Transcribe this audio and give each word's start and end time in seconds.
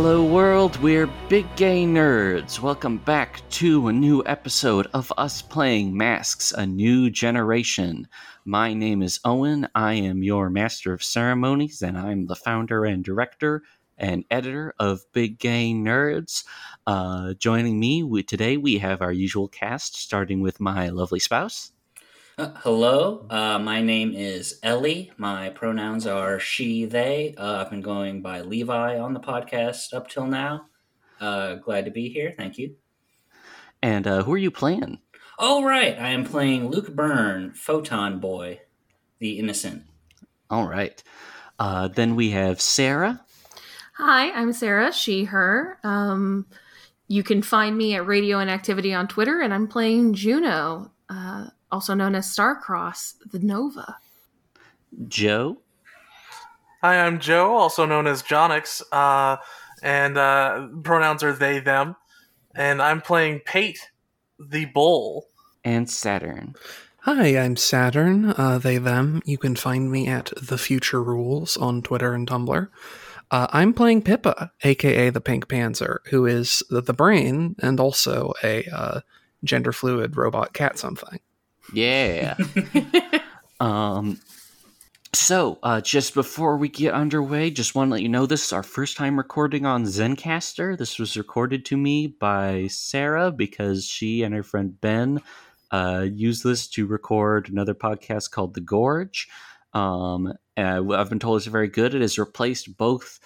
Hello, 0.00 0.22
world. 0.22 0.76
We're 0.76 1.10
big 1.28 1.56
gay 1.56 1.84
nerds. 1.84 2.60
Welcome 2.60 2.98
back 2.98 3.42
to 3.50 3.88
a 3.88 3.92
new 3.92 4.22
episode 4.26 4.86
of 4.94 5.12
us 5.18 5.42
playing 5.42 5.96
Masks, 5.96 6.52
a 6.52 6.64
new 6.64 7.10
generation. 7.10 8.06
My 8.44 8.74
name 8.74 9.02
is 9.02 9.18
Owen. 9.24 9.66
I 9.74 9.94
am 9.94 10.22
your 10.22 10.50
master 10.50 10.92
of 10.92 11.02
ceremonies, 11.02 11.82
and 11.82 11.98
I'm 11.98 12.26
the 12.26 12.36
founder 12.36 12.84
and 12.84 13.02
director 13.02 13.64
and 13.96 14.24
editor 14.30 14.72
of 14.78 15.02
Big 15.12 15.40
Gay 15.40 15.72
Nerds. 15.72 16.44
Uh, 16.86 17.34
joining 17.34 17.80
me 17.80 18.04
we, 18.04 18.22
today, 18.22 18.56
we 18.56 18.78
have 18.78 19.02
our 19.02 19.12
usual 19.12 19.48
cast, 19.48 19.96
starting 19.96 20.40
with 20.40 20.60
my 20.60 20.90
lovely 20.90 21.18
spouse. 21.18 21.72
Uh, 22.38 22.52
hello, 22.62 23.26
uh, 23.30 23.58
my 23.58 23.82
name 23.82 24.14
is 24.14 24.60
Ellie. 24.62 25.10
My 25.16 25.50
pronouns 25.50 26.06
are 26.06 26.38
she, 26.38 26.84
they. 26.84 27.34
Uh, 27.36 27.62
I've 27.62 27.70
been 27.70 27.80
going 27.80 28.22
by 28.22 28.42
Levi 28.42 28.98
on 28.98 29.12
the 29.12 29.18
podcast 29.18 29.92
up 29.92 30.08
till 30.08 30.26
now. 30.26 30.66
Uh, 31.20 31.56
glad 31.56 31.84
to 31.86 31.90
be 31.90 32.08
here. 32.08 32.32
Thank 32.36 32.56
you. 32.56 32.76
And 33.82 34.06
uh, 34.06 34.22
who 34.22 34.32
are 34.34 34.38
you 34.38 34.52
playing? 34.52 35.00
Oh, 35.40 35.64
right. 35.64 35.98
I 35.98 36.10
am 36.10 36.24
playing 36.24 36.68
Luke 36.68 36.94
Byrne, 36.94 37.54
Photon 37.54 38.20
Boy, 38.20 38.60
the 39.18 39.40
innocent. 39.40 39.82
All 40.48 40.68
right. 40.68 41.02
Uh, 41.58 41.88
then 41.88 42.14
we 42.14 42.30
have 42.30 42.60
Sarah. 42.60 43.20
Hi, 43.94 44.30
I'm 44.30 44.52
Sarah, 44.52 44.92
she, 44.92 45.24
her. 45.24 45.78
Um, 45.82 46.46
you 47.08 47.24
can 47.24 47.42
find 47.42 47.76
me 47.76 47.96
at 47.96 48.06
Radio 48.06 48.38
and 48.38 48.48
Activity 48.48 48.94
on 48.94 49.08
Twitter, 49.08 49.40
and 49.40 49.52
I'm 49.52 49.66
playing 49.66 50.14
Juno, 50.14 50.92
uh, 51.08 51.48
also 51.70 51.94
known 51.94 52.14
as 52.14 52.26
Starcross, 52.26 53.14
the 53.30 53.38
Nova. 53.38 53.96
Joe. 55.06 55.58
Hi, 56.82 57.00
I'm 57.00 57.18
Joe, 57.18 57.56
also 57.56 57.86
known 57.86 58.06
as 58.06 58.22
Jonix, 58.22 58.82
uh, 58.92 59.36
and 59.82 60.16
uh, 60.16 60.68
pronouns 60.82 61.22
are 61.22 61.32
they, 61.32 61.58
them. 61.58 61.96
And 62.54 62.80
I'm 62.80 63.00
playing 63.00 63.40
Pate, 63.44 63.90
the 64.38 64.66
Bull. 64.66 65.26
And 65.64 65.90
Saturn. 65.90 66.54
Hi, 67.02 67.36
I'm 67.36 67.56
Saturn, 67.56 68.34
uh, 68.36 68.58
they, 68.58 68.78
them. 68.78 69.22
You 69.24 69.38
can 69.38 69.56
find 69.56 69.90
me 69.90 70.06
at 70.06 70.32
The 70.40 70.58
Future 70.58 71.02
Rules 71.02 71.56
on 71.56 71.82
Twitter 71.82 72.14
and 72.14 72.28
Tumblr. 72.28 72.68
Uh, 73.30 73.46
I'm 73.50 73.74
playing 73.74 74.02
Pippa, 74.02 74.52
aka 74.62 75.10
the 75.10 75.20
Pink 75.20 75.48
Panzer, 75.48 75.98
who 76.06 76.26
is 76.26 76.62
the, 76.70 76.80
the 76.80 76.94
brain 76.94 77.56
and 77.60 77.78
also 77.78 78.32
a 78.42 78.66
uh, 78.68 79.00
gender 79.44 79.72
fluid 79.72 80.16
robot 80.16 80.52
cat 80.52 80.78
something. 80.78 81.20
Yeah. 81.72 82.36
um. 83.60 84.18
So, 85.14 85.58
uh, 85.62 85.80
just 85.80 86.12
before 86.12 86.58
we 86.58 86.68
get 86.68 86.92
underway, 86.92 87.50
just 87.50 87.74
want 87.74 87.88
to 87.88 87.92
let 87.92 88.02
you 88.02 88.10
know 88.10 88.26
this 88.26 88.44
is 88.44 88.52
our 88.52 88.62
first 88.62 88.96
time 88.98 89.16
recording 89.16 89.64
on 89.64 89.84
Zencastr. 89.84 90.76
This 90.76 90.98
was 90.98 91.16
recorded 91.16 91.64
to 91.66 91.78
me 91.78 92.06
by 92.06 92.66
Sarah 92.68 93.32
because 93.32 93.86
she 93.86 94.22
and 94.22 94.34
her 94.34 94.42
friend 94.42 94.78
Ben 94.80 95.22
uh, 95.70 96.06
used 96.10 96.44
this 96.44 96.68
to 96.68 96.86
record 96.86 97.48
another 97.48 97.74
podcast 97.74 98.30
called 98.30 98.54
The 98.54 98.60
Gorge. 98.60 99.28
Um, 99.72 100.32
I've 100.56 101.08
been 101.08 101.18
told 101.18 101.38
it's 101.38 101.46
very 101.46 101.68
good. 101.68 101.94
It 101.94 102.00
has 102.02 102.18
replaced 102.18 102.76
both, 102.76 103.18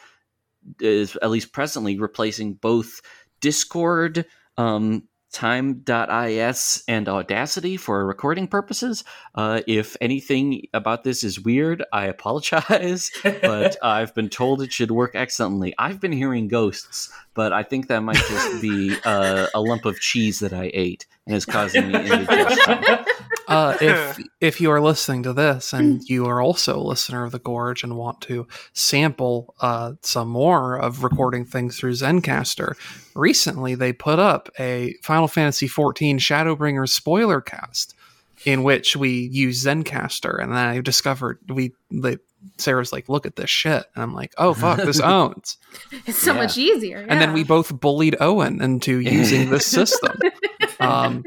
is 0.81 1.17
at 1.21 1.31
least 1.31 1.53
presently 1.53 1.99
replacing 1.99 2.55
both 2.55 3.00
Discord, 3.41 4.25
um, 4.56 5.09
time.is 5.32 6.84
and 6.87 7.09
audacity 7.09 7.76
for 7.76 8.06
recording 8.06 8.47
purposes. 8.47 9.03
Uh, 9.34 9.62
if 9.66 9.97
anything 10.00 10.66
about 10.75 11.04
this 11.04 11.25
is 11.25 11.41
weird 11.41 11.82
i 11.93 12.04
apologize 12.04 13.10
but 13.22 13.76
i've 13.82 14.15
been 14.15 14.28
told 14.28 14.60
it 14.62 14.72
should 14.72 14.91
work 14.91 15.12
excellently. 15.15 15.75
I've 15.78 16.00
been 16.00 16.12
hearing 16.12 16.48
ghosts 16.48 17.10
but 17.34 17.53
i 17.53 17.62
think 17.62 17.88
that 17.88 18.00
might 18.00 18.16
just 18.16 18.62
be 18.62 18.94
uh, 19.04 19.47
a 19.54 19.60
lump 19.60 19.84
of 19.84 19.98
cheese 20.00 20.41
that 20.41 20.53
i 20.53 20.71
ate 20.75 21.06
and 21.26 21.37
is 21.37 21.47
causing 21.47 21.88
me 21.88 21.94
indigestion 22.10 23.04
uh, 23.48 23.76
if 23.80 24.19
if 24.41 24.60
you 24.60 24.70
are 24.70 24.80
listening 24.80 25.22
to 25.25 25.32
this 25.32 25.72
and 25.72 26.03
you 26.08 26.26
are 26.26 26.41
also 26.41 26.78
a 26.78 26.82
listener 26.82 27.25
of 27.25 27.32
the 27.32 27.38
Gorge 27.38 27.82
and 27.84 27.97
want 27.97 28.20
to 28.22 28.47
sample 28.72 29.54
uh, 29.60 29.92
some 30.03 30.28
more 30.28 30.76
of 30.76 31.03
recording 31.04 31.44
things 31.44 31.78
through 31.78 31.92
Zencastr, 31.92 32.75
recently 33.14 33.75
they 33.75 33.92
put 33.92 34.19
up 34.19 34.48
a 34.58 34.94
Final 35.03 35.28
Fantasy 35.28 35.69
XIV 35.69 36.16
Shadowbringers 36.16 36.91
spoiler 36.91 37.41
cast 37.41 37.94
in 38.44 38.62
which 38.64 38.97
we 38.97 39.10
use 39.10 39.64
Zencastr, 39.64 40.42
and 40.42 40.53
then 40.53 40.59
I 40.66 40.80
discovered 40.80 41.38
we 41.48 41.72
the 41.91 42.19
Sarah's 42.59 42.92
like, 42.92 43.09
look 43.09 43.24
at 43.24 43.36
this 43.36 43.48
shit. 43.48 43.84
And 43.94 44.03
I'm 44.03 44.12
like, 44.12 44.32
oh, 44.36 44.53
fuck, 44.53 44.78
this 44.78 44.98
owns. 45.19 45.59
It's 46.06 46.19
so 46.19 46.32
Yeah. 46.32 46.41
much 46.41 46.59
easier. 46.59 47.06
And 47.09 47.20
then 47.20 47.32
we 47.32 47.44
both 47.44 47.78
bullied 47.80 48.16
Owen 48.19 48.60
into 48.60 48.98
using 48.98 49.48
this 49.50 49.64
system. 49.78 50.19
Um, 50.80 51.24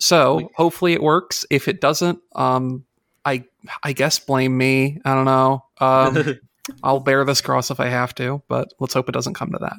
so 0.00 0.50
hopefully 0.56 0.92
it 0.92 1.02
works. 1.02 1.44
If 1.50 1.68
it 1.68 1.80
doesn't, 1.80 2.18
um, 2.34 2.84
I 3.24 3.44
I 3.82 3.92
guess 3.92 4.18
blame 4.18 4.56
me. 4.56 5.00
I 5.04 5.14
don't 5.14 5.24
know. 5.26 5.64
Um, 5.78 6.38
I'll 6.82 7.00
bear 7.00 7.24
this 7.24 7.40
cross 7.40 7.70
if 7.70 7.80
I 7.80 7.86
have 7.88 8.14
to, 8.16 8.42
but 8.48 8.72
let's 8.80 8.94
hope 8.94 9.08
it 9.08 9.12
doesn't 9.12 9.34
come 9.34 9.52
to 9.52 9.58
that. 9.58 9.76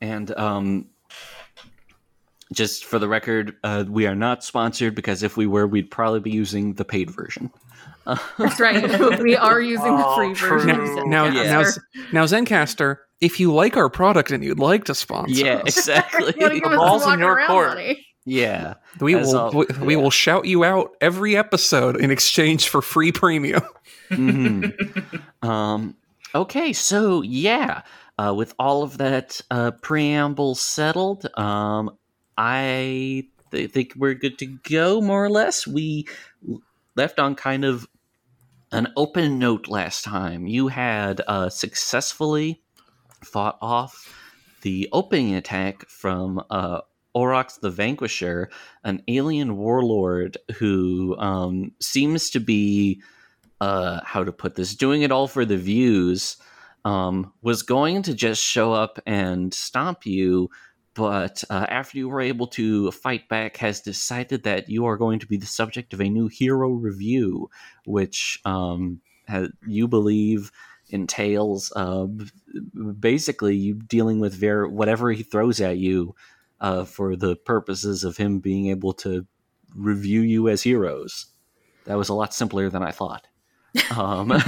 And 0.00 0.36
um, 0.38 0.88
just 2.52 2.84
for 2.84 2.98
the 2.98 3.08
record, 3.08 3.56
uh, 3.64 3.84
we 3.88 4.06
are 4.06 4.14
not 4.14 4.42
sponsored 4.44 4.94
because 4.94 5.22
if 5.22 5.36
we 5.36 5.46
were, 5.46 5.66
we'd 5.66 5.90
probably 5.90 6.20
be 6.20 6.30
using 6.30 6.74
the 6.74 6.84
paid 6.84 7.10
version. 7.10 7.50
That's 8.36 8.58
right. 8.58 8.82
we 9.20 9.36
are 9.36 9.60
using 9.60 9.96
the 9.96 10.04
Oh, 10.04 10.16
free 10.16 10.34
version. 10.34 10.70
of 10.70 10.76
true. 10.76 11.08
Now, 11.08 11.30
Zencastr. 11.30 11.78
now, 11.94 12.02
now, 12.12 12.24
Zencastr, 12.24 12.96
if 13.20 13.38
you 13.38 13.54
like 13.54 13.76
our 13.76 13.88
product 13.88 14.32
and 14.32 14.42
you'd 14.42 14.58
like 14.58 14.84
to 14.84 14.94
sponsor 14.94 15.32
yeah, 15.32 15.58
us, 15.58 15.78
exactly. 15.78 16.34
You 16.36 16.42
wanna 16.46 16.54
give 16.60 16.64
us 16.72 16.76
ball's 16.76 17.06
in 17.06 17.20
your 17.20 17.28
walk-around 17.28 17.46
court. 17.46 17.68
money? 17.68 18.06
Yeah. 18.24 18.74
we 19.00 19.14
will 19.14 19.36
all- 19.36 19.52
we, 19.52 19.66
we 19.80 19.96
will 19.96 20.10
shout 20.10 20.44
you 20.46 20.64
out 20.64 20.92
every 21.00 21.36
episode 21.36 21.96
in 22.00 22.10
exchange 22.10 22.68
for 22.68 22.80
free 22.82 23.12
premium. 23.12 23.62
Mhm. 24.10 25.22
um, 25.42 25.96
okay, 26.34 26.72
so 26.72 27.22
yeah, 27.22 27.82
uh, 28.18 28.32
with 28.36 28.54
all 28.58 28.82
of 28.82 28.98
that 28.98 29.40
uh, 29.50 29.70
preamble 29.82 30.54
settled, 30.54 31.26
um, 31.38 31.96
I 32.36 33.26
th- 33.50 33.70
think 33.72 33.94
we're 33.96 34.14
good 34.14 34.38
to 34.38 34.46
go, 34.46 35.00
more 35.00 35.24
or 35.24 35.30
less. 35.30 35.66
We 35.66 36.06
left 36.94 37.18
on 37.18 37.34
kind 37.34 37.64
of 37.64 37.86
an 38.70 38.88
open 38.96 39.38
note 39.38 39.68
last 39.68 40.04
time. 40.04 40.46
You 40.46 40.68
had 40.68 41.20
uh, 41.26 41.48
successfully 41.48 42.62
fought 43.24 43.58
off 43.60 44.14
the 44.62 44.88
opening 44.92 45.34
attack 45.34 45.88
from 45.88 46.42
uh, 46.50 46.80
Gorax 47.14 47.60
the 47.60 47.70
Vanquisher, 47.70 48.50
an 48.84 49.02
alien 49.08 49.56
warlord 49.56 50.38
who 50.56 51.16
um, 51.18 51.72
seems 51.80 52.30
to 52.30 52.40
be 52.40 53.02
uh, 53.60 54.00
how 54.04 54.24
to 54.24 54.32
put 54.32 54.54
this, 54.54 54.74
doing 54.74 55.02
it 55.02 55.12
all 55.12 55.28
for 55.28 55.44
the 55.44 55.56
views, 55.56 56.36
um, 56.84 57.32
was 57.42 57.62
going 57.62 58.02
to 58.02 58.14
just 58.14 58.42
show 58.42 58.72
up 58.72 58.98
and 59.06 59.54
stomp 59.54 60.04
you, 60.04 60.50
but 60.94 61.44
uh, 61.48 61.66
after 61.68 61.96
you 61.96 62.08
were 62.08 62.20
able 62.20 62.48
to 62.48 62.90
fight 62.90 63.28
back, 63.28 63.56
has 63.58 63.80
decided 63.80 64.42
that 64.42 64.68
you 64.68 64.84
are 64.86 64.96
going 64.96 65.20
to 65.20 65.26
be 65.26 65.36
the 65.36 65.46
subject 65.46 65.92
of 65.92 66.00
a 66.00 66.10
new 66.10 66.28
hero 66.28 66.70
review, 66.70 67.48
which 67.86 68.40
um, 68.44 69.00
you 69.66 69.86
believe 69.86 70.50
entails 70.90 71.72
uh, 71.76 72.06
basically 72.98 73.56
you 73.56 73.74
dealing 73.74 74.20
with 74.20 74.34
ver- 74.34 74.68
whatever 74.68 75.10
he 75.12 75.22
throws 75.22 75.60
at 75.60 75.78
you 75.78 76.14
uh, 76.62 76.84
for 76.84 77.16
the 77.16 77.36
purposes 77.36 78.04
of 78.04 78.16
him 78.16 78.38
being 78.38 78.68
able 78.68 78.94
to 78.94 79.26
review 79.74 80.20
you 80.20 80.48
as 80.48 80.62
heroes. 80.62 81.26
That 81.84 81.98
was 81.98 82.08
a 82.08 82.14
lot 82.14 82.32
simpler 82.32 82.70
than 82.70 82.82
I 82.82 82.92
thought. 82.92 83.26
Um, 83.96 84.28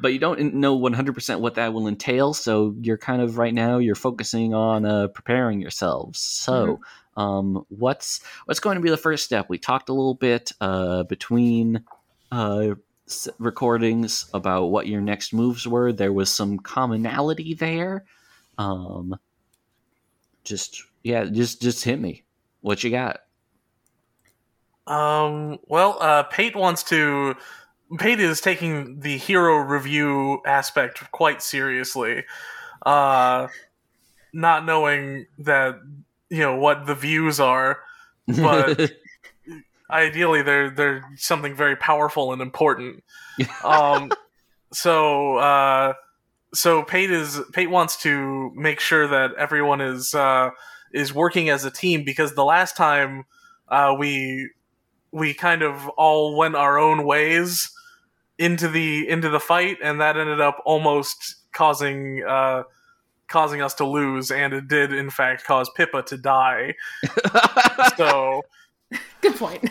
but 0.00 0.12
you 0.12 0.18
don't 0.18 0.54
know 0.54 0.78
100% 0.78 1.40
what 1.40 1.54
that 1.54 1.72
will 1.72 1.88
entail. 1.88 2.34
So 2.34 2.74
you're 2.80 2.98
kind 2.98 3.22
of 3.22 3.38
right 3.38 3.54
now 3.54 3.78
you're 3.78 3.94
focusing 3.94 4.52
on 4.54 4.84
uh, 4.84 5.08
preparing 5.08 5.60
yourselves. 5.60 6.20
So 6.20 6.80
um, 7.16 7.64
what's 7.68 8.20
what's 8.44 8.60
going 8.60 8.76
to 8.76 8.82
be 8.82 8.90
the 8.90 8.96
first 8.96 9.24
step? 9.24 9.48
We 9.48 9.58
talked 9.58 9.88
a 9.88 9.94
little 9.94 10.14
bit 10.14 10.52
uh, 10.60 11.04
between 11.04 11.84
uh, 12.30 12.74
s- 13.08 13.28
recordings 13.38 14.26
about 14.34 14.66
what 14.66 14.86
your 14.86 15.00
next 15.00 15.32
moves 15.32 15.66
were. 15.66 15.92
There 15.92 16.12
was 16.12 16.30
some 16.30 16.58
commonality 16.58 17.54
there. 17.54 18.04
Um, 18.58 19.16
just 20.44 20.82
yeah, 21.02 21.24
just 21.24 21.60
just 21.62 21.84
hit 21.84 22.00
me. 22.00 22.24
What 22.60 22.82
you 22.84 22.90
got? 22.90 23.20
Um, 24.86 25.58
well, 25.66 25.96
uh, 26.00 26.24
Pate 26.24 26.56
wants 26.56 26.82
to. 26.84 27.34
Pate 27.98 28.20
is 28.20 28.40
taking 28.40 29.00
the 29.00 29.18
hero 29.18 29.56
review 29.56 30.40
aspect 30.46 31.10
quite 31.12 31.42
seriously. 31.42 32.24
Uh, 32.86 33.48
not 34.32 34.64
knowing 34.64 35.26
that, 35.38 35.78
you 36.30 36.38
know, 36.38 36.56
what 36.56 36.86
the 36.86 36.94
views 36.94 37.38
are, 37.38 37.80
But- 38.26 38.92
ideally 39.90 40.40
they're 40.40 40.70
they're 40.70 41.04
something 41.16 41.54
very 41.54 41.76
powerful 41.76 42.32
and 42.32 42.40
important. 42.42 43.04
Um, 43.64 44.10
so 44.72 45.36
uh, 45.36 45.94
so 46.54 46.82
Pate 46.82 47.10
is 47.10 47.40
Pate 47.52 47.70
wants 47.70 47.96
to 48.02 48.50
make 48.54 48.80
sure 48.80 49.08
that 49.08 49.34
everyone 49.38 49.80
is 49.80 50.14
uh, 50.14 50.50
is 50.92 51.14
working 51.14 51.48
as 51.48 51.64
a 51.64 51.70
team 51.70 52.04
because 52.04 52.34
the 52.34 52.44
last 52.44 52.76
time 52.76 53.24
uh, 53.68 53.94
we 53.98 54.50
we 55.12 55.34
kind 55.34 55.62
of 55.62 55.88
all 55.90 56.36
went 56.36 56.54
our 56.54 56.78
own 56.78 57.04
ways 57.04 57.70
into 58.38 58.68
the 58.68 59.08
into 59.08 59.28
the 59.28 59.40
fight, 59.40 59.78
and 59.82 60.00
that 60.00 60.16
ended 60.16 60.40
up 60.40 60.62
almost 60.64 61.36
causing 61.52 62.22
uh, 62.26 62.64
causing 63.28 63.62
us 63.62 63.74
to 63.74 63.86
lose, 63.86 64.30
and 64.30 64.52
it 64.52 64.68
did 64.68 64.92
in 64.92 65.10
fact 65.10 65.44
cause 65.44 65.70
Pippa 65.76 66.02
to 66.02 66.16
die. 66.16 66.74
so 67.96 68.42
Good 69.20 69.36
point. 69.36 69.68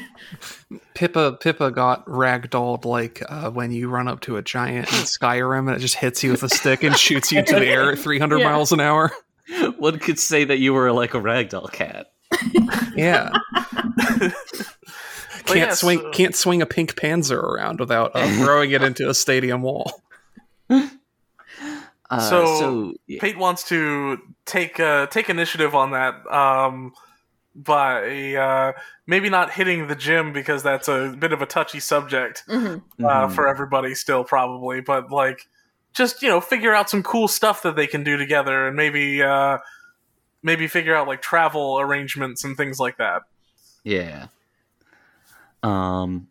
Pippa 0.94 1.34
Pippa 1.42 1.72
got 1.72 2.06
ragdolled 2.06 2.86
like 2.86 3.22
uh, 3.28 3.50
when 3.52 3.72
you 3.72 3.90
run 3.90 4.08
up 4.08 4.22
to 4.22 4.38
a 4.38 4.42
giant 4.42 4.88
in 4.88 4.94
Skyrim 5.00 5.68
and 5.68 5.76
it 5.76 5.80
just 5.80 5.96
hits 5.96 6.24
you 6.24 6.32
with 6.32 6.44
a 6.44 6.50
stick 6.50 6.84
and 6.84 6.96
shoots 6.98 7.32
you 7.32 7.42
to 7.44 7.56
the 7.60 7.66
air 7.68 7.92
at 7.92 8.00
300 8.00 8.38
Yeah. 8.40 8.46
miles 8.50 8.72
an 8.72 8.80
hour. 8.80 9.12
One 9.78 10.00
could 10.00 10.18
say 10.20 10.46
that 10.46 10.60
you 10.60 10.74
were 10.74 10.92
like 10.92 11.14
a 11.14 11.18
ragdoll 11.20 11.72
cat. 11.72 12.12
Yeah, 12.96 13.32
can't 15.46 15.56
yeah, 15.56 15.74
swing 15.74 16.00
so- 16.00 16.12
can't 16.12 16.36
swing 16.36 16.62
a 16.62 16.66
pink 16.66 16.96
Panzer 16.96 17.38
around 17.42 17.80
without 17.80 18.12
uh, 18.16 18.26
throwing 18.44 18.72
it 18.72 18.82
into 18.84 19.10
a 19.10 19.14
stadium 19.14 19.62
wall. 19.62 20.02
Uh, 20.70 22.20
So, 22.30 22.46
so 22.60 22.94
yeah. 23.08 23.20
Pate 23.22 23.38
wants 23.38 23.64
to 23.70 24.20
take 24.46 24.80
uh, 24.80 25.08
take 25.08 25.30
initiative 25.30 25.76
on 25.76 25.92
that 25.92 26.26
um, 26.32 26.94
by 27.54 28.34
uh, 28.36 28.72
maybe 29.08 29.30
not 29.30 29.52
hitting 29.52 29.88
the 29.88 29.96
gym 29.96 30.32
because 30.34 30.64
that's 30.64 30.88
a 30.88 31.16
bit 31.18 31.34
of 31.34 31.42
a 31.42 31.46
touchy 31.46 31.80
subject 31.80 32.44
hmm 32.48 32.78
uh, 33.04 33.28
Mhm. 33.28 33.32
for 33.32 33.48
everybody 33.48 33.96
still 33.96 34.24
probably, 34.24 34.80
but 34.82 35.12
like 35.12 35.48
just 35.94 36.22
you 36.22 36.30
know 36.30 36.40
figure 36.40 36.74
out 36.74 36.90
some 36.90 37.04
cool 37.04 37.28
stuff 37.28 37.64
that 37.64 37.76
they 37.76 37.88
can 37.88 38.04
do 38.04 38.16
together 38.18 38.68
and 38.68 38.76
maybe 38.76 39.22
uh, 39.22 39.58
maybe 40.44 40.68
figure 40.68 40.96
out 40.96 41.08
like 41.08 41.22
travel 41.22 41.80
arrangements 41.80 42.44
and 42.44 42.56
things 42.56 42.80
like 42.80 42.98
that. 42.98 43.24
Yeah. 43.84 44.28
Um. 45.64 46.28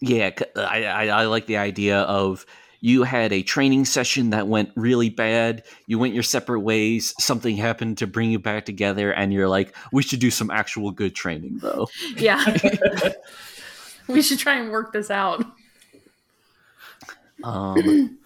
Yeah, 0.00 0.30
I 0.56 1.08
I 1.10 1.24
like 1.26 1.46
the 1.46 1.58
idea 1.58 1.98
of 2.00 2.46
you 2.80 3.02
had 3.02 3.32
a 3.32 3.42
training 3.42 3.84
session 3.84 4.30
that 4.30 4.48
went 4.48 4.70
really 4.74 5.10
bad. 5.10 5.64
You 5.86 5.98
went 5.98 6.14
your 6.14 6.22
separate 6.22 6.60
ways. 6.60 7.14
Something 7.18 7.56
happened 7.56 7.98
to 7.98 8.06
bring 8.06 8.30
you 8.30 8.38
back 8.38 8.64
together, 8.64 9.12
and 9.12 9.32
you're 9.32 9.48
like, 9.48 9.74
we 9.92 10.02
should 10.02 10.20
do 10.20 10.30
some 10.30 10.50
actual 10.50 10.90
good 10.90 11.14
training, 11.14 11.58
though. 11.62 11.88
Yeah. 12.16 12.42
we 14.08 14.22
should 14.22 14.38
try 14.38 14.58
and 14.58 14.70
work 14.70 14.92
this 14.92 15.10
out. 15.10 15.44
Um. 17.44 18.16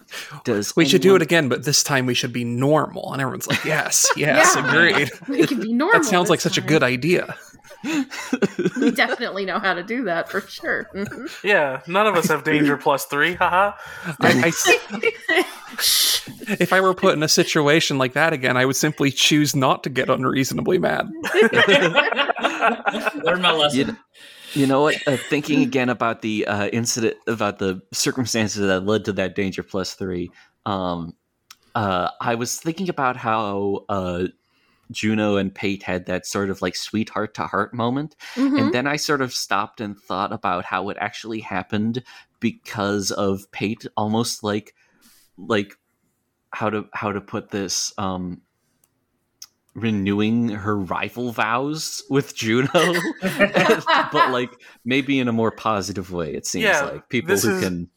Does 0.45 0.75
We 0.75 0.85
should 0.85 1.01
do 1.01 1.15
it 1.15 1.21
again, 1.21 1.49
but 1.49 1.65
this 1.65 1.83
time 1.83 2.05
we 2.05 2.13
should 2.13 2.31
be 2.31 2.43
normal. 2.45 3.11
And 3.11 3.21
everyone's 3.21 3.47
like, 3.47 3.65
yes, 3.65 4.05
yes, 4.15 4.55
Yeah. 4.55 4.67
agreed. 4.67 5.09
We 5.27 5.45
can 5.47 5.59
be 5.59 5.73
normal. 5.73 5.99
That 5.99 6.05
sounds 6.07 6.29
like 6.29 6.37
this 6.39 6.53
such 6.53 6.57
a 6.63 6.65
good 6.65 6.83
idea. 6.83 7.35
We 8.79 8.91
definitely 8.91 9.45
know 9.45 9.59
how 9.59 9.73
to 9.73 9.83
do 9.83 10.03
that 10.05 10.29
for 10.29 10.41
sure. 10.41 10.89
Mhm. 10.93 11.29
Yeah, 11.43 11.81
none 11.87 12.07
of 12.07 12.15
us 12.15 12.27
have 12.29 12.43
danger 12.43 12.77
plus 12.77 13.05
three, 13.05 13.35
haha. 13.35 13.73
I, 14.21 14.53
I- 14.55 15.45
if 16.59 16.73
I 16.73 16.81
were 16.81 16.93
put 16.93 17.13
in 17.15 17.23
a 17.23 17.27
situation 17.27 17.97
like 17.97 18.13
that 18.13 18.33
again, 18.33 18.57
I 18.57 18.65
would 18.65 18.75
simply 18.75 19.11
choose 19.11 19.55
not 19.55 19.83
to 19.83 19.89
get 19.89 20.09
unreasonably 20.09 20.77
mad. 20.79 21.09
Learn 23.23 23.41
my 23.41 23.51
lesson. 23.51 23.97
You, 24.53 24.61
you 24.61 24.67
know 24.67 24.81
what? 24.81 24.95
Uh, 25.07 25.17
thinking 25.17 25.61
again 25.61 25.89
about 25.89 26.21
the 26.21 26.47
uh, 26.47 26.67
incident, 26.67 27.15
about 27.27 27.59
the 27.59 27.81
circumstances 27.93 28.65
that 28.65 28.81
led 28.85 29.05
to 29.05 29.13
that 29.13 29.35
danger 29.35 29.63
plus 29.63 29.93
three, 29.93 30.31
um, 30.65 31.13
uh, 31.75 32.09
I 32.21 32.35
was 32.35 32.59
thinking 32.59 32.89
about 32.89 33.17
how 33.17 33.85
uh, 33.89 34.25
Juno 34.91 35.35
and 35.37 35.53
Pate 35.53 35.83
had 35.83 36.05
that 36.05 36.25
sort 36.25 36.49
of 36.49 36.61
like 36.61 36.75
sweetheart 36.75 37.33
to 37.35 37.47
heart 37.47 37.73
moment, 37.73 38.15
Mhm. 38.35 38.59
and 38.59 38.73
then 38.73 38.87
I 38.87 38.95
sort 38.97 39.21
of 39.21 39.33
stopped 39.33 39.81
and 39.81 39.97
thought 39.99 40.31
about 40.33 40.65
how 40.65 40.89
it 40.89 40.97
actually 40.99 41.39
happened 41.39 42.03
because 42.39 43.11
of 43.11 43.51
Pate, 43.51 43.85
almost 43.97 44.43
like 44.43 44.75
like 45.37 45.75
how 46.51 46.69
to 46.69 46.85
how 46.93 47.11
to 47.11 47.21
put 47.21 47.49
this. 47.49 47.93
Um, 47.97 48.41
renewing 49.73 50.47
her 50.49 50.77
rival 50.77 51.33
vows 51.33 52.01
with 52.09 52.33
Juno 52.33 52.69
but 53.21 54.31
like 54.31 54.49
maybe 54.85 55.19
in 55.19 55.27
a 55.27 55.33
more 55.33 55.51
positive 55.51 56.13
way 56.13 56.33
it 56.33 56.45
seems 56.45 56.63
Yeah, 56.63 56.81
like 56.85 57.09
people 57.09 57.27
this 57.27 57.43
who 57.43 57.57
is- 57.57 57.61
can 57.63 57.89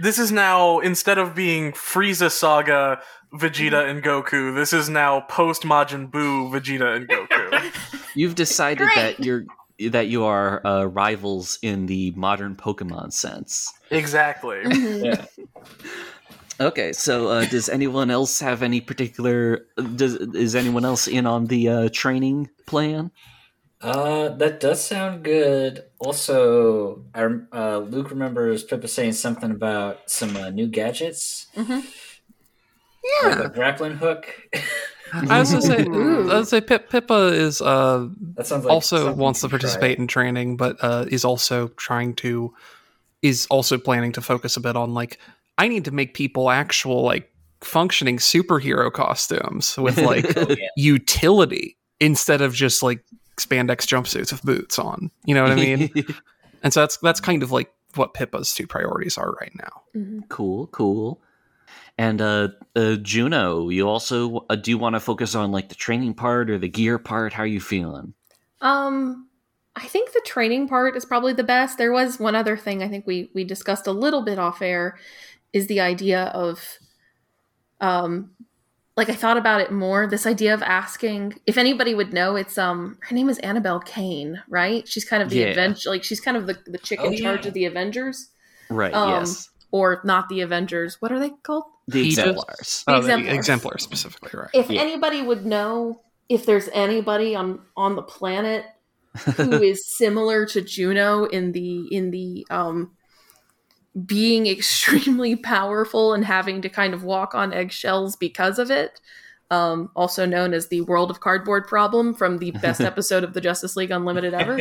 This 0.00 0.18
is 0.18 0.30
now 0.32 0.78
instead 0.80 1.18
of 1.18 1.34
being 1.34 1.72
Frieza 1.72 2.30
Saga, 2.30 3.00
Vegeta 3.34 3.88
and 3.88 4.02
Goku. 4.02 4.54
This 4.54 4.72
is 4.72 4.88
now 4.88 5.20
post 5.22 5.62
Majin 5.62 6.10
Buu, 6.10 6.50
Vegeta 6.50 6.96
and 6.96 7.08
Goku. 7.08 8.10
you've 8.14 8.34
decided 8.34 8.78
Great. 8.88 8.96
that 8.96 9.20
you're 9.20 9.44
that 9.90 10.08
you 10.08 10.24
are 10.24 10.64
uh, 10.66 10.84
rivals 10.84 11.58
in 11.62 11.86
the 11.86 12.12
modern 12.12 12.54
pokemon 12.54 13.12
sense 13.12 13.72
exactly. 13.90 14.58
Mhm. 14.64 15.04
Yeah. 15.04 15.24
okay 16.60 16.92
so 16.92 17.28
uh, 17.28 17.46
does 17.46 17.68
anyone 17.68 18.10
else 18.10 18.38
have 18.38 18.62
any 18.62 18.80
particular 18.80 19.66
does 19.96 20.14
is 20.14 20.54
anyone 20.54 20.84
else 20.84 21.08
in 21.08 21.26
on 21.26 21.46
the 21.46 21.68
uh, 21.68 21.88
training 21.92 22.48
plan 22.66 23.10
Uh, 23.82 24.28
that 24.36 24.60
does 24.60 24.82
sound 24.84 25.24
good. 25.24 25.84
Also, 25.98 27.04
I, 27.14 27.26
uh, 27.52 27.78
Luke 27.78 28.10
remembers 28.10 28.62
Pippa 28.62 28.86
saying 28.86 29.12
something 29.14 29.50
about 29.50 30.08
some 30.10 30.36
uh, 30.36 30.50
new 30.50 30.68
gadgets, 30.68 31.46
Mhm. 31.56 31.82
like 33.24 33.38
a 33.40 33.48
grappling 33.48 33.96
hook. 33.96 34.26
I 35.28 35.40
was 35.40 35.50
gonna 35.50 35.62
say, 35.62 35.82
Ooh. 35.84 36.30
I 36.30 36.38
was 36.38 36.48
say 36.48 36.60
Pip, 36.60 36.88
Pippa 36.90 37.26
is 37.26 37.60
uh, 37.60 38.08
that 38.36 38.46
sounds 38.46 38.64
like 38.64 38.72
also 38.72 39.12
wants 39.12 39.40
to 39.40 39.46
you 39.46 39.50
should 39.50 39.50
try. 39.50 39.58
participate 39.58 39.98
in 39.98 40.06
training, 40.06 40.56
but 40.56 40.76
uh, 40.80 41.04
is 41.10 41.24
also 41.24 41.68
trying 41.76 42.14
to 42.16 42.54
is 43.20 43.46
also 43.50 43.78
planning 43.78 44.12
to 44.12 44.20
focus 44.22 44.56
a 44.56 44.60
bit 44.60 44.76
on 44.76 44.94
like 44.94 45.18
I 45.58 45.68
need 45.68 45.84
to 45.84 45.90
make 45.90 46.14
people 46.14 46.50
actual 46.50 47.02
like 47.02 47.30
functioning 47.60 48.16
superhero 48.18 48.92
costumes 48.92 49.76
with 49.76 49.98
like 49.98 50.24
Oh, 50.36 50.46
yeah. 50.48 50.68
utility 50.76 51.76
instead 52.00 52.40
of 52.40 52.54
just 52.54 52.82
like 52.82 53.04
spandex 53.36 53.86
jumpsuits 53.86 54.32
with 54.32 54.42
boots 54.42 54.78
on. 54.78 55.10
You 55.24 55.34
know 55.34 55.42
what 55.42 55.52
I 55.52 55.56
mean? 55.56 55.90
and 56.62 56.72
so 56.72 56.80
that's 56.80 56.96
that's 56.98 57.20
kind 57.20 57.42
of 57.42 57.50
like 57.50 57.72
what 57.94 58.14
Pippa's 58.14 58.54
two 58.54 58.66
priorities 58.66 59.18
are 59.18 59.32
right 59.32 59.52
now. 59.54 59.82
Mhm. 59.94 60.28
cool 60.28 60.66
cool 60.68 61.20
and 61.98 62.22
uh, 62.22 62.48
uh 62.74 62.96
juno 62.96 63.68
you 63.68 63.86
also 63.86 64.46
uh, 64.48 64.56
do 64.56 64.70
you 64.70 64.78
want 64.78 64.94
to 64.94 65.00
focus 65.00 65.34
on 65.34 65.52
like 65.52 65.68
the 65.68 65.74
training 65.74 66.14
part 66.14 66.48
or 66.48 66.56
the 66.56 66.68
gear 66.68 66.98
part 66.98 67.34
how 67.34 67.42
are 67.42 67.46
you 67.46 67.60
feeling 67.60 68.14
Um, 68.62 69.28
I 69.76 69.86
think 69.86 70.12
the 70.12 70.22
training 70.24 70.68
part 70.68 70.96
is 70.96 71.04
probably 71.04 71.32
the 71.32 71.44
best. 71.44 71.78
There 71.78 71.92
was 71.92 72.20
one 72.20 72.34
other 72.34 72.56
thing 72.56 72.82
I 72.82 72.88
think 72.88 73.06
we 73.06 73.30
we 73.34 73.44
discussed 73.44 73.86
a 73.86 73.92
little 73.92 74.22
bit 74.22 74.38
off 74.38 74.60
air, 74.62 74.98
is 75.52 75.66
the 75.66 75.80
idea 75.80 76.24
of, 76.34 76.78
um, 77.80 78.30
like 78.96 79.08
I 79.08 79.14
thought 79.14 79.36
about 79.38 79.60
it 79.60 79.72
more. 79.72 80.06
This 80.06 80.26
idea 80.26 80.52
of 80.54 80.62
asking 80.62 81.40
if 81.46 81.56
anybody 81.56 81.94
would 81.94 82.12
know. 82.12 82.36
It's 82.36 82.58
um, 82.58 82.98
her 83.08 83.14
name 83.14 83.28
is 83.28 83.38
Annabelle 83.38 83.80
Kane, 83.80 84.42
right? 84.48 84.86
She's 84.86 85.04
kind 85.04 85.22
of 85.22 85.30
the 85.30 85.36
Yeah. 85.40 85.46
Avenger, 85.46 85.90
like 85.90 86.04
she's 86.04 86.20
kind 86.20 86.36
of 86.36 86.46
the 86.46 86.58
the 86.66 86.78
chick 86.78 87.00
Oh, 87.02 87.06
in 87.06 87.16
charge 87.16 87.42
yeah. 87.42 87.48
of 87.48 87.54
the 87.54 87.64
Avengers, 87.64 88.28
right 88.70 88.92
Um, 88.94 89.10
yes 89.10 89.48
or 89.70 90.02
not 90.04 90.28
the 90.28 90.42
Avengers. 90.42 91.00
What 91.00 91.10
are 91.12 91.18
they 91.18 91.30
called? 91.42 91.64
the 91.88 92.02
He 92.04 92.10
just- 92.10 92.18
exemplars 92.20 92.84
The 92.86 92.92
Oh, 92.94 92.98
exemplar. 92.98 93.30
the 93.32 93.34
exemplar 93.36 93.78
specifically, 93.78 94.38
right? 94.38 94.50
if 94.54 94.70
Yeah. 94.70 94.80
anybody 94.82 95.22
would 95.22 95.44
know 95.46 96.02
if 96.28 96.46
there's 96.46 96.68
anybody 96.72 97.34
on 97.34 97.60
on 97.76 97.96
the 97.96 98.02
planet 98.02 98.64
who 99.36 99.60
is 99.62 99.84
similar 99.86 100.46
to 100.46 100.60
Juno 100.60 101.24
in 101.24 101.52
the 101.52 101.88
in 101.90 102.10
the 102.10 102.46
um 102.50 102.92
being 104.06 104.46
extremely 104.48 105.36
powerful 105.36 106.14
and 106.14 106.24
having 106.24 106.62
to 106.62 106.68
kind 106.68 106.94
of 106.94 107.04
walk 107.04 107.34
on 107.34 107.52
eggshells 107.52 108.16
because 108.16 108.58
of 108.58 108.70
it. 108.70 109.00
Um, 109.50 109.90
also 109.94 110.24
known 110.24 110.54
as 110.54 110.68
the 110.68 110.80
World 110.80 111.10
of 111.10 111.20
Cardboard 111.20 111.66
problem 111.66 112.14
from 112.14 112.38
the 112.38 112.52
best 112.52 112.80
episode 112.92 113.22
of 113.22 113.34
the 113.34 113.40
Justice 113.40 113.76
League 113.76 113.90
Unlimited 113.90 114.32
ever. 114.32 114.58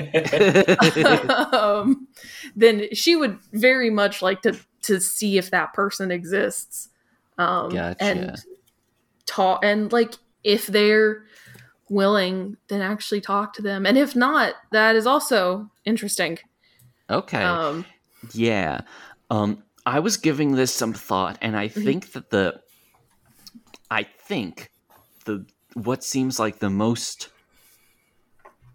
um, 1.56 2.10
then 2.58 2.94
she 2.94 3.16
would 3.16 3.40
very 3.54 3.90
much 3.90 4.22
like 4.22 4.42
to 4.42 4.60
to 4.82 5.00
see 5.00 5.38
if 5.38 5.52
that 5.52 5.72
person 5.74 6.12
exists. 6.12 6.90
Um, 7.38 7.70
Gotcha. 7.70 8.04
And 8.04 8.36
talk 9.26 9.64
and 9.64 9.94
like 9.94 10.16
if 10.44 10.68
they're 10.68 11.24
willing, 11.88 12.58
then 12.68 12.82
actually 12.82 13.22
talk 13.22 13.54
to 13.54 13.62
them, 13.62 13.86
and 13.86 13.98
if 13.98 14.14
not, 14.14 14.56
that 14.74 14.98
is 14.98 15.08
also 15.08 15.72
interesting. 15.86 16.38
okay 17.10 17.42
Um, 17.42 17.86
Yeah. 18.34 18.82
Um 19.32 19.64
I 19.86 20.00
was 20.00 20.18
giving 20.18 20.52
this 20.54 20.72
some 20.74 20.94
thought 20.94 21.40
and 21.42 21.58
I 21.58 21.68
Mm-hmm. 21.70 21.82
think 21.84 22.12
that 22.12 22.30
the 22.30 22.62
I 23.90 24.04
think 24.04 24.70
the 25.26 25.46
what 25.74 26.04
seems 26.04 26.38
like 26.40 26.60
the 26.60 26.70
most 26.70 27.30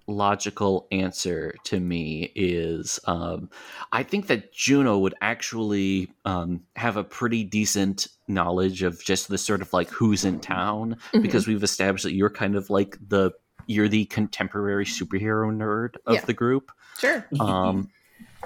logical 0.09 0.87
answer 0.93 1.53
to 1.65 1.81
me 1.81 2.31
is 2.37 3.01
um, 3.07 3.51
I 3.91 4.05
think 4.05 4.29
that 4.29 4.53
Juno 4.53 4.99
would 4.99 5.15
actually 5.21 6.13
um, 6.25 6.61
have 6.77 6.97
a 6.97 7.03
pretty 7.03 7.43
decent 7.43 8.07
knowledge 8.29 8.83
of 8.83 9.03
just 9.03 9.29
the 9.29 9.37
sort 9.39 9.63
of 9.63 9.73
like 9.73 9.91
who's 9.91 10.25
in 10.25 10.39
town 10.39 10.97
Mhm. 11.13 11.23
because 11.23 11.49
we've 11.49 11.63
established 11.65 12.05
that 12.05 12.15
you're 12.15 12.31
kind 12.31 12.55
of 12.57 12.71
like 12.71 12.97
the 13.09 13.33
you're 13.67 13.89
the 13.89 14.05
contemporary 14.07 14.85
superhero 14.85 15.51
nerd 15.53 15.97
of 16.07 16.15
Yeah. 16.15 16.21
the 16.25 16.35
group. 16.35 16.71
Sure. 16.99 17.27
Um, 17.41 17.89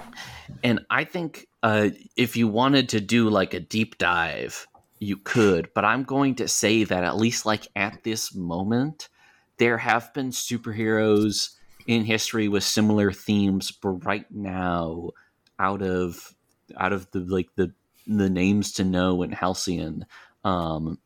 and 0.63 0.79
I 0.89 1.03
think 1.03 1.47
uh, 1.63 1.89
if 2.15 2.35
you 2.35 2.47
wanted 2.47 2.89
to 2.89 3.01
do 3.01 3.29
like 3.29 3.53
a 3.53 3.59
deep 3.59 3.97
dive, 3.97 4.67
you 4.99 5.17
could. 5.17 5.69
But 5.73 5.85
I'm 5.85 6.03
going 6.03 6.35
to 6.35 6.47
say 6.47 6.83
that 6.83 7.03
at 7.03 7.17
least 7.17 7.45
like 7.45 7.67
at 7.75 8.03
this 8.03 8.33
moment, 8.33 9.09
there 9.57 9.77
have 9.77 10.13
been 10.13 10.29
superheroes 10.29 11.51
in 11.87 12.05
history 12.05 12.47
with 12.47 12.63
similar 12.63 13.11
themes, 13.11 13.71
but 13.71 14.05
right 14.05 14.29
now, 14.31 15.11
out 15.59 15.81
of 15.81 16.33
out 16.77 16.93
of 16.93 17.09
the 17.11 17.19
like 17.19 17.49
the 17.55 17.73
the 18.07 18.29
names 18.29 18.71
to 18.73 18.83
know 18.83 19.21
in 19.21 19.31
Halcyon, 19.31 20.05
um, 20.43 20.99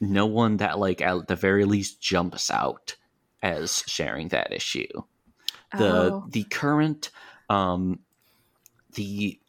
no 0.00 0.26
one 0.26 0.58
that 0.58 0.78
like 0.78 1.00
at 1.00 1.28
the 1.28 1.36
very 1.36 1.64
least 1.64 2.00
jumps 2.00 2.50
out 2.50 2.96
as 3.42 3.82
sharing 3.86 4.28
that 4.28 4.52
issue 4.52 5.02
the 5.76 6.12
Oh. 6.12 6.24
the 6.28 6.44
current 6.44 7.10
um 7.48 8.00
the 8.94 9.40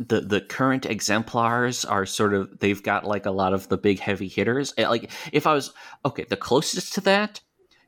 the 0.00 0.22
the 0.22 0.40
current 0.40 0.86
exemplars 0.86 1.84
are 1.84 2.06
sort 2.06 2.32
of 2.32 2.58
they've 2.58 2.82
got 2.82 3.06
like 3.06 3.26
a 3.26 3.30
lot 3.30 3.52
of 3.52 3.68
the 3.68 3.76
big 3.76 4.00
heavy 4.00 4.28
hitters 4.28 4.72
like 4.78 5.10
if 5.30 5.46
i 5.46 5.52
was 5.52 5.72
okay 6.06 6.24
the 6.24 6.36
closest 6.36 6.94
to 6.94 7.02
that 7.02 7.40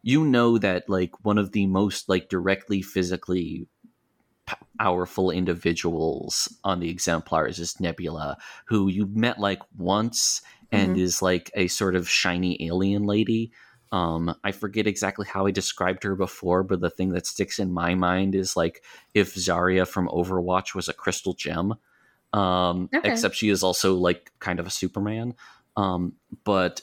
you 0.03 0.25
know 0.25 0.59
that 0.59 0.89
like 0.89 1.25
one 1.25 1.39
of 1.39 1.53
the 1.53 1.67
most 1.67 2.09
like 2.11 2.29
directly 2.29 2.83
physically 2.83 3.67
powerful 4.79 5.31
individuals 5.31 6.55
on 6.65 6.81
the 6.81 6.91
exemplars 6.91 7.59
is 7.59 7.81
nebula 7.81 8.37
who 8.67 8.89
you 8.89 9.07
met 9.07 9.39
like 9.39 9.61
once 9.79 10.43
and 10.71 10.97
Mhm. 10.97 11.01
is 11.01 11.23
like 11.23 11.51
a 11.55 11.67
sort 11.69 11.95
of 11.97 12.09
shiny 12.09 12.63
alien 12.67 13.05
lady 13.05 13.51
um, 13.91 14.35
I 14.43 14.53
forget 14.53 14.87
exactly 14.87 15.27
how 15.27 15.45
I 15.45 15.51
described 15.51 16.03
her 16.05 16.17
before, 16.17 16.63
but 16.63 16.81
the 16.81 16.89
thing 16.89 17.11
that 17.11 17.27
sticks 17.27 17.59
in 17.59 17.71
my 17.71 17.95
mind 17.95 18.35
is 18.35 18.57
like 18.57 18.83
if 19.13 19.35
Zarya 19.35 19.87
from 19.87 20.09
Overwatch 20.09 20.75
was 20.75 20.89
a 20.89 20.95
crystal 20.95 21.35
gem. 21.35 21.75
Um, 22.33 22.89
Okay. 22.95 23.09
except 23.11 23.35
she 23.37 23.51
is 23.51 23.63
also 23.63 23.95
like 23.95 24.31
kind 24.39 24.59
of 24.61 24.67
a 24.67 24.71
Superman. 24.71 25.35
Um, 25.77 26.15
but 26.45 26.83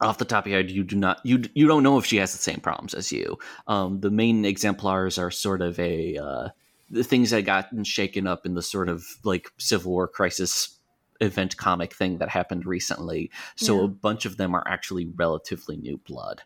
off 0.00 0.18
the 0.18 0.24
top 0.26 0.44
of 0.44 0.50
your 0.52 0.60
head, 0.60 0.70
you 0.70 0.84
do 0.84 0.96
not 0.96 1.20
you 1.24 1.42
you 1.54 1.66
don't 1.66 1.82
know 1.82 1.98
if 1.98 2.04
she 2.04 2.16
has 2.18 2.32
the 2.32 2.38
same 2.38 2.60
problems 2.60 2.94
as 2.94 3.10
you. 3.12 3.38
Um, 3.66 4.00
the 4.00 4.10
main 4.10 4.44
exemplars 4.44 5.18
are 5.18 5.30
sort 5.30 5.62
of 5.62 5.78
a 5.78 6.16
uh, 6.18 6.48
the 6.90 7.02
things 7.02 7.30
that 7.30 7.42
gotten 7.42 7.82
shaken 7.82 8.26
up 8.26 8.44
in 8.44 8.54
the 8.54 8.62
sort 8.62 8.88
of 8.88 9.04
like 9.24 9.50
Civil 9.58 9.92
War 9.92 10.06
crisis 10.06 10.78
event 11.20 11.56
comic 11.56 11.94
thing 11.94 12.18
that 12.18 12.28
happened 12.28 12.66
recently. 12.66 13.30
So 13.56 13.78
Yeah. 13.78 13.84
a 13.84 13.88
bunch 13.88 14.26
of 14.26 14.36
them 14.36 14.54
are 14.54 14.64
actually 14.66 15.06
relatively 15.06 15.76
new 15.78 15.96
blood. 15.96 16.42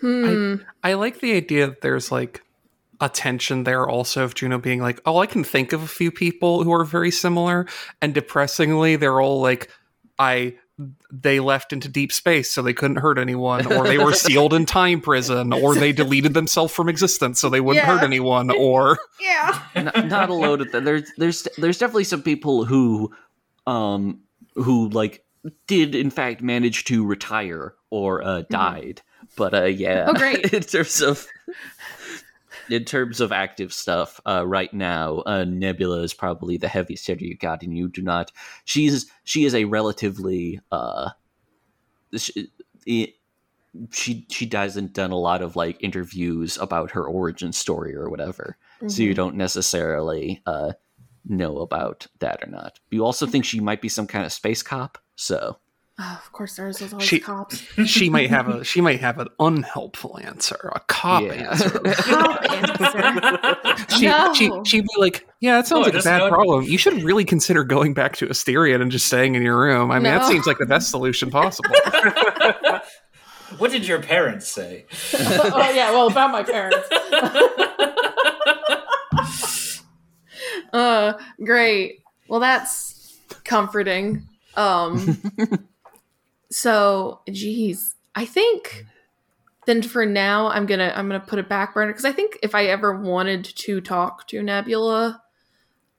Hmm. 0.00 0.56
I 0.84 0.92
like 0.94 1.20
the 1.20 1.32
idea 1.32 1.66
that 1.68 1.80
there's 1.80 2.12
like 2.12 2.42
a 3.00 3.08
tension 3.08 3.64
there 3.64 3.86
also 3.88 4.24
of 4.24 4.34
Juno 4.34 4.58
being 4.58 4.80
like, 4.80 5.00
oh, 5.06 5.18
I 5.18 5.26
can 5.26 5.44
think 5.44 5.72
of 5.72 5.82
a 5.82 5.86
few 5.88 6.10
people 6.10 6.64
who 6.64 6.72
are 6.72 6.84
very 6.84 7.10
similar, 7.10 7.66
and 8.02 8.12
depressingly, 8.14 8.96
they're 8.96 9.20
all 9.20 9.40
like, 9.40 9.70
I 10.18 10.56
they 11.10 11.40
left 11.40 11.72
into 11.72 11.88
deep 11.88 12.12
space 12.12 12.52
so 12.52 12.62
they 12.62 12.72
couldn't 12.72 12.98
hurt 12.98 13.18
anyone, 13.18 13.66
or 13.72 13.82
they 13.84 13.98
were 13.98 14.12
sealed 14.12 14.54
in 14.54 14.64
time 14.64 15.00
prison, 15.00 15.52
or 15.52 15.74
they 15.74 15.90
deleted 15.92 16.34
themselves 16.34 16.72
from 16.72 16.88
existence 16.88 17.40
so 17.40 17.48
they 17.48 17.60
wouldn't 17.60 17.84
Yeah. 17.84 17.92
hurt 17.98 18.04
anyone, 18.04 18.50
or 18.50 18.98
yeah. 19.20 19.60
not, 19.74 20.06
not 20.06 20.28
a 20.28 20.34
load 20.34 20.60
of 20.60 20.70
that. 20.72 20.84
There's 20.84 21.10
there's 21.16 21.48
there's 21.56 21.78
definitely 21.78 22.04
some 22.04 22.22
people 22.22 22.64
who, 22.64 23.12
um, 23.66 24.20
who 24.54 24.88
like 24.90 25.24
did 25.66 25.94
in 25.96 26.10
fact 26.10 26.42
manage 26.42 26.84
to 26.84 27.04
retire 27.04 27.74
or 27.90 28.22
uh, 28.22 28.42
died, 28.48 29.02
but 29.36 29.54
uh, 29.54 29.64
yeah. 29.64 30.06
Oh, 30.08 30.14
great. 30.14 30.52
in 30.52 30.62
terms 30.62 31.00
of 31.00 31.26
in 32.70 32.84
terms 32.84 33.20
of 33.20 33.32
active 33.32 33.72
stuff, 33.72 34.20
uh, 34.26 34.46
right 34.46 34.72
now, 34.72 35.18
uh, 35.26 35.44
Nebula 35.44 36.02
is 36.02 36.14
probably 36.14 36.56
the 36.56 36.68
heaviest 36.68 37.06
hitter 37.06 37.24
you 37.24 37.36
got, 37.36 37.62
and 37.62 37.76
you 37.76 37.88
do 37.88 38.02
not. 38.02 38.32
She's 38.64 39.06
she 39.24 39.44
is 39.44 39.54
a 39.54 39.64
relatively 39.64 40.60
uh, 40.72 41.10
she, 42.16 42.48
it, 42.86 43.14
she 43.90 44.26
she 44.30 44.48
hasn't 44.50 44.92
done 44.94 45.10
a 45.10 45.18
lot 45.18 45.42
of 45.42 45.56
like 45.56 45.82
interviews 45.82 46.56
about 46.58 46.90
her 46.92 47.04
origin 47.06 47.52
story 47.52 47.94
or 47.94 48.08
whatever 48.08 48.56
so 48.86 49.02
you 49.02 49.12
Mhm. 49.12 49.16
don't 49.16 49.34
necessarily 49.36 50.40
uh, 50.46 50.72
know 51.26 51.58
about 51.58 52.06
that 52.20 52.42
or 52.42 52.50
not. 52.50 52.78
You 52.90 53.04
also 53.04 53.26
think 53.26 53.44
she 53.44 53.60
might 53.60 53.82
be 53.82 53.88
some 53.88 54.06
kind 54.06 54.24
of 54.24 54.32
space 54.32 54.62
cop, 54.62 54.98
so 55.16 55.58
Oh, 56.00 56.20
of 56.24 56.30
course, 56.32 56.54
there's 56.54 56.80
always 56.92 57.08
She- 57.08 57.18
cops. 57.18 57.56
she 57.86 58.08
might 58.08 58.30
have 58.30 58.48
a 58.48 58.62
she 58.62 58.80
might 58.80 59.00
have 59.00 59.18
an 59.18 59.26
unhelpful 59.40 60.16
answer, 60.22 60.70
a 60.74 60.78
cop 60.80 61.24
Yeah. 61.24 61.32
answer. 61.32 61.70
Cop 61.80 62.50
answer. 62.50 63.56
She, 63.98 64.06
No. 64.06 64.32
she 64.34 64.50
she'd 64.64 64.82
be 64.82 64.88
like, 65.00 65.26
"Yeah, 65.40 65.56
that 65.56 65.66
sounds 65.66 65.86
Oh, 65.88 65.90
like 65.90 66.00
a 66.00 66.04
bad 66.04 66.18
go- 66.20 66.28
problem. 66.28 66.64
You 66.64 66.78
should 66.78 67.02
really 67.02 67.24
consider 67.24 67.64
going 67.64 67.94
back 67.94 68.14
to 68.16 68.26
Asterion 68.28 68.80
and 68.80 68.92
just 68.92 69.06
staying 69.06 69.34
in 69.34 69.42
your 69.42 69.58
room. 69.58 69.90
I 69.90 69.94
mean, 69.96 70.04
that 70.04 70.24
seems 70.26 70.46
like 70.46 70.58
the 70.58 70.66
best 70.66 70.90
solution 70.90 71.30
possible." 71.30 71.74
What 73.56 73.70
did 73.72 73.86
your 73.88 74.00
parents 74.02 74.46
say? 74.46 74.84
oh 75.14 75.72
yeah, 75.74 75.90
well 75.90 76.06
about 76.08 76.30
my 76.30 76.42
parents. 76.44 76.86
uh, 80.72 81.14
great. 81.44 82.02
Well, 82.28 82.40
that's 82.40 83.16
comforting. 83.44 84.28
Um, 84.56 85.20
so, 86.50 87.20
geez, 87.30 87.94
I 88.14 88.24
think 88.24 88.86
then 89.66 89.82
for 89.82 90.06
now 90.06 90.48
I'm 90.48 90.66
gonna 90.66 90.92
I'm 90.96 91.08
gonna 91.08 91.20
put 91.20 91.38
it 91.38 91.48
back 91.48 91.74
burner 91.74 91.92
because 91.92 92.04
I 92.04 92.12
think 92.12 92.38
if 92.42 92.54
I 92.54 92.66
ever 92.66 92.98
wanted 92.98 93.44
to 93.44 93.80
talk 93.80 94.26
to 94.28 94.42
Nebula, 94.42 95.22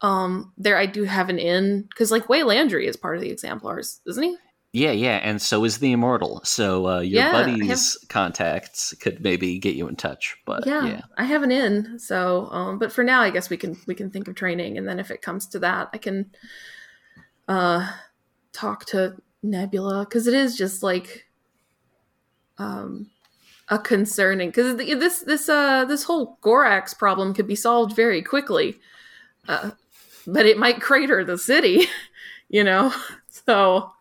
um, 0.02 0.54
there 0.58 0.78
I 0.78 0.86
do 0.88 1.04
have 1.04 1.30
an 1.30 1.40
in 1.40 1.84
because 1.84 2.12
like 2.12 2.28
Waylandry 2.28 2.86
is 2.86 2.98
part 2.98 3.16
of 3.16 3.22
the 3.22 3.30
exemplars, 3.32 4.02
isn't 4.08 4.24
he? 4.24 4.38
yeah, 4.72 4.92
yeah, 4.92 5.18
and 5.24 5.42
so 5.42 5.64
is 5.64 5.80
the 5.80 5.92
immortal. 5.92 6.42
So 6.44 6.88
uh, 6.88 7.00
your 7.00 7.24
Yeah, 7.24 7.32
I 7.68 7.78
buddies' 7.78 7.98
contacts 8.10 8.94
could 9.00 9.22
maybe 9.22 9.58
get 9.58 9.76
you 9.76 9.88
in 9.88 9.96
touch, 9.96 10.38
but 10.46 10.64
yeah, 10.66 10.86
yeah. 10.86 11.02
I 11.18 11.24
have 11.26 11.42
an 11.44 11.52
in. 11.52 11.98
So, 12.00 12.48
um, 12.52 12.80
but 12.80 12.92
for 12.92 13.04
now, 13.04 13.22
I 13.22 13.30
guess 13.32 13.50
we 13.50 13.58
can 13.58 13.78
we 13.88 13.96
can 13.96 14.12
think 14.12 14.28
of 14.28 14.36
training, 14.36 14.78
and 14.78 14.88
then 14.88 15.00
if 15.00 15.10
it 15.12 15.22
comes 15.22 15.48
to 15.48 15.60
that, 15.60 15.90
I 15.94 15.98
can 15.98 16.32
uh 17.48 17.92
talk 18.54 18.86
to 18.86 19.16
Nebula 19.42 20.06
because 20.06 20.28
it 20.28 20.34
is 20.34 20.58
just 20.58 20.84
like 20.84 21.26
um 22.58 23.10
a 23.70 23.80
concerning 23.80 24.50
because 24.50 24.76
this 24.76 25.20
this 25.20 25.48
uh 25.48 25.86
this 25.86 26.04
whole 26.04 26.38
Gorax 26.42 26.98
problem 26.98 27.34
could 27.34 27.48
be 27.48 27.56
solved 27.56 27.96
very 27.96 28.22
quickly, 28.22 28.80
uh, 29.48 29.72
but 30.26 30.46
it 30.46 30.58
might 30.58 30.82
crater 30.82 31.24
the 31.24 31.38
city, 31.38 31.88
you 32.50 32.64
know. 32.64 32.94
So 33.30 33.92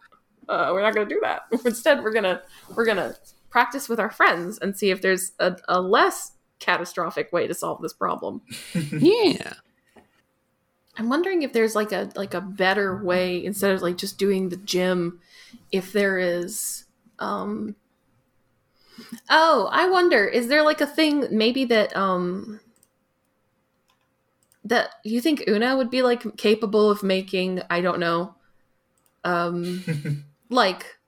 uh, 0.48 0.70
we're 0.72 0.82
not 0.82 0.94
going 0.94 1.08
to 1.08 1.14
do 1.14 1.20
that. 1.22 1.42
Instead, 1.64 2.02
we're 2.02 2.12
gonna 2.12 2.42
we're 2.74 2.86
gonna 2.86 3.14
practice 3.50 3.88
with 3.88 4.00
our 4.00 4.10
friends 4.10 4.58
and 4.58 4.76
see 4.76 4.90
if 4.90 5.02
there's 5.02 5.32
a, 5.38 5.56
a 5.68 5.80
less 5.80 6.32
catastrophic 6.58 7.32
way 7.32 7.46
to 7.46 7.54
solve 7.54 7.80
this 7.82 7.92
problem. 7.92 8.42
yeah. 8.74 9.54
I'm 10.96 11.08
wondering 11.08 11.42
if 11.42 11.52
there's 11.52 11.76
like 11.76 11.92
a 11.92 12.10
like 12.16 12.34
a 12.34 12.40
better 12.40 13.02
way 13.04 13.44
instead 13.44 13.72
of 13.72 13.82
like 13.82 13.96
just 13.96 14.18
doing 14.18 14.48
the 14.48 14.56
gym 14.56 15.20
if 15.72 15.92
there 15.92 16.18
is 16.18 16.84
um 17.18 17.74
Oh, 19.30 19.68
I 19.70 19.88
wonder 19.88 20.24
is 20.26 20.48
there 20.48 20.62
like 20.62 20.80
a 20.80 20.86
thing 20.86 21.26
maybe 21.30 21.64
that 21.66 21.96
um 21.96 22.60
that 24.64 24.90
you 25.04 25.20
think 25.20 25.44
Una 25.48 25.76
would 25.76 25.90
be 25.90 26.02
like 26.02 26.36
capable 26.36 26.90
of 26.90 27.02
making, 27.02 27.62
I 27.70 27.80
don't 27.80 28.00
know, 28.00 28.34
um 29.24 29.84
like 30.50 30.98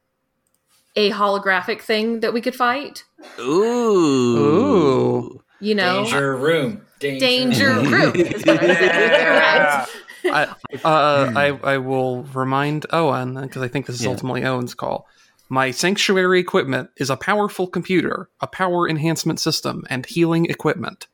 a 0.97 1.11
holographic 1.11 1.83
thing 1.83 2.21
that 2.21 2.33
we 2.33 2.41
could 2.41 2.55
fight? 2.55 3.05
Ooh, 3.39 4.37
Ooh. 4.37 5.43
You 5.61 5.75
know? 5.75 6.05
Danger 6.05 6.37
room. 6.37 6.87
Danger, 6.99 7.27
Danger 7.27 7.81
room. 7.81 8.13
is 8.17 8.45
what 8.45 8.59
I 8.59 8.67
was 8.67 8.77
thinking. 8.79 8.99
Yeah. 9.01 9.87
Correct. 9.87 9.91
I, 10.33 10.45
uh, 10.85 11.33
I 11.37 11.75
I 11.75 11.79
will 11.79 12.25
remind 12.25 12.87
Owen 12.91 13.41
because 13.41 13.63
I 13.63 13.69
think 13.69 13.87
this 13.87 13.97
is 13.97 14.03
Yeah. 14.03 14.11
ultimately 14.11 14.45
Owen's 14.45 14.75
call. 14.75 15.07
My 15.49 15.73
sanctuary 15.73 16.39
equipment 16.39 16.91
is 16.97 17.11
a 17.11 17.17
powerful 17.17 17.67
computer, 17.67 18.29
a 18.41 18.47
power 18.47 18.89
enhancement 18.89 19.41
system, 19.41 19.85
and 19.91 20.07
healing 20.07 20.47
equipment. 20.47 21.09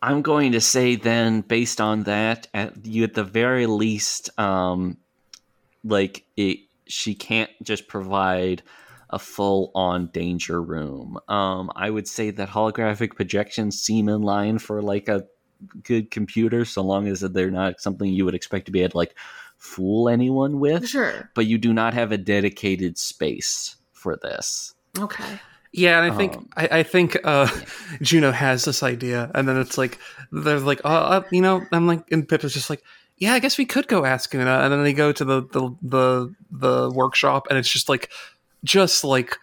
I'm 0.00 0.22
going 0.22 0.52
to 0.52 0.60
say 0.60 0.94
then, 0.94 1.40
based 1.40 1.80
on 1.80 2.04
that, 2.04 2.46
at 2.54 2.86
you 2.86 3.02
at 3.02 3.14
the 3.14 3.24
very 3.24 3.66
least, 3.66 4.30
um, 4.38 4.98
like 5.82 6.24
it, 6.36 6.58
she 6.86 7.16
can't 7.16 7.50
just 7.62 7.88
provide 7.88 8.62
a 9.10 9.18
full 9.18 9.72
on 9.74 10.10
danger 10.12 10.62
room. 10.62 11.18
Um, 11.28 11.72
I 11.74 11.90
would 11.90 12.06
say 12.06 12.30
that 12.30 12.50
holographic 12.50 13.16
projections 13.16 13.80
seem 13.80 14.08
in 14.08 14.22
line 14.22 14.58
for 14.58 14.82
like 14.82 15.08
a 15.08 15.24
good 15.82 16.10
computer, 16.10 16.64
so 16.64 16.82
long 16.82 17.08
as 17.08 17.20
they're 17.20 17.50
not 17.50 17.80
something 17.80 18.10
you 18.10 18.24
would 18.24 18.34
expect 18.34 18.66
to 18.66 18.72
be 18.72 18.82
able 18.82 18.90
to 18.90 18.96
like 18.98 19.14
fool 19.56 20.08
anyone 20.08 20.60
with. 20.60 20.88
Sure. 20.88 21.30
But 21.34 21.46
you 21.46 21.58
do 21.58 21.72
not 21.72 21.94
have 21.94 22.12
a 22.12 22.18
dedicated 22.18 22.98
space 22.98 23.76
for 23.92 24.16
this. 24.16 24.74
Okay. 24.98 25.40
Yeah, 25.72 26.02
and 26.02 26.12
I 26.12 26.16
think 26.16 26.36
Um, 26.36 26.48
I, 26.56 26.68
I 26.78 26.82
think 26.82 27.18
uh, 27.24 27.48
Juno 28.00 28.32
has 28.32 28.64
this 28.64 28.82
idea, 28.82 29.30
and 29.34 29.46
then 29.46 29.58
it's 29.58 29.76
like 29.76 29.98
they're 30.32 30.60
like, 30.60 30.80
oh, 30.84 30.90
uh, 30.90 31.22
you 31.30 31.42
know, 31.42 31.66
I'm 31.72 31.86
like, 31.86 32.10
and 32.10 32.26
Pip 32.26 32.42
is 32.42 32.54
just 32.54 32.70
like, 32.70 32.82
yeah, 33.18 33.34
I 33.34 33.38
guess 33.38 33.58
we 33.58 33.66
could 33.66 33.86
go 33.86 34.06
ask 34.06 34.34
Una, 34.34 34.60
and 34.60 34.72
then 34.72 34.82
they 34.82 34.94
go 34.94 35.12
to 35.12 35.24
the 35.24 35.42
the 35.42 35.70
the, 35.82 36.34
the 36.50 36.90
workshop, 36.90 37.48
and 37.50 37.58
it's 37.58 37.68
just 37.68 37.88
like, 37.88 38.08
just 38.64 39.04
like 39.04 39.36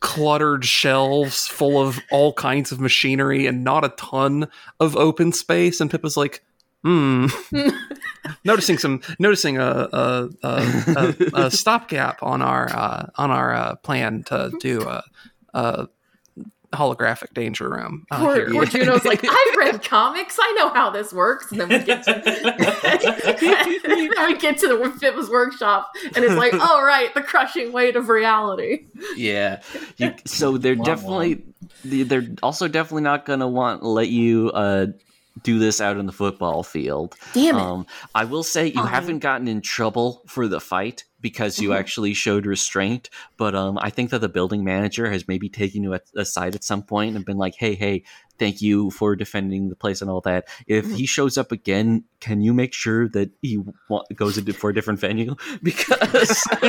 cluttered 0.00 0.64
shelves 0.64 1.46
full 1.46 1.80
of 1.80 1.98
all 2.10 2.32
kinds 2.32 2.72
of 2.72 2.80
machinery 2.80 3.46
and 3.46 3.64
not 3.64 3.84
a 3.84 3.90
ton 3.90 4.48
of 4.80 4.96
open 4.96 5.32
space, 5.32 5.80
and 5.80 5.90
Pip 5.90 6.04
is 6.04 6.16
like, 6.16 6.42
hmm, 6.82 7.26
noticing 8.44 8.78
some 8.78 9.00
noticing 9.18 9.58
a 9.58 9.88
a, 9.92 10.28
a, 10.42 10.48
a, 10.86 11.44
a 11.46 11.50
stopgap 11.50 12.22
on 12.22 12.42
our 12.42 12.68
uh, 12.70 13.06
on 13.16 13.30
our 13.30 13.54
uh, 13.54 13.74
plan 13.76 14.22
to 14.24 14.52
do 14.60 14.82
a, 14.82 15.02
a 15.54 15.88
holographic 16.74 17.32
danger 17.34 17.68
room 17.70 18.06
uh, 18.10 18.18
Poor, 18.18 18.34
here. 18.36 18.50
poor 18.50 18.66
Juno's 18.66 19.04
like, 19.04 19.24
I've 19.28 19.56
read 19.56 19.82
comics. 19.82 20.38
I 20.40 20.52
know 20.58 20.68
how 20.70 20.90
this 20.90 21.12
works. 21.12 21.50
And 21.52 21.60
then 21.60 21.68
we 21.68 21.78
get 21.80 22.02
to, 22.04 22.12
then 23.86 24.26
we 24.26 24.36
get 24.38 24.58
to 24.58 24.68
the 24.68 24.96
fitness 24.98 25.28
workshop, 25.28 25.90
and 26.14 26.24
it's 26.24 26.34
like, 26.34 26.52
oh 26.54 26.82
right, 26.82 27.12
the 27.14 27.22
crushing 27.22 27.72
weight 27.72 27.96
of 27.96 28.08
reality. 28.08 28.86
Yeah. 29.16 29.60
You, 29.96 30.14
so 30.24 30.58
they're 30.58 30.74
Wah, 30.76 30.84
definitely 30.84 31.42
they're 31.84 32.26
also 32.42 32.68
definitely 32.68 33.02
not 33.02 33.24
going 33.26 33.40
to 33.40 33.48
want 33.48 33.82
let 33.82 34.08
you 34.08 34.50
uh 34.54 34.86
do 35.42 35.58
this 35.58 35.80
out 35.80 35.96
in 35.96 36.06
the 36.06 36.12
football 36.12 36.62
field. 36.62 37.16
Damn 37.32 37.56
it! 37.56 37.60
Um, 37.60 37.86
I 38.14 38.24
will 38.24 38.44
say 38.44 38.68
you 38.68 38.80
Oh. 38.80 38.84
haven't 38.84 39.18
gotten 39.18 39.48
in 39.48 39.60
trouble 39.62 40.22
for 40.26 40.46
the 40.46 40.60
fight 40.60 41.04
because 41.24 41.58
you 41.58 41.70
Mhm. 41.70 41.78
actually 41.78 42.14
showed 42.14 42.44
restraint. 42.46 43.08
But 43.38 43.54
um, 43.54 43.78
I 43.80 43.90
think 43.90 44.10
that 44.10 44.20
the 44.20 44.28
building 44.28 44.62
manager 44.62 45.10
has 45.10 45.26
maybe 45.26 45.48
taken 45.48 45.82
you 45.82 45.98
aside 46.16 46.54
at 46.54 46.62
some 46.64 46.82
point 46.84 47.16
and 47.16 47.24
been 47.24 47.38
like, 47.38 47.54
"Hey, 47.58 47.74
hey, 47.74 48.04
thank 48.38 48.60
you 48.62 48.90
for 48.90 49.14
defending 49.16 49.68
the 49.68 49.76
place 49.76 50.00
and 50.02 50.10
all 50.10 50.20
that. 50.22 50.48
If 50.66 50.86
Mhm. 50.86 50.96
he 50.96 51.06
shows 51.06 51.38
up 51.38 51.52
again, 51.52 52.04
can 52.20 52.40
you 52.40 52.52
make 52.54 52.72
sure 52.74 53.08
that 53.10 53.30
he 53.42 53.58
wa- 53.88 54.02
goes 54.14 54.38
into 54.38 54.52
for 54.52 54.70
a 54.70 54.74
different 54.74 54.98
venue 55.00 55.34
because 55.62 56.42
we 56.62 56.68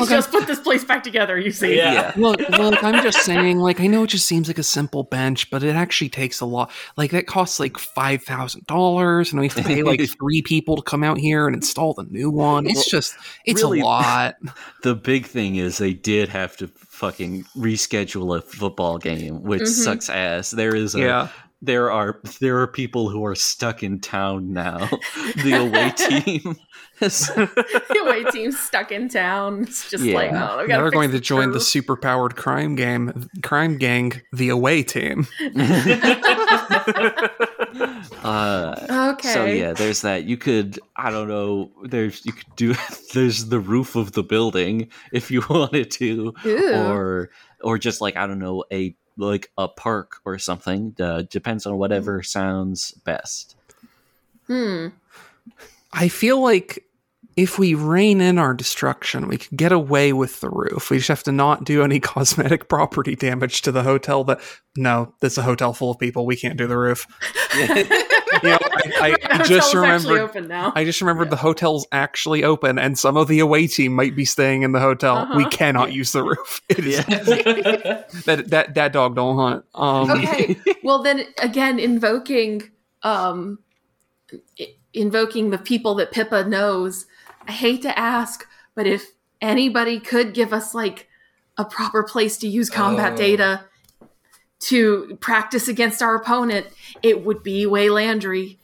Okay. 0.00 0.06
just 0.06 0.30
put 0.30 0.46
this 0.46 0.60
place 0.60 0.84
back 0.84 1.02
together. 1.02 1.38
You 1.38 1.50
see? 1.50 1.76
Yeah. 1.76 1.92
yeah." 1.92 2.12
look, 2.16 2.38
look, 2.50 2.82
I'm 2.82 3.02
just 3.02 3.20
saying, 3.22 3.58
like, 3.58 3.80
I 3.80 3.86
know 3.86 4.04
it 4.04 4.08
just 4.08 4.26
seems 4.26 4.48
like 4.48 4.58
a 4.58 4.62
simple 4.62 5.02
bench, 5.04 5.50
but 5.50 5.62
it 5.62 5.74
actually 5.76 6.08
takes 6.08 6.40
a 6.40 6.46
lot. 6.46 6.70
Like, 6.96 7.10
that 7.12 7.26
costs 7.26 7.60
like 7.60 7.78
five 7.78 8.22
thousand 8.22 8.66
dollars, 8.66 9.32
and 9.32 9.40
we 9.40 9.48
have 9.48 9.56
to 9.56 9.62
pay 9.62 9.82
like 9.82 10.00
three 10.18 10.42
people 10.42 10.76
to 10.76 10.82
come 10.82 11.02
out 11.04 11.18
here 11.18 11.46
and 11.46 11.54
install 11.54 11.94
the 11.94 12.04
new 12.04 12.30
one. 12.30 12.66
It's 12.66 12.76
Well, 12.76 12.84
just, 12.90 13.14
it's 13.44 13.62
really- 13.62 13.80
a 13.80 13.84
lot. 13.84 14.36
The 14.82 14.94
big 14.94 15.26
thing 15.26 15.56
is 15.56 15.78
they 15.78 15.94
did 15.94 16.28
have 16.30 16.56
to 16.58 16.68
fucking 16.94 17.44
reschedule 17.56 18.38
a 18.38 18.40
football 18.40 18.98
game, 18.98 19.42
which 19.42 19.62
Mhm. 19.62 19.66
sucks 19.68 20.08
ass. 20.08 20.50
There 20.50 20.74
is 20.74 20.94
a 20.94 21.00
yeah, 21.00 21.28
there 21.60 21.90
are 21.90 22.20
there 22.40 22.60
are 22.60 22.66
people 22.66 23.08
who 23.10 23.24
are 23.26 23.34
stuck 23.34 23.82
in 23.82 24.00
town 24.00 24.52
now. 24.52 24.88
The 25.42 25.54
away 25.54 25.90
team 25.96 26.56
has 26.93 26.93
the 27.00 28.00
away 28.04 28.24
team's 28.30 28.58
stuck 28.58 28.92
in 28.92 29.08
town. 29.08 29.62
It's 29.62 29.90
just 29.90 30.04
Yeah. 30.04 30.14
like, 30.14 30.32
oh, 30.32 30.34
I 30.34 30.38
now 30.38 30.56
gotta 30.66 30.82
they're 30.82 30.90
going 30.90 31.10
to 31.10 31.16
the 31.16 31.20
join 31.20 31.48
the 31.50 31.58
crew. 31.58 31.60
super 31.60 31.96
powered 31.96 32.36
crime 32.36 32.74
game, 32.76 33.28
crime 33.42 33.78
gang, 33.78 34.22
the 34.32 34.48
away 34.50 34.82
team. 34.82 35.26
uh 38.22 39.10
Okay. 39.14 39.28
so 39.32 39.44
yeah, 39.44 39.72
there's 39.72 40.02
that. 40.02 40.24
You 40.24 40.36
could 40.36 40.78
I 40.96 41.10
don't 41.10 41.28
know, 41.28 41.70
there's 41.84 42.24
you 42.24 42.32
could 42.32 42.56
do 42.56 42.74
there's 43.14 43.46
the 43.46 43.60
roof 43.60 43.96
of 43.96 44.12
the 44.12 44.22
building 44.22 44.88
if 45.12 45.30
you 45.30 45.42
wanted 45.50 45.90
to 45.92 46.32
Ew. 46.44 46.74
or 46.74 47.30
or 47.62 47.78
just 47.78 48.00
like 48.00 48.16
I 48.16 48.26
don't 48.26 48.38
know, 48.38 48.64
a 48.72 48.94
like 49.16 49.50
a 49.58 49.68
park 49.68 50.16
or 50.24 50.38
something. 50.38 50.94
Uh, 50.98 51.22
depends 51.30 51.66
on 51.66 51.76
whatever 51.78 52.22
sounds 52.22 52.92
best. 53.04 53.56
hmm. 54.46 54.88
I 55.92 56.08
feel 56.08 56.40
like 56.42 56.83
if 57.36 57.58
we 57.58 57.74
rein 57.74 58.20
in 58.20 58.38
our 58.38 58.54
destruction, 58.54 59.26
we 59.28 59.38
could 59.38 59.56
get 59.56 59.72
away 59.72 60.12
with 60.12 60.40
the 60.40 60.48
roof. 60.50 60.90
We 60.90 60.98
just 60.98 61.08
have 61.08 61.22
to 61.24 61.32
not 61.32 61.64
do 61.64 61.82
any 61.82 61.98
cosmetic 62.12 62.68
property 62.68 63.16
damage 63.16 63.62
to 63.62 63.72
the 63.72 63.82
hotel. 63.82 64.24
That 64.24 64.40
no, 64.76 65.14
this 65.20 65.32
is 65.34 65.38
a 65.38 65.42
hotel 65.42 65.72
full 65.72 65.90
of 65.90 65.98
people. 65.98 66.26
We 66.26 66.36
can't 66.36 66.56
do 66.56 66.66
the 66.66 66.78
roof. 66.78 67.06
You 68.42 68.50
know, 68.50 68.58
I, 69.00 69.10
The 69.12 69.34
I 69.34 69.38
just 69.44 69.68
actually 69.68 69.80
remembered. 69.82 70.20
open 70.20 70.48
now. 70.48 70.72
I 70.74 70.84
just 70.84 71.00
remembered 71.00 71.30
the 71.30 71.36
hotel's 71.36 71.86
actually 71.92 72.42
open, 72.42 72.80
and 72.80 72.98
some 72.98 73.16
of 73.16 73.28
the 73.28 73.38
away 73.38 73.68
team 73.68 73.92
might 73.94 74.16
be 74.16 74.24
staying 74.24 74.62
in 74.62 74.72
the 74.72 74.80
hotel. 74.80 75.28
We 75.36 75.44
Uh-huh. 75.44 75.50
cannot 75.50 75.92
use 75.92 76.10
the 76.10 76.24
roof. 76.24 76.60
It 76.68 76.84
is, 76.84 76.96
that 78.24 78.44
that 78.48 78.74
that 78.74 78.92
dog 78.92 79.14
don't 79.14 79.36
hunt. 79.36 79.64
Um, 79.72 80.10
okay. 80.10 80.56
Well, 80.82 81.02
then 81.04 81.22
again, 81.38 81.78
invoking, 81.78 82.70
um, 83.04 83.60
i- 84.60 84.74
invoking 84.92 85.50
the 85.50 85.58
people 85.58 85.94
that 85.94 86.10
Pippa 86.10 86.44
knows. 86.44 87.06
I 87.46 87.52
hate 87.52 87.82
to 87.82 87.98
ask, 87.98 88.46
but 88.74 88.86
if 88.86 89.12
anybody 89.40 90.00
could 90.00 90.34
give 90.34 90.52
us 90.52 90.74
like 90.74 91.08
a 91.56 91.64
proper 91.64 92.02
place 92.02 92.36
to 92.38 92.48
use 92.48 92.70
combat 92.70 93.12
Oh. 93.12 93.16
data 93.16 93.64
to 94.60 95.18
practice 95.20 95.68
against 95.68 96.02
our 96.02 96.16
opponent, 96.16 96.66
it 97.02 97.24
would 97.24 97.42
be 97.42 97.64
Waylandry. 97.66 98.56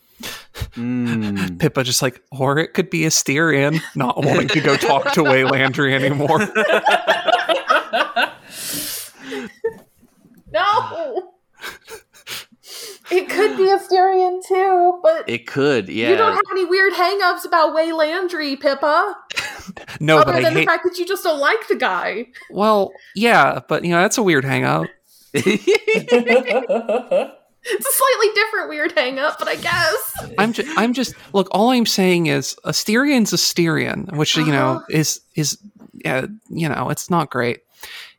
Mm. 0.74 1.58
Pippa 1.58 1.84
just 1.84 2.02
like, 2.02 2.22
or 2.32 2.58
it 2.58 2.74
could 2.74 2.90
be 2.90 3.00
Asterion 3.02 3.80
not 3.94 4.16
wanting 4.24 4.48
to 4.48 4.60
go 4.60 4.76
talk 4.76 5.12
to 5.12 5.22
Waylandry 5.22 5.92
anymore. 5.92 6.40
No. 10.52 11.34
It 13.10 13.28
could 13.28 13.56
be 13.56 13.64
Asterion 13.64 14.40
too, 14.46 15.00
but 15.02 15.28
It 15.28 15.46
could, 15.46 15.88
yeah. 15.88 16.10
you 16.10 16.16
don't 16.16 16.34
have 16.34 16.44
any 16.52 16.64
weird 16.64 16.92
hangups 16.92 17.44
about 17.44 17.74
Waylandry, 17.76 18.60
Pippa. 18.60 19.16
No, 20.00 20.18
other 20.18 20.40
than 20.42 20.54
the 20.54 20.64
fact 20.64 20.82
that 20.84 20.98
you 20.98 21.06
just 21.06 21.22
don't 21.22 21.38
like 21.38 21.68
the 21.68 21.76
guy. 21.76 22.26
Well, 22.50 22.92
yeah, 23.14 23.60
but 23.68 23.84
you 23.84 23.90
know 23.90 24.00
that's 24.00 24.18
a 24.18 24.22
weird 24.22 24.44
hangout. 24.44 24.88
It's 27.62 27.86
a 27.86 27.92
slightly 27.92 28.34
different 28.34 28.68
weird 28.70 28.96
hangup, 28.96 29.38
but 29.38 29.46
I 29.46 29.56
guess. 29.56 30.28
I'm 30.38 30.52
just, 30.54 30.78
I'm 30.78 30.94
just 30.94 31.14
look. 31.34 31.46
All 31.50 31.68
I'm 31.70 31.84
saying 31.84 32.26
is 32.26 32.56
Asterion's 32.64 33.32
Asterion, 33.32 34.16
which 34.16 34.34
you 34.36 34.46
know 34.46 34.76
Uh-huh. 34.76 34.84
is 34.88 35.20
is, 35.34 35.58
uh, 36.06 36.26
you 36.48 36.68
know, 36.70 36.88
it's 36.88 37.10
not 37.10 37.28
great. 37.30 37.60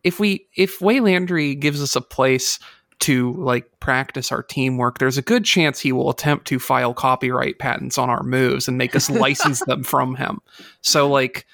If 0.03 0.19
we 0.19 0.45
if 0.55 0.77
Waylandry 0.79 1.59
gives 1.59 1.81
us 1.81 1.95
a 1.95 2.01
place 2.01 2.59
to 3.01 3.33
like 3.33 3.79
practice 3.79 4.31
our 4.31 4.43
teamwork, 4.43 4.99
there's 4.99 5.17
a 5.17 5.21
good 5.21 5.43
chance 5.43 5.79
he 5.79 5.91
will 5.91 6.09
attempt 6.09 6.47
to 6.47 6.59
file 6.59 6.93
copyright 6.93 7.59
patents 7.59 7.97
on 7.97 8.09
our 8.09 8.23
moves 8.23 8.67
and 8.67 8.77
make 8.77 8.95
us 8.95 9.09
license 9.09 9.59
them 9.65 9.83
from 9.83 10.15
him. 10.15 10.41
So 10.81 11.09
like. 11.09 11.45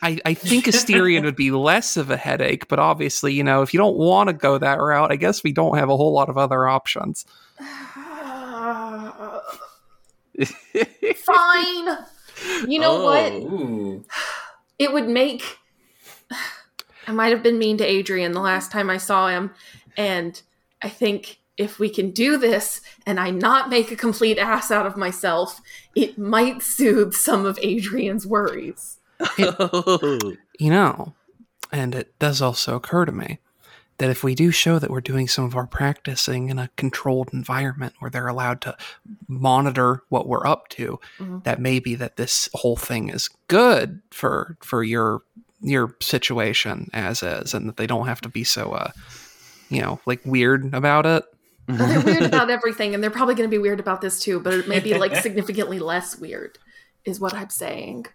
I, 0.00 0.20
I 0.24 0.34
think 0.34 0.66
Asterion 0.66 1.24
would 1.24 1.34
be 1.34 1.50
less 1.50 1.96
of 1.96 2.08
a 2.08 2.16
headache, 2.16 2.68
but 2.68 2.78
obviously, 2.78 3.34
you 3.34 3.42
know, 3.42 3.62
if 3.62 3.74
you 3.74 3.78
don't 3.78 3.96
want 3.96 4.28
to 4.28 4.32
go 4.32 4.56
that 4.56 4.76
route, 4.76 5.10
I 5.10 5.16
guess 5.16 5.42
we 5.42 5.50
don't 5.50 5.76
have 5.76 5.88
a 5.88 5.96
whole 5.96 6.12
lot 6.12 6.28
of 6.28 6.38
other 6.38 6.68
options. 6.68 7.24
Fine. 10.38 11.98
You 12.68 12.78
know 12.78 13.02
what? 13.02 13.32
Oh, 13.32 13.52
ooh. 13.52 14.04
It 14.78 14.92
would 14.92 15.08
make. 15.08 15.58
I 17.08 17.12
might 17.12 17.32
have 17.32 17.42
been 17.42 17.58
mean 17.58 17.78
to 17.78 17.84
Adrian 17.84 18.32
the 18.32 18.40
last 18.40 18.70
time 18.70 18.90
I 18.90 18.98
saw 18.98 19.28
him, 19.28 19.50
and 19.96 20.40
I 20.82 20.88
think 20.88 21.38
if 21.56 21.78
we 21.78 21.90
can 21.90 22.10
do 22.12 22.36
this 22.36 22.80
and 23.04 23.18
I 23.18 23.30
not 23.30 23.68
make 23.68 23.90
a 23.90 23.96
complete 23.96 24.38
ass 24.38 24.70
out 24.70 24.86
of 24.86 24.96
myself, 24.96 25.60
it 25.96 26.16
might 26.18 26.62
soothe 26.62 27.14
some 27.14 27.44
of 27.44 27.58
Adrian's 27.62 28.26
worries. 28.26 28.98
Oh. 29.38 30.20
You 30.60 30.70
know, 30.70 31.14
and 31.70 31.94
it 31.94 32.18
does 32.18 32.42
also 32.42 32.74
occur 32.74 33.04
to 33.04 33.12
me 33.12 33.38
that 33.98 34.10
if 34.10 34.24
we 34.24 34.34
do 34.34 34.50
show 34.50 34.80
that 34.80 34.90
we're 34.90 35.00
doing 35.00 35.28
some 35.28 35.44
of 35.44 35.54
our 35.54 35.68
practicing 35.68 36.48
in 36.48 36.58
a 36.58 36.68
controlled 36.76 37.28
environment 37.32 37.94
where 38.00 38.10
they're 38.10 38.26
allowed 38.26 38.60
to 38.62 38.76
monitor 39.28 40.02
what 40.08 40.26
we're 40.26 40.44
up 40.44 40.68
to, 40.70 40.98
Mhm. 41.20 41.44
that 41.44 41.60
maybe 41.60 41.94
that 41.94 42.16
this 42.16 42.48
whole 42.54 42.74
thing 42.74 43.08
is 43.08 43.30
good 43.46 44.00
for 44.10 44.56
for 44.60 44.82
your 44.82 45.22
your 45.60 45.94
situation 46.00 46.90
as 46.92 47.22
is, 47.22 47.54
and 47.54 47.68
that 47.68 47.76
they 47.76 47.86
don't 47.86 48.08
have 48.08 48.20
to 48.22 48.28
be 48.28 48.42
so 48.42 48.72
uh 48.72 48.90
you 49.70 49.80
know 49.80 50.00
like 50.06 50.20
weird 50.24 50.72
about 50.74 51.06
it. 51.06 51.24
Well, 51.68 51.76
they're 51.86 52.00
weird 52.00 52.22
about 52.32 52.50
everything, 52.50 52.94
and 52.94 53.02
they're 53.02 53.10
probably 53.10 53.34
going 53.34 53.48
to 53.48 53.54
be 53.54 53.60
weird 53.60 53.80
about 53.80 54.00
this 54.00 54.20
too, 54.20 54.40
but 54.40 54.54
it 54.54 54.68
may 54.68 54.80
be 54.80 54.94
like 54.94 55.14
significantly 55.22 55.78
less 55.78 56.18
weird, 56.18 56.58
is 57.04 57.20
what 57.20 57.34
I'm 57.34 57.50
saying. 57.50 58.06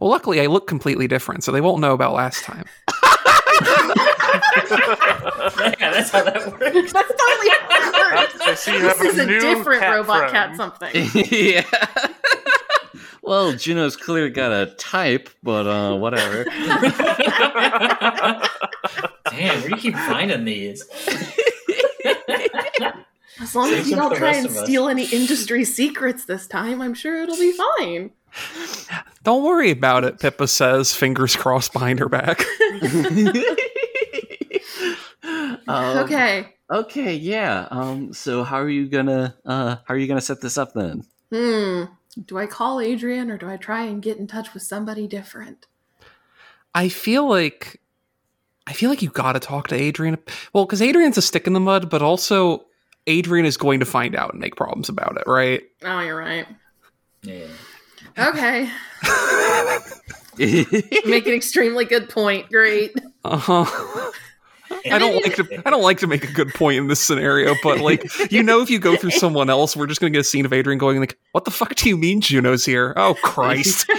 Well, 0.00 0.10
luckily 0.10 0.40
I 0.40 0.46
look 0.46 0.66
completely 0.66 1.06
different, 1.08 1.44
so 1.44 1.52
they 1.52 1.60
won't 1.60 1.80
know 1.80 1.94
about 1.94 2.12
last 2.12 2.44
time. 2.44 2.64
yeah, 2.88 2.96
that's 5.78 6.10
how 6.10 6.24
that 6.24 6.46
works. 6.46 6.92
That's 6.92 7.08
totally 7.08 7.48
how 7.50 7.78
it 7.78 7.94
works. 7.94 8.40
I 8.40 8.54
see 8.54 8.72
you 8.72 8.80
have 8.80 8.98
This 8.98 9.14
is 9.14 9.18
a 9.20 9.26
different 9.26 9.80
cat 9.80 9.94
robot 9.94 10.30
friend. 10.30 10.32
cat 10.32 10.56
something. 10.56 11.08
yeah. 11.30 11.64
well, 13.22 13.52
Juno's 13.52 13.96
clearly 13.96 14.30
got 14.30 14.52
a 14.52 14.74
type, 14.74 15.30
but 15.42 15.66
uh, 15.66 15.96
whatever. 15.96 16.44
Damn, 19.30 19.60
where 19.60 19.68
do 19.70 19.76
you 19.76 19.80
keep 19.80 19.94
finding 19.94 20.44
these? 20.44 20.84
As 23.40 23.54
long 23.54 23.72
as 23.72 23.88
you 23.88 23.96
don't 23.96 24.14
try 24.14 24.34
and 24.34 24.50
steal 24.50 24.88
any 24.88 25.06
industry 25.06 25.64
secrets 25.64 26.26
this 26.26 26.46
time, 26.46 26.82
I'm 26.82 26.92
sure 26.94 27.22
it'll 27.22 27.36
be 27.36 27.52
fine. 27.78 28.10
Don't 29.22 29.42
worry 29.42 29.70
about 29.70 30.04
it, 30.04 30.20
Pippa 30.20 30.46
says, 30.46 30.94
fingers 30.94 31.36
crossed 31.36 31.72
behind 31.72 31.98
her 32.00 32.08
back. 32.08 32.44
Um, 35.68 35.98
okay. 35.98 36.54
Okay, 36.70 37.14
yeah. 37.14 37.68
Um, 37.70 38.12
so 38.12 38.42
how 38.42 38.58
are 38.60 38.68
you 38.68 38.88
gonna 38.88 39.36
uh 39.44 39.76
how 39.84 39.94
are 39.94 39.96
you 39.96 40.08
gonna 40.08 40.20
set 40.20 40.40
this 40.40 40.58
up 40.58 40.72
then? 40.74 41.04
Hmm. 41.32 41.84
Do 42.26 42.38
I 42.38 42.46
call 42.46 42.80
Adrian 42.80 43.30
or 43.30 43.38
do 43.38 43.48
I 43.48 43.56
try 43.56 43.84
and 43.84 44.02
get 44.02 44.18
in 44.18 44.26
touch 44.26 44.52
with 44.52 44.64
somebody 44.64 45.06
different? 45.06 45.66
I 46.74 46.88
feel 46.88 47.28
like 47.28 47.80
I 48.70 48.72
feel 48.72 48.88
like 48.88 49.02
you 49.02 49.10
got 49.10 49.32
to 49.32 49.40
talk 49.40 49.66
to 49.68 49.74
Adrian. 49.74 50.16
Well, 50.52 50.64
because 50.64 50.80
Adrian's 50.80 51.18
a 51.18 51.22
stick 51.22 51.48
in 51.48 51.54
the 51.54 51.60
mud, 51.60 51.90
but 51.90 52.02
also 52.02 52.64
Adrian 53.08 53.44
is 53.44 53.56
going 53.56 53.80
to 53.80 53.86
find 53.86 54.14
out 54.14 54.30
and 54.30 54.40
make 54.40 54.54
problems 54.54 54.88
about 54.88 55.16
it, 55.16 55.24
right? 55.26 55.60
Oh, 55.82 55.98
you're 55.98 56.16
right. 56.16 56.46
Yeah. 57.22 57.48
Okay. 58.16 58.70
Make 60.38 61.26
an 61.26 61.34
extremely 61.34 61.84
good 61.84 62.08
point. 62.08 62.48
Great. 62.48 62.94
Uh 63.24 63.36
huh. 63.36 64.12
I 64.90 64.98
don't 64.98 65.22
like 65.22 65.34
to. 65.34 65.62
I 65.66 65.70
don't 65.70 65.82
like 65.82 65.98
to 65.98 66.06
make 66.06 66.24
a 66.24 66.32
good 66.32 66.54
point 66.54 66.78
in 66.78 66.86
this 66.86 67.00
scenario, 67.00 67.54
but 67.62 67.80
like 67.80 68.06
you 68.30 68.42
know, 68.42 68.62
if 68.62 68.70
you 68.70 68.78
go 68.78 68.96
through 68.96 69.10
someone 69.10 69.50
else, 69.50 69.76
we're 69.76 69.88
just 69.88 70.00
gonna 70.00 70.12
get 70.12 70.20
a 70.20 70.24
scene 70.24 70.46
of 70.46 70.52
Adrian 70.52 70.78
going 70.78 71.00
like, 71.00 71.18
"What 71.32 71.44
the 71.44 71.50
fuck 71.50 71.74
do 71.74 71.88
you 71.88 71.98
mean 71.98 72.20
Juno's 72.20 72.64
here? 72.64 72.94
Oh 72.96 73.14
Christ!" 73.22 73.90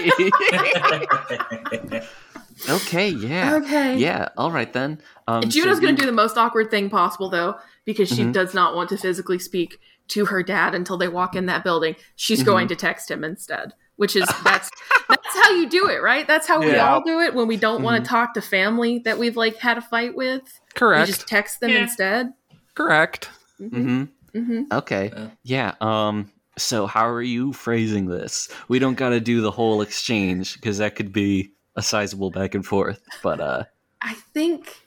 okay, 2.70 3.10
yeah. 3.10 3.56
Okay. 3.56 3.98
Yeah, 3.98 4.30
all 4.38 4.52
right 4.52 4.72
then. 4.72 5.02
Um, 5.28 5.44
Juno's 5.50 5.78
so 5.78 5.82
going 5.82 5.96
to 5.96 6.02
do 6.02 6.06
the 6.06 6.12
most 6.12 6.38
awkward 6.38 6.70
thing 6.72 6.90
possible, 6.90 7.30
though, 7.30 7.56
because 7.86 8.10
she 8.10 8.24
Mhm. 8.24 8.34
does 8.34 8.54
not 8.54 8.76
want 8.76 8.90
to 8.90 8.98
physically 8.98 9.40
speak 9.40 9.80
to 10.10 10.26
her 10.26 10.44
dad 10.44 10.76
until 10.76 10.98
they 10.98 11.08
walk 11.08 11.36
in 11.36 11.46
that 11.46 11.64
building. 11.64 11.96
She's 12.16 12.42
Mhm. 12.42 12.46
going 12.46 12.68
to 12.68 12.76
text 12.76 13.10
him 13.10 13.24
instead, 13.24 13.74
which 13.96 14.16
is 14.16 14.26
that's 14.44 14.70
that's 15.10 15.36
how 15.44 15.52
you 15.56 15.70
do 15.70 15.88
it, 15.88 16.02
right? 16.02 16.28
That's 16.28 16.48
how 16.48 16.62
we 16.62 16.76
all 16.78 17.02
do 17.04 17.20
it 17.22 17.34
when 17.34 17.48
we 17.48 17.58
don't 17.58 17.82
want 17.82 18.02
Mhm. 18.02 18.04
to 18.06 18.10
talk 18.10 18.34
to 18.34 18.42
family 18.42 19.00
that 19.06 19.18
we've 19.18 19.38
like 19.38 19.58
had 19.58 19.78
a 19.78 19.82
fight 19.82 20.16
with. 20.16 20.60
Correct. 20.76 21.08
We 21.08 21.14
just 21.14 21.28
text 21.28 21.60
them 21.62 21.72
Yeah. 21.72 21.84
instead. 21.84 22.34
Correct. 22.76 23.30
Mhm. 23.62 24.10
hmm 24.34 24.62
Okay. 24.72 25.12
Uh. 25.16 25.28
Yeah. 25.44 25.76
Um. 25.82 26.32
So 26.58 26.86
how 26.88 27.08
are 27.08 27.22
you 27.22 27.54
phrasing 27.54 28.08
this? 28.08 28.50
We 28.68 28.80
don't 28.80 28.96
got 28.98 29.10
to 29.10 29.20
do 29.22 29.40
the 29.42 29.52
whole 29.52 29.82
exchange 29.82 30.56
because 30.56 30.80
that 30.80 30.96
could 30.96 31.14
be 31.14 31.54
a 31.82 31.84
sizable 31.84 32.30
back 32.30 32.56
and 32.56 32.66
forth. 32.66 33.02
But 33.24 33.42
uh, 33.42 33.64
I 34.02 34.14
think 34.34 34.82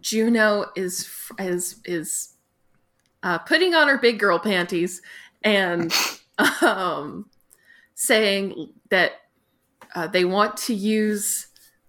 Juno 0.00 0.66
is 0.76 1.08
is 1.38 1.80
is 1.84 2.34
uh, 3.22 3.38
putting 3.38 3.74
on 3.74 3.88
her 3.88 3.98
big 3.98 4.18
girl 4.18 4.38
panties 4.38 5.02
and 5.42 5.92
um, 6.62 7.30
saying 7.94 8.72
that 8.90 9.12
uh, 9.94 10.06
they 10.06 10.24
want 10.24 10.56
to 10.58 10.74
use 10.74 11.48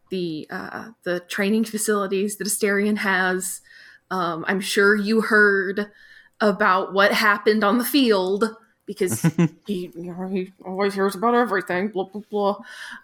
the 0.10 0.48
uh, 0.50 0.89
the 1.04 1.20
training 1.20 1.65
facilities 1.65 2.38
that 2.38 2.48
Asterion 2.48 2.98
has. 2.98 3.62
Um, 4.10 4.46
I'm 4.48 4.62
sure 4.62 4.96
you 4.96 5.22
heard 5.22 5.91
about 6.39 6.94
what 6.94 7.12
happened 7.12 7.63
on 7.63 7.78
the 7.78 7.84
field 7.84 8.56
because 8.86 9.22
he, 9.65 9.91
you 9.96 10.13
know, 10.13 10.28
he 10.28 10.54
always 10.63 10.94
hears 10.94 11.15
about 11.15 11.36
everything. 11.36 11.89
Blah 11.89 12.06
blah 12.06 12.22
blah. 12.30 12.58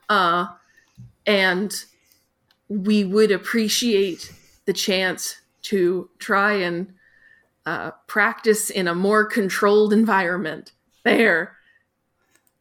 Uh, 0.08 0.46
and 1.26 1.74
we 2.68 3.04
would 3.04 3.32
appreciate 3.32 4.32
the 4.66 4.74
chance 4.74 5.38
to 5.64 6.10
try 6.20 6.54
and 6.54 6.94
uh, 7.66 7.92
practice 8.08 8.70
in 8.70 8.88
a 8.88 8.96
more 8.96 9.26
controlled 9.26 9.94
environment 9.94 10.72
there. 11.04 11.58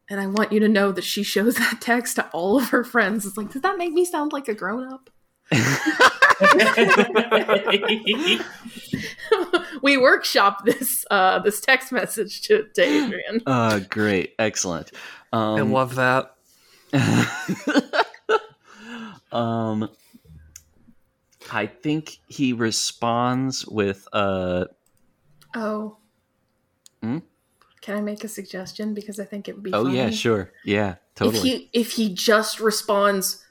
And 0.09 0.19
I 0.19 0.27
want 0.27 0.51
you 0.51 0.59
to 0.59 0.67
know 0.67 0.91
that 0.91 1.03
she 1.03 1.23
shows 1.23 1.55
that 1.55 1.79
text 1.81 2.17
to 2.17 2.27
all 2.29 2.57
of 2.57 2.69
her 2.69 2.83
friends. 2.83 3.25
It's 3.25 3.37
like, 3.37 3.51
does 3.51 3.61
that 3.61 3.77
make 3.77 3.93
me 3.93 4.05
sound 4.05 4.33
like 4.33 4.47
a 4.47 4.53
grown 4.53 4.91
up? 4.91 5.09
we 9.81 9.97
workshop 9.97 10.63
this 10.63 11.05
uh, 11.11 11.39
this 11.39 11.59
text 11.59 11.91
message 11.91 12.41
to, 12.43 12.67
to 12.73 12.81
Adrian. 12.81 13.41
uh, 13.45 13.81
great, 13.89 14.33
excellent. 14.39 14.93
Um, 15.33 15.57
I 15.57 15.61
love 15.61 15.95
that. 15.95 16.35
um, 19.31 19.89
I 21.51 21.65
think 21.67 22.17
he 22.27 22.53
responds 22.53 23.65
with 23.67 24.07
uh, 24.13 24.65
Oh. 25.55 25.97
Hmm? 27.01 27.19
Can 27.81 27.97
I 27.97 28.01
make 28.01 28.23
a 28.23 28.27
suggestion? 28.27 28.93
Because 28.93 29.19
I 29.19 29.25
think 29.25 29.47
it 29.49 29.55
would 29.55 29.63
be 29.63 29.73
oh 29.73 29.85
funny. 29.85 29.97
yeah, 29.97 30.09
sure, 30.11 30.51
yeah, 30.63 30.95
totally. 31.15 31.37
If 31.37 31.43
he 31.43 31.69
if 31.73 31.91
he 31.93 32.13
just 32.13 32.59
responds 32.59 33.43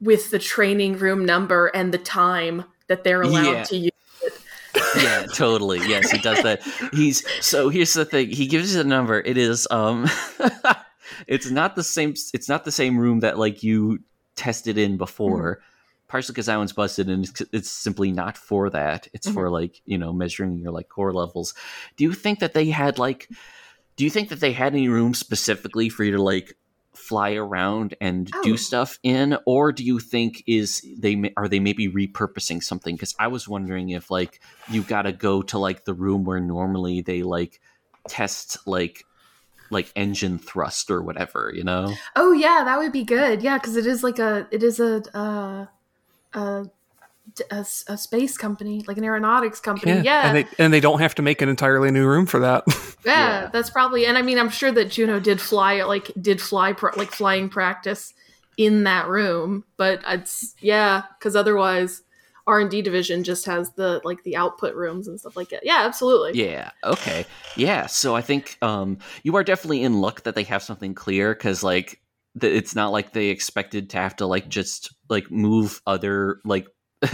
with 0.00 0.30
the 0.30 0.38
training 0.38 0.98
room 0.98 1.24
number 1.24 1.68
and 1.68 1.92
the 1.92 1.98
time 1.98 2.64
that 2.88 3.04
they're 3.04 3.22
allowed 3.22 3.52
Yeah. 3.52 3.62
to 3.64 3.76
use. 3.76 3.90
yeah, 5.02 5.24
totally. 5.34 5.78
Yes, 5.88 6.10
he 6.10 6.18
does 6.18 6.42
that. 6.42 6.62
He's 6.92 7.24
so 7.44 7.70
here's 7.70 7.94
the 7.94 8.04
thing. 8.04 8.28
He 8.30 8.46
gives 8.46 8.72
you 8.74 8.82
the 8.82 8.88
number. 8.88 9.18
It 9.20 9.38
is 9.38 9.66
um 9.70 10.06
it's 11.26 11.50
not 11.50 11.74
the 11.74 11.82
same 11.84 12.10
it's 12.34 12.48
not 12.50 12.64
the 12.66 12.72
same 12.72 12.98
room 12.98 13.20
that 13.20 13.38
like 13.38 13.62
you 13.62 14.00
tested 14.40 14.78
in 14.78 14.96
before. 14.96 15.60
Partially 16.08 16.32
because 16.32 16.46
that 16.46 16.56
one's 16.56 16.72
busted 16.72 17.08
and 17.08 17.24
it's, 17.24 17.40
it's 17.52 17.70
simply 17.70 18.10
not 18.10 18.36
for 18.36 18.68
that. 18.70 19.06
It's 19.12 19.28
Mhm. 19.28 19.34
for 19.34 19.48
like, 19.50 19.80
you 19.86 19.96
know, 19.96 20.12
measuring 20.12 20.58
your 20.58 20.72
like 20.72 20.88
core 20.88 21.12
levels. 21.12 21.54
Do 21.96 22.02
you 22.02 22.12
think 22.12 22.40
that 22.40 22.52
they 22.54 22.70
had 22.70 22.98
like 22.98 23.28
do 23.96 24.04
you 24.04 24.10
think 24.10 24.30
that 24.30 24.40
they 24.40 24.52
had 24.52 24.72
any 24.72 24.88
room 24.88 25.14
specifically 25.14 25.88
for 25.88 26.02
you 26.04 26.12
to 26.12 26.22
like 26.22 26.56
fly 26.94 27.34
around 27.34 27.94
and 28.00 28.28
Oh. 28.34 28.42
do 28.42 28.56
stuff 28.56 28.98
in 29.02 29.36
or 29.46 29.70
do 29.72 29.84
you 29.84 30.00
think 30.00 30.42
is 30.46 30.84
they 30.98 31.32
are 31.36 31.46
they 31.48 31.60
maybe 31.60 31.86
repurposing 31.88 32.60
something 32.62 32.96
because 32.96 33.14
i 33.18 33.28
was 33.28 33.46
wondering 33.48 33.90
if 33.90 34.10
like 34.10 34.40
you 34.68 34.82
got 34.82 35.02
to 35.02 35.12
go 35.12 35.42
to 35.42 35.58
like 35.58 35.84
the 35.84 35.94
room 35.94 36.24
where 36.24 36.40
normally 36.40 37.00
they 37.02 37.22
like 37.22 37.60
test 38.08 38.58
like 38.66 39.04
like 39.70 39.92
engine 39.96 40.38
thrust 40.38 40.90
or 40.90 41.02
whatever 41.02 41.52
you 41.54 41.64
know 41.64 41.94
Oh 42.16 42.32
yeah, 42.32 42.62
that 42.64 42.78
would 42.78 42.92
be 42.92 43.04
good. 43.04 43.42
Yeah, 43.42 43.58
because 43.58 43.76
it 43.76 43.86
is 43.86 44.02
like 44.02 44.18
a 44.18 44.46
it 44.50 44.62
is 44.62 44.80
a 44.80 45.02
uh, 45.16 45.66
a 46.34 46.64
a 47.88 47.96
space 47.96 48.36
company, 48.36 48.84
like 48.86 48.96
an 48.98 49.04
aeronautics 49.04 49.60
company. 49.60 50.02
Yeah, 50.02 50.26
And 50.26 50.36
they 50.36 50.46
and 50.58 50.72
they 50.72 50.80
don't 50.80 51.00
have 51.00 51.14
to 51.16 51.22
make 51.22 51.42
an 51.42 51.48
entirely 51.48 51.90
new 51.90 52.06
room 52.06 52.26
for 52.26 52.40
that. 52.40 52.64
yeah, 53.06 53.42
Yeah. 53.42 53.50
that's 53.52 53.70
probably. 53.70 54.06
And 54.06 54.18
I 54.18 54.22
mean, 54.22 54.38
I'm 54.38 54.50
sure 54.50 54.72
that 54.72 54.90
Juno 54.90 55.20
did 55.20 55.40
fly 55.40 55.82
like 55.82 56.10
did 56.20 56.40
fly 56.40 56.72
pro, 56.72 56.90
like 56.96 57.10
flying 57.12 57.48
practice 57.48 58.12
in 58.56 58.84
that 58.84 59.08
room, 59.08 59.64
but 59.76 60.00
it's 60.06 60.54
yeah, 60.60 61.02
because 61.18 61.36
otherwise. 61.36 62.02
R 62.46 62.60
and 62.60 62.70
D 62.70 62.82
division 62.82 63.22
just 63.24 63.44
has 63.46 63.72
the 63.74 64.00
like 64.04 64.22
the 64.24 64.36
output 64.36 64.74
rooms 64.74 65.08
and 65.08 65.18
stuff 65.20 65.36
like 65.36 65.50
that. 65.50 65.60
Yeah, 65.64 65.82
absolutely. 65.84 66.40
yeah 66.40 66.70
okay 66.84 67.24
yeah 67.56 67.86
so 67.86 68.14
i 68.16 68.20
think 68.22 68.56
um 68.62 68.98
you 69.22 69.36
are 69.36 69.44
definitely 69.44 69.82
in 69.82 70.00
luck 70.00 70.22
that 70.22 70.34
they 70.34 70.42
have 70.44 70.62
something 70.62 70.94
clear 70.94 71.34
because 71.34 71.62
like 71.62 72.00
th- 72.40 72.52
it's 72.56 72.74
not 72.74 72.92
like 72.92 73.12
they 73.12 73.26
expected 73.28 73.90
to 73.90 73.96
have 73.98 74.16
to 74.16 74.26
like 74.26 74.48
just 74.48 74.94
like 75.08 75.30
move 75.30 75.80
other 75.86 76.40
like 76.44 76.66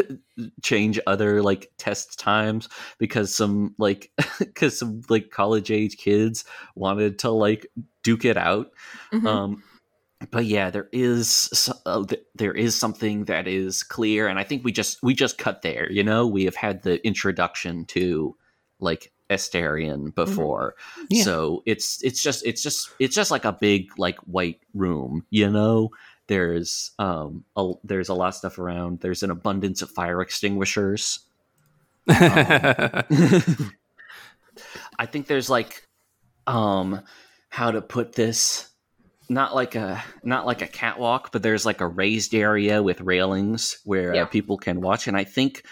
change 0.63 0.99
other 1.07 1.43
like 1.43 1.71
test 1.79 2.19
times 2.19 2.69
because 2.99 3.35
some 3.35 3.75
like 3.79 4.11
because 4.39 4.79
some 4.79 5.01
like 5.09 5.31
college 5.31 5.71
age 5.71 5.97
kids 5.97 6.45
wanted 6.75 7.19
to 7.21 7.31
like 7.31 7.67
duke 8.03 8.25
it 8.25 8.37
out 8.37 8.71
Mhm. 9.13 9.27
um 9.27 9.63
but 10.31 10.47
yeah 10.47 10.71
there 10.71 10.89
is 10.93 11.71
uh, 11.85 12.05
there 12.35 12.55
is 12.55 12.75
something 12.75 13.25
that 13.27 13.47
is 13.47 13.83
clear 13.83 14.29
and 14.29 14.39
i 14.39 14.45
think 14.45 14.65
we 14.65 14.73
just 14.73 15.03
we 15.03 15.15
just 15.15 15.37
cut 15.39 15.63
there 15.63 15.91
you 15.91 16.03
know? 16.03 16.27
We 16.27 16.45
have 16.45 16.57
had 16.57 16.83
the 16.83 17.05
introduction 17.07 17.85
to 17.87 18.37
like 18.81 19.13
Asterion 19.31 20.15
before. 20.15 20.75
Yeah. 21.09 21.25
so 21.25 21.63
it's 21.67 22.03
it's 22.05 22.23
just 22.23 22.47
it's 22.47 22.63
just 22.63 22.91
it's 22.99 23.15
just 23.15 23.31
like 23.31 23.45
a 23.45 23.53
big 23.53 23.99
like 23.99 24.19
white 24.21 24.61
room 24.75 25.25
you 25.31 25.51
know? 25.51 25.91
There's 26.29 26.93
um 26.99 27.45
a, 27.57 27.73
there's 27.85 28.09
a 28.09 28.15
lot 28.15 28.29
of 28.29 28.35
stuff 28.35 28.59
around. 28.59 29.01
There's 29.01 29.23
an 29.23 29.31
abundance 29.31 29.83
of 29.83 29.91
fire 29.91 30.21
extinguishers. 30.21 31.21
I 32.09 33.05
think 35.07 35.27
there's 35.27 35.51
like 35.51 35.87
um 36.47 37.03
how 37.49 37.71
to 37.71 37.81
put 37.81 38.13
this 38.15 38.69
not 39.29 39.55
like 39.55 39.75
a 39.75 40.03
not 40.23 40.47
like 40.47 40.63
a 40.63 40.67
catwalk, 40.67 41.33
but 41.33 41.43
there's 41.43 41.67
like 41.67 41.81
a 41.81 41.87
raised 41.87 42.35
area 42.35 42.83
with 42.83 43.01
railings 43.01 43.79
where 43.85 44.15
Yeah. 44.15 44.23
uh, 44.23 44.27
people 44.27 44.57
can 44.57 44.81
watch. 44.81 45.07
And 45.09 45.17
I 45.17 45.25
think 45.25 45.65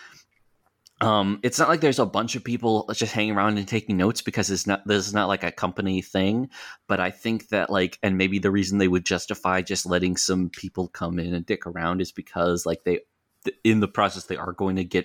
um, 1.01 1.41
it's 1.43 1.59
not 1.59 1.69
like 1.69 1.81
there's 1.81 1.99
a 1.99 2.07
bunch 2.07 2.37
of 2.37 2.45
people 2.45 2.89
just 2.95 3.13
hanging 3.13 3.35
around 3.37 3.59
and 3.59 3.67
taking 3.69 3.97
notes 3.97 4.23
because 4.23 4.51
it's 4.51 4.67
not 4.67 4.87
this 4.87 5.07
is 5.07 5.13
not 5.13 5.29
like 5.29 5.43
a 5.43 5.51
company 5.53 6.01
thing. 6.03 6.51
But 6.89 7.01
I 7.01 7.11
think 7.11 7.49
that 7.49 7.69
like, 7.69 7.99
and 8.03 8.17
maybe 8.17 8.39
the 8.39 8.51
reason 8.51 8.79
they 8.79 8.89
would 8.89 9.05
justify 9.05 9.61
just 9.61 9.87
letting 9.87 10.17
some 10.17 10.51
people 10.51 10.89
come 10.89 11.19
in 11.19 11.35
and 11.35 11.45
dick 11.45 11.67
around 11.67 12.01
is 12.01 12.13
because 12.13 12.65
like 12.65 12.85
they 12.85 13.01
in 13.63 13.81
the 13.81 13.89
process 13.89 14.25
they 14.25 14.37
are 14.37 14.53
going 14.53 14.77
to 14.77 14.85
get 14.85 15.05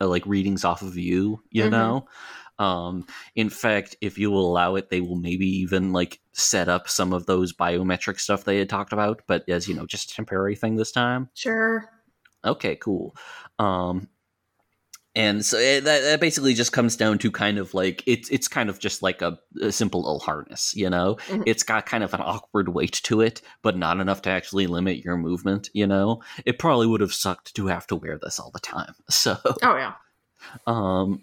uh, 0.00 0.08
like 0.08 0.26
readings 0.26 0.64
off 0.64 0.82
of 0.82 0.96
you, 0.96 1.42
you 1.50 1.64
Mhm. 1.64 1.70
know. 1.70 2.08
Um, 2.58 3.06
in 3.34 3.50
fact, 3.50 3.96
if 4.00 4.18
you 4.18 4.30
will 4.30 4.46
allow 4.50 4.76
it, 4.76 4.88
they 4.90 5.00
will 5.00 5.16
maybe 5.16 5.46
even 5.46 5.92
like 5.92 6.20
set 6.32 6.68
up 6.68 6.88
some 6.88 7.12
of 7.12 7.26
those 7.26 7.52
biometric 7.52 8.18
stuff 8.20 8.44
they 8.44 8.58
had 8.58 8.68
talked 8.68 8.92
about, 8.92 9.22
but 9.26 9.48
as 9.48 9.68
you 9.68 9.74
know, 9.74 9.86
just 9.86 10.10
a 10.10 10.14
temporary 10.14 10.56
thing 10.56 10.76
this 10.76 10.92
time. 10.92 11.28
Sure. 11.34 11.88
Okay, 12.44 12.76
cool. 12.76 13.14
Um, 13.58 14.08
and 15.14 15.42
so 15.44 15.56
it, 15.56 15.84
that, 15.84 16.02
that 16.02 16.20
basically 16.20 16.52
just 16.52 16.72
comes 16.72 16.94
down 16.94 17.16
to 17.18 17.30
kind 17.30 17.56
of 17.56 17.72
like 17.72 18.02
it's 18.06 18.28
it's 18.28 18.48
kind 18.48 18.68
of 18.68 18.78
just 18.78 19.02
like 19.02 19.22
a, 19.22 19.38
a 19.62 19.72
simple 19.72 20.02
little 20.02 20.18
harness, 20.20 20.74
you 20.76 20.90
know. 20.90 21.16
Mhm. 21.28 21.42
It's 21.46 21.62
got 21.62 21.86
kind 21.86 22.04
of 22.04 22.12
an 22.12 22.20
awkward 22.20 22.68
weight 22.68 23.00
to 23.04 23.22
it, 23.22 23.40
but 23.62 23.78
not 23.78 23.98
enough 23.98 24.20
to 24.22 24.30
actually 24.30 24.66
limit 24.66 24.98
your 25.04 25.16
movement. 25.16 25.70
You 25.72 25.86
know, 25.86 26.22
it 26.44 26.58
probably 26.58 26.86
would 26.86 27.00
have 27.00 27.14
sucked 27.14 27.54
to 27.56 27.66
have 27.68 27.86
to 27.86 27.96
wear 27.96 28.18
this 28.22 28.38
all 28.38 28.50
the 28.52 28.60
time. 28.60 28.94
So 29.10 29.38
Oh 29.62 29.76
yeah. 29.76 29.94
um 30.66 31.22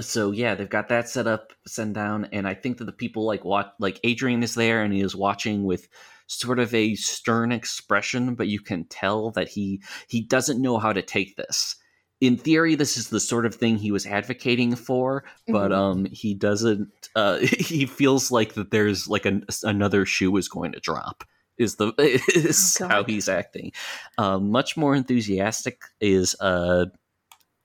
so 0.00 0.30
yeah 0.30 0.54
they've 0.54 0.68
got 0.70 0.88
that 0.88 1.08
set 1.08 1.26
up 1.26 1.52
send 1.66 1.94
down 1.94 2.26
and 2.32 2.46
i 2.46 2.54
think 2.54 2.78
that 2.78 2.84
the 2.84 2.92
people 2.92 3.24
like 3.24 3.44
what 3.44 3.74
like 3.80 3.98
adrian 4.04 4.42
is 4.42 4.54
there 4.54 4.82
and 4.82 4.92
he 4.94 5.00
is 5.00 5.16
watching 5.16 5.64
with 5.64 5.88
sort 6.26 6.58
of 6.58 6.72
a 6.74 6.94
stern 6.94 7.50
expression 7.52 8.34
but 8.34 8.48
you 8.48 8.60
can 8.60 8.84
tell 8.84 9.30
that 9.30 9.48
he 9.48 9.82
he 10.08 10.20
doesn't 10.20 10.60
know 10.60 10.78
how 10.78 10.92
to 10.92 11.00
take 11.02 11.36
this. 11.36 11.74
In 12.20 12.36
theory 12.36 12.74
this 12.74 12.96
is 12.96 13.08
the 13.08 13.20
sort 13.20 13.46
of 13.46 13.54
thing 13.54 13.76
he 13.78 13.92
was 13.92 14.04
advocating 14.06 14.74
for 14.76 15.24
but 15.50 15.72
Mhm. 15.72 15.72
um 15.72 16.04
he 16.06 16.34
doesn't 16.34 16.88
uh 17.16 17.38
he 17.42 17.86
feels 17.86 18.30
like 18.30 18.54
that 18.54 18.70
there's 18.70 19.08
like 19.08 19.24
an, 19.24 19.44
another 19.62 20.04
shoe 20.04 20.36
is 20.36 20.48
going 20.48 20.72
to 20.72 20.80
drop 20.80 21.24
is 21.58 21.76
the 21.76 21.92
is 22.34 22.80
Oh, 22.80 22.88
how 22.88 23.04
he's 23.04 23.28
acting. 23.28 23.72
Um 24.18 24.50
much 24.50 24.76
more 24.76 24.94
enthusiastic 24.94 25.80
is 26.00 26.34
uh 26.40 26.86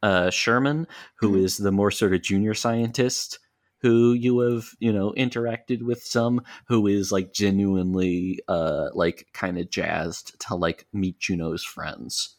uh, 0.04 0.30
Sherman, 0.30 0.88
who 1.16 1.36
is 1.36 1.58
Mhm. 1.58 1.64
the 1.64 1.72
more 1.72 1.92
sort 1.92 2.14
of 2.14 2.22
junior 2.22 2.54
scientist 2.54 3.40
who 3.80 4.14
you 4.14 4.40
have, 4.40 4.66
you 4.80 4.94
know, 4.94 5.14
interacted 5.18 5.82
with 5.84 6.04
some, 6.04 6.42
who 6.68 6.88
is 6.88 7.12
like 7.12 7.34
genuinely, 7.34 8.40
uh, 8.48 8.90
like 8.94 9.28
kind 9.34 9.58
of 9.60 9.70
jazzed 9.72 10.40
to 10.42 10.56
like 10.56 10.88
meet 10.94 11.20
Juno's 11.20 11.66
friends. 11.66 12.38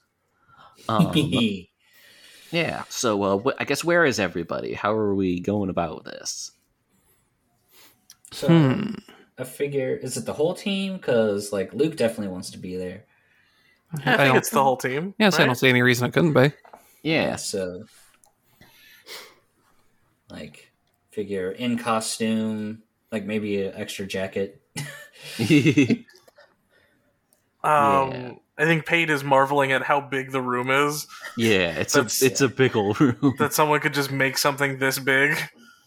Um, 0.88 1.48
yeah. 2.50 2.84
So, 2.88 3.22
uh, 3.22 3.38
wh- 3.38 3.56
I 3.60 3.64
guess 3.64 3.84
where 3.84 4.04
is 4.06 4.20
everybody? 4.20 4.74
How 4.74 4.92
are 4.94 5.14
we 5.14 5.40
going 5.40 5.70
about 5.70 6.04
this? 6.04 6.52
so 8.32 8.48
Hmm. 8.48 8.94
I 9.38 9.44
figure 9.44 9.96
is 9.96 10.16
it 10.16 10.26
the 10.26 10.32
whole 10.34 10.54
team? 10.54 10.94
Because 10.96 11.52
like 11.52 11.72
Luke 11.74 11.96
definitely 11.96 12.28
wants 12.32 12.50
to 12.52 12.58
be 12.58 12.76
there. 12.76 13.04
I 14.06 14.16
I 14.16 14.16
think 14.16 14.28
don't, 14.28 14.36
it's 14.36 14.50
the 14.50 14.62
whole 14.62 14.76
team. 14.76 15.14
yes, 15.18 15.38
I 15.38 15.38
right? 15.40 15.46
don't 15.46 15.54
see 15.56 15.68
any 15.68 15.82
reason 15.82 16.08
it 16.08 16.12
couldn't 16.12 16.32
be. 16.34 16.52
Yeah. 17.04 17.36
So 17.36 17.84
like 20.30 20.72
figure 21.12 21.52
in 21.52 21.78
costume, 21.78 22.82
like 23.12 23.24
maybe 23.24 23.62
an 23.62 23.74
extra 23.76 24.06
jacket. 24.06 24.60
Um, 27.62 28.10
Yeah. 28.12 28.32
I 28.58 28.64
think 28.66 28.84
Pate 28.84 29.08
is 29.08 29.24
marveling 29.24 29.72
at 29.72 29.82
how 29.82 29.98
big 30.00 30.32
the 30.32 30.42
room 30.42 30.70
is. 30.70 31.06
yeah. 31.36 31.70
It's 31.78 31.94
That's- 31.94 32.20
a 32.20 32.26
it's 32.26 32.40
a 32.42 32.48
big 32.48 32.76
old 32.76 33.00
room. 33.00 33.34
That 33.38 33.54
someone 33.54 33.80
could 33.80 33.94
just 33.94 34.10
make 34.12 34.36
something 34.36 34.78
this 34.78 34.98
big, 34.98 35.38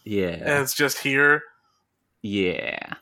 Yeah, 0.04 0.26
and 0.30 0.40
Yeah. 0.40 0.62
it's 0.62 0.74
just 0.74 0.98
here. 0.98 1.42
Yeah. 2.20 2.94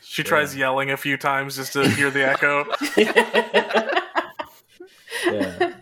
She 0.00 0.22
tries 0.22 0.54
yelling 0.54 0.92
a 0.92 0.96
few 0.96 1.16
times 1.16 1.56
just 1.56 1.72
to 1.72 1.88
hear 1.90 2.10
the 2.12 2.24
echo. 2.24 2.66
yeah. 5.26 5.72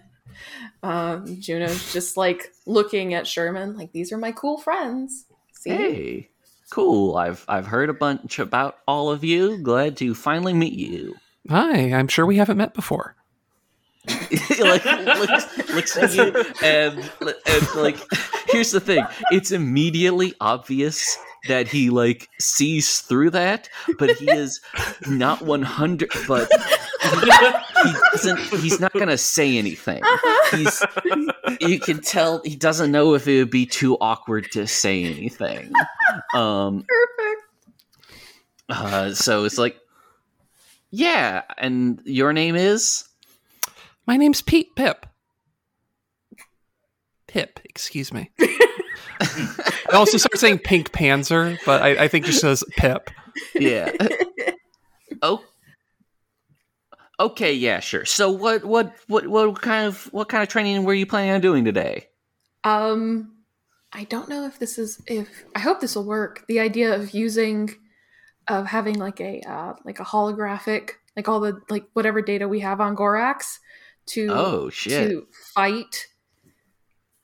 Um, 0.82 1.40
Juno's 1.40 1.92
just 1.92 2.16
like 2.16 2.52
looking 2.66 3.14
at 3.14 3.26
Sherman, 3.26 3.76
like 3.76 3.92
these 3.92 4.12
are 4.12 4.18
my 4.18 4.32
cool 4.32 4.58
friends. 4.58 5.26
See, 5.52 5.70
Hey. 5.70 6.28
Cool. 6.70 7.16
I've 7.16 7.44
I've 7.48 7.66
heard 7.66 7.90
a 7.90 7.94
bunch 7.94 8.38
about 8.38 8.78
all 8.86 9.10
of 9.10 9.24
you. 9.24 9.58
Glad 9.58 9.96
to 9.98 10.14
finally 10.14 10.52
meet 10.52 10.74
you. 10.74 11.16
Hi, 11.48 11.92
I'm 11.92 12.06
sure 12.06 12.24
we 12.24 12.36
haven't 12.36 12.58
met 12.58 12.74
before. 12.74 13.16
like 14.60 14.84
looks, 14.84 15.68
looks 15.74 15.96
at 15.96 16.14
you 16.14 16.44
and, 16.62 17.10
and 17.20 17.74
like 17.76 17.98
here's 18.48 18.70
the 18.70 18.80
thing 18.80 19.04
it's 19.30 19.52
immediately 19.52 20.32
obvious 20.40 21.18
that 21.48 21.68
he 21.68 21.90
like 21.90 22.28
sees 22.38 23.00
through 23.00 23.30
that 23.30 23.68
but 23.98 24.10
he 24.16 24.30
is 24.30 24.60
not 25.08 25.42
100 25.42 26.10
but 26.28 26.48
he, 27.02 27.08
he 27.10 27.92
doesn't 28.12 28.38
he's 28.60 28.78
not 28.80 28.92
gonna 28.92 29.16
say 29.18 29.56
anything 29.56 30.02
he's 30.50 30.82
you 31.60 31.80
can 31.80 32.00
tell 32.00 32.42
he 32.44 32.54
doesn't 32.56 32.90
know 32.92 33.14
if 33.14 33.26
it 33.26 33.38
would 33.38 33.50
be 33.50 33.64
too 33.66 33.96
awkward 34.00 34.50
to 34.52 34.66
say 34.66 35.04
anything 35.04 35.72
um 36.34 36.84
perfect. 36.86 37.42
uh, 38.68 39.12
so 39.14 39.44
it's 39.44 39.58
like 39.58 39.76
yeah 40.90 41.42
and 41.58 42.02
your 42.04 42.32
name 42.32 42.54
is 42.54 43.04
My 44.06 44.16
name's 44.16 44.42
Pete 44.42 44.74
Pip. 44.76 45.06
Pip, 47.28 47.60
excuse 47.64 48.12
me. 48.12 48.30
I 49.20 49.92
also 49.94 50.18
start 50.18 50.38
saying 50.38 50.58
Pink 50.60 50.92
Panzer, 50.92 51.58
but 51.66 51.82
I, 51.82 52.04
I 52.04 52.08
think 52.08 52.24
just 52.26 52.40
says 52.40 52.64
Pip. 52.76 53.10
yeah. 53.54 53.92
oh. 55.22 55.44
Okay, 57.18 57.52
yeah, 57.52 57.80
sure. 57.80 58.04
So 58.06 58.30
what 58.30 58.64
what 58.64 58.94
what 59.06 59.26
what 59.26 59.60
kind 59.60 59.86
of 59.86 60.04
what 60.12 60.28
kind 60.28 60.42
of 60.42 60.48
training 60.48 60.84
were 60.84 60.94
you 60.94 61.06
planning 61.06 61.30
on 61.32 61.40
doing 61.40 61.64
today? 61.64 62.08
Um, 62.64 63.36
I 63.92 64.04
don't 64.04 64.28
know 64.28 64.46
if 64.46 64.58
this 64.58 64.78
is 64.78 65.02
if 65.06 65.44
I 65.54 65.60
hope 65.60 65.80
this 65.80 65.96
will 65.96 66.06
work. 66.06 66.44
The 66.48 66.60
idea 66.60 66.94
of 66.94 67.12
using 67.12 67.74
of 68.48 68.66
having 68.66 68.98
like 68.98 69.20
a 69.20 69.42
uh, 69.42 69.74
like 69.84 70.00
a 70.00 70.04
holographic 70.04 70.92
like 71.16 71.28
all 71.28 71.40
the 71.40 71.60
like 71.68 71.84
whatever 71.92 72.22
data 72.22 72.48
we 72.48 72.60
have 72.60 72.80
on 72.80 72.96
Gorax 72.96 73.58
to 74.06 74.28
Oh 74.30 74.70
shit. 74.70 75.10
to 75.10 75.26
fight 75.54 76.06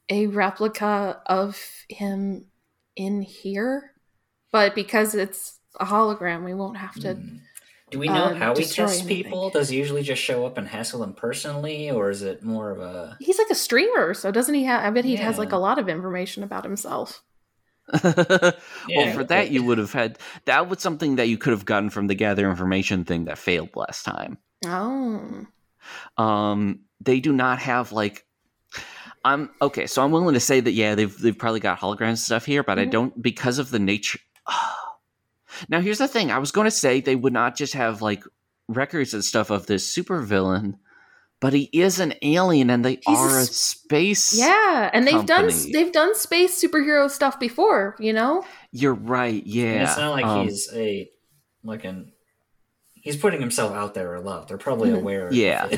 a 0.08 0.26
replica 0.28 1.20
of 1.26 1.60
him 1.88 2.46
in 2.94 3.22
here, 3.22 3.92
but 4.52 4.74
because 4.74 5.14
it's 5.14 5.58
a 5.78 5.84
hologram, 5.84 6.44
we 6.44 6.54
won't 6.54 6.78
have 6.78 6.94
to. 7.00 7.14
Hmm. 7.14 7.36
Do 7.90 8.00
we 8.00 8.08
know 8.08 8.24
um, 8.26 8.36
how 8.36 8.52
he 8.52 8.62
destroy 8.62 8.86
tests 8.86 9.02
anything. 9.02 9.24
people? 9.24 9.50
Does 9.50 9.68
he 9.68 9.78
usually 9.78 10.02
just 10.02 10.20
show 10.20 10.44
up 10.44 10.58
and 10.58 10.66
hassle 10.66 11.00
them 11.00 11.14
personally, 11.14 11.88
or 11.90 12.10
is 12.10 12.22
it 12.22 12.42
more 12.42 12.70
of 12.70 12.80
a 12.80 13.16
He's 13.20 13.38
like 13.38 13.50
a 13.50 13.54
streamer, 13.54 14.12
so 14.12 14.32
doesn't 14.32 14.54
he 14.54 14.64
have? 14.64 14.82
I 14.82 14.90
bet 14.90 15.04
he 15.04 15.16
has 15.16 15.38
like 15.38 15.52
a 15.52 15.56
lot 15.56 15.78
of 15.78 15.88
information 15.88 16.42
about 16.42 16.64
himself. 16.64 17.22
well, 18.02 18.54
Yeah, 18.88 19.12
for 19.12 19.20
okay. 19.20 19.26
that 19.26 19.50
you 19.52 19.62
would 19.62 19.78
have 19.78 19.92
had 19.92 20.18
that 20.46 20.68
was 20.68 20.82
something 20.82 21.16
that 21.16 21.28
you 21.28 21.38
could 21.38 21.52
have 21.52 21.64
gotten 21.64 21.90
from 21.90 22.08
the 22.08 22.16
gather 22.16 22.50
information 22.50 23.04
thing 23.04 23.26
that 23.26 23.38
failed 23.38 23.70
last 23.76 24.02
time. 24.04 24.38
Oh, 24.64 25.46
Um, 26.16 26.80
they 27.00 27.20
do 27.20 27.32
not 27.32 27.60
have 27.60 27.92
like. 27.92 28.25
I'm 29.26 29.50
okay, 29.60 29.86
so 29.86 30.04
I'm 30.04 30.12
willing 30.12 30.34
to 30.34 30.40
say 30.40 30.60
that 30.60 30.72
yeah, 30.72 30.94
they've 30.94 31.16
they've 31.18 31.36
probably 31.36 31.60
got 31.60 31.80
hologram 31.80 32.16
stuff 32.16 32.46
here, 32.46 32.62
but 32.62 32.78
I 32.78 32.86
Mhm. 32.86 32.90
don't 32.92 33.22
because 33.22 33.58
of 33.58 33.70
the 33.70 33.78
nature. 33.78 34.20
now 35.68 35.80
here's 35.80 35.98
the 35.98 36.08
thing: 36.08 36.30
I 36.30 36.38
was 36.38 36.52
going 36.52 36.66
to 36.66 36.70
say 36.70 37.00
they 37.00 37.16
would 37.16 37.32
not 37.32 37.56
just 37.56 37.74
have 37.74 38.02
like 38.02 38.22
records 38.68 39.14
and 39.14 39.24
stuff 39.24 39.50
of 39.50 39.66
this 39.66 39.92
supervillain, 39.94 40.74
but 41.40 41.52
he 41.52 41.68
is 41.72 41.98
an 42.00 42.14
alien, 42.22 42.70
and 42.70 42.84
they 42.84 42.98
He's 43.04 43.18
a 43.18 43.22
are 43.22 43.38
a 43.38 43.42
s- 43.42 43.50
space. 43.56 44.38
yeah, 44.38 44.90
and 44.92 45.06
they've 45.06 45.26
done 45.26 45.50
they've 45.72 45.92
done 45.92 46.14
space 46.14 46.62
superhero 46.62 47.10
stuff 47.10 47.40
before. 47.40 47.96
You 47.98 48.12
know, 48.12 48.44
you're 48.70 48.94
right. 48.94 49.42
And 49.42 49.44
Yeah, 49.46 49.82
it's 49.88 49.98
not 49.98 50.10
like 50.12 50.24
um, 50.26 50.46
he's 50.46 50.68
a 50.72 51.10
like 51.64 51.84
an 51.84 52.12
he's 53.06 53.16
putting 53.16 53.40
himself 53.40 53.72
out 53.72 53.94
there 53.94 54.14
a 54.14 54.20
lot. 54.20 54.48
They're 54.48 54.58
probably 54.58 54.90
Mhm. 54.90 54.96
aware. 54.96 55.32
Yeah. 55.32 55.68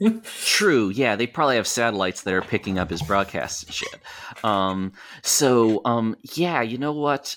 It. 0.00 0.24
True. 0.44 0.88
Yeah, 0.88 1.14
they 1.16 1.26
probably 1.26 1.56
have 1.56 1.66
satellites 1.68 2.22
that 2.22 2.34
are 2.34 2.42
picking 2.42 2.78
up 2.78 2.90
his 2.90 3.02
broadcasts 3.02 3.62
and 3.62 3.72
shit. 3.72 4.00
Um, 4.42 4.92
so, 5.22 5.82
um, 5.84 6.16
yeah, 6.34 6.62
you 6.62 6.78
know 6.78 6.92
what? 6.92 7.36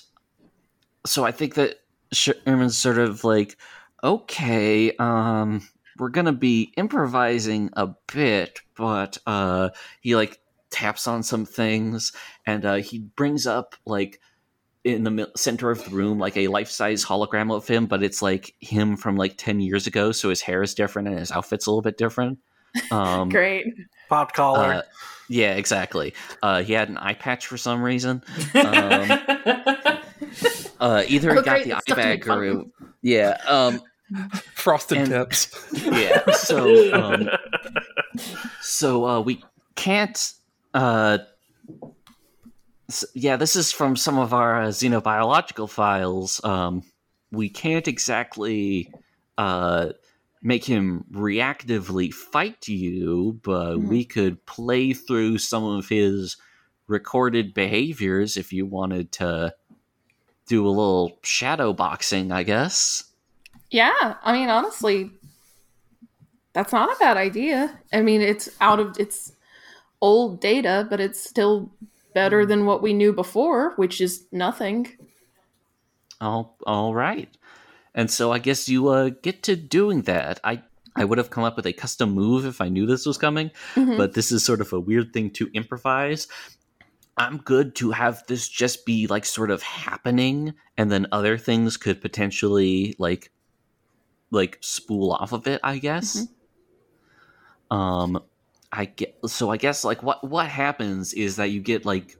So 1.06 1.24
I 1.24 1.30
think 1.32 1.54
that 1.54 1.76
Sherman's 2.12 2.78
sort 2.78 2.98
of 2.98 3.24
like, 3.24 3.56
okay, 4.02 4.96
um, 4.96 5.68
we're 5.98 6.08
gonna 6.08 6.32
be 6.32 6.72
improvising 6.76 7.70
a 7.74 7.90
bit, 8.12 8.60
but 8.76 9.18
uh, 9.26 9.68
he 10.00 10.16
like 10.16 10.40
taps 10.70 11.06
on 11.06 11.22
some 11.22 11.44
things 11.44 12.12
and 12.46 12.64
uh, 12.64 12.76
he 12.76 12.98
brings 12.98 13.46
up 13.46 13.74
like 13.84 14.18
in 14.84 15.04
the 15.04 15.30
center 15.36 15.70
of 15.70 15.84
the 15.84 15.90
room 15.90 16.18
like 16.18 16.36
a 16.36 16.48
life-size 16.48 17.04
hologram 17.04 17.54
of 17.54 17.66
him, 17.68 17.86
but 17.86 18.02
it's 18.02 18.20
like 18.22 18.54
him 18.60 18.96
from 18.96 19.16
like 19.16 19.34
ten 19.36 19.60
years 19.60 19.86
ago. 19.86 20.10
So 20.12 20.28
his 20.30 20.40
hair 20.40 20.62
is 20.62 20.74
different 20.74 21.08
and 21.08 21.18
his 21.18 21.30
outfit's 21.30 21.66
a 21.66 21.70
little 21.70 21.82
bit 21.82 21.96
different. 21.98 22.38
Um, 22.90 23.28
Great. 23.28 23.66
Pop 24.08 24.32
collar. 24.32 24.72
uh, 24.74 24.82
yeah, 25.28 25.52
exactly. 25.56 26.14
Uh, 26.42 26.62
he 26.62 26.72
had 26.72 26.88
an 26.88 26.96
eye 26.96 27.12
patch 27.12 27.46
for 27.46 27.58
some 27.58 27.82
reason. 27.82 28.22
Um, 28.54 29.20
Uh, 30.80 31.04
either 31.06 31.30
Oh, 31.30 31.34
he 31.34 31.42
got 31.42 31.44
great, 31.44 31.64
the 31.64 31.72
eye 31.74 31.76
it's 31.78 31.82
stuff 31.86 31.96
to 31.98 32.04
make 32.04 32.20
bag 32.20 32.24
fun 32.26 32.38
or 32.38 32.64
yeah. 33.02 33.36
Um, 33.46 33.80
Frosted 34.54 34.98
And- 34.98 35.08
tips. 35.10 35.54
yeah. 35.84 36.28
So 36.32 36.92
um, 36.94 37.28
so 38.60 39.04
uh, 39.06 39.20
we 39.20 39.44
can't. 39.76 40.32
Yeah, 43.14 43.36
this 43.36 43.56
is 43.56 43.72
from 43.72 43.96
some 43.96 44.18
of 44.18 44.32
our 44.32 44.62
uh, 44.62 44.68
xenobiological 44.68 45.68
files. 45.68 46.42
Um, 46.44 46.82
we 47.30 47.48
can't 47.48 47.88
exactly 47.88 48.90
uh, 49.38 49.92
make 50.42 50.64
him 50.64 51.04
reactively 51.12 52.12
fight 52.12 52.68
you, 52.68 53.40
but 53.42 53.76
Mhm. 53.76 53.88
we 53.88 54.04
could 54.04 54.44
play 54.46 54.92
through 54.92 55.38
some 55.38 55.64
of 55.64 55.88
his 55.88 56.36
recorded 56.86 57.54
behaviors 57.54 58.36
if 58.36 58.52
you 58.52 58.66
wanted 58.66 59.12
to 59.12 59.54
do 60.46 60.66
a 60.66 60.68
little 60.68 61.18
shadow 61.22 61.72
boxing, 61.72 62.32
I 62.32 62.42
guess. 62.42 63.04
Yeah, 63.70 64.16
I 64.22 64.32
mean, 64.32 64.50
honestly, 64.50 65.10
that's 66.52 66.72
not 66.72 66.94
a 66.94 66.98
bad 66.98 67.16
idea. 67.16 67.78
I 67.92 68.02
mean, 68.02 68.20
it's 68.20 68.50
out 68.60 68.80
of 68.80 68.98
it's 68.98 69.32
old 70.00 70.40
data, 70.40 70.86
but 70.90 71.00
it's 71.00 71.22
still 71.22 71.70
better 72.14 72.44
than 72.46 72.66
what 72.66 72.82
we 72.82 72.92
knew 72.92 73.12
before, 73.12 73.72
which 73.76 74.00
is 74.00 74.26
nothing. 74.32 74.88
All 76.20 76.56
all 76.66 76.94
right. 76.94 77.28
And 77.94 78.10
so 78.10 78.32
I 78.32 78.38
guess 78.38 78.68
you 78.68 78.88
uh, 78.88 79.10
get 79.22 79.42
to 79.44 79.56
doing 79.56 80.02
that. 80.02 80.40
I 80.44 80.62
I 80.94 81.04
would 81.04 81.18
have 81.18 81.30
come 81.30 81.44
up 81.44 81.56
with 81.56 81.66
a 81.66 81.72
custom 81.72 82.10
move 82.10 82.44
if 82.44 82.60
I 82.60 82.68
knew 82.68 82.86
this 82.86 83.06
was 83.06 83.18
coming, 83.18 83.50
Mhm. 83.74 83.96
but 83.96 84.12
this 84.14 84.30
is 84.30 84.44
sort 84.44 84.60
of 84.60 84.72
a 84.72 84.80
weird 84.80 85.12
thing 85.12 85.30
to 85.32 85.50
improvise. 85.54 86.28
I'm 87.16 87.38
good 87.38 87.74
to 87.76 87.90
have 87.90 88.24
this 88.26 88.48
just 88.48 88.86
be 88.86 89.06
like 89.06 89.24
sort 89.26 89.50
of 89.50 89.62
happening 89.62 90.54
and 90.78 90.90
then 90.90 91.06
other 91.12 91.36
things 91.38 91.76
could 91.76 92.00
potentially 92.00 92.94
like 92.98 93.30
like 94.30 94.58
spool 94.62 95.12
off 95.12 95.32
of 95.32 95.46
it, 95.46 95.60
I 95.62 95.78
guess. 95.78 96.26
Um 97.70 98.22
I 98.72 98.86
get 98.86 99.14
so 99.26 99.50
I 99.50 99.56
guess 99.58 99.84
like 99.84 100.02
what 100.02 100.26
what 100.28 100.48
happens 100.48 101.12
is 101.12 101.36
that 101.36 101.50
you 101.50 101.60
get 101.60 101.84
like 101.84 102.16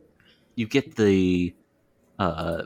you 0.57 0.67
get 0.69 0.97
the 0.97 1.55
uh 2.19 2.65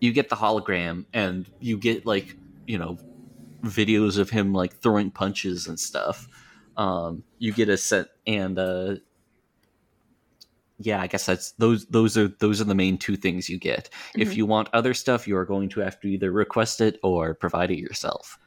you 0.00 0.12
get 0.12 0.28
the 0.28 0.36
hologram 0.36 1.06
and 1.12 1.48
you 1.60 1.78
get 1.78 2.06
like 2.06 2.36
you 2.66 2.78
know 2.78 2.98
videos 3.64 4.18
of 4.18 4.30
him 4.30 4.52
like 4.52 4.74
throwing 4.82 5.10
punches 5.10 5.66
and 5.66 5.78
stuff. 5.78 6.28
Um 6.76 7.24
you 7.38 7.52
get 7.52 7.68
a 7.68 7.76
set 7.76 8.08
and 8.26 8.58
uh 8.58 8.96
yeah 10.78 11.00
i 11.00 11.06
guess 11.06 11.26
that's 11.26 11.52
those 11.52 11.86
those 11.86 12.16
are 12.16 12.28
those 12.40 12.60
are 12.60 12.64
the 12.64 12.74
main 12.74 12.98
two 12.98 13.16
things 13.16 13.48
you 13.48 13.58
get. 13.58 13.88
If 14.16 14.30
Mhm. 14.30 14.36
you 14.36 14.46
want 14.46 14.68
other 14.72 14.94
stuff 14.94 15.28
you 15.28 15.36
are 15.36 15.44
going 15.44 15.68
to 15.70 15.80
have 15.80 16.00
to 16.00 16.08
either 16.08 16.32
request 16.32 16.80
it 16.80 16.98
or 17.02 17.34
provide 17.34 17.70
it 17.70 17.78
yourself 17.78 18.38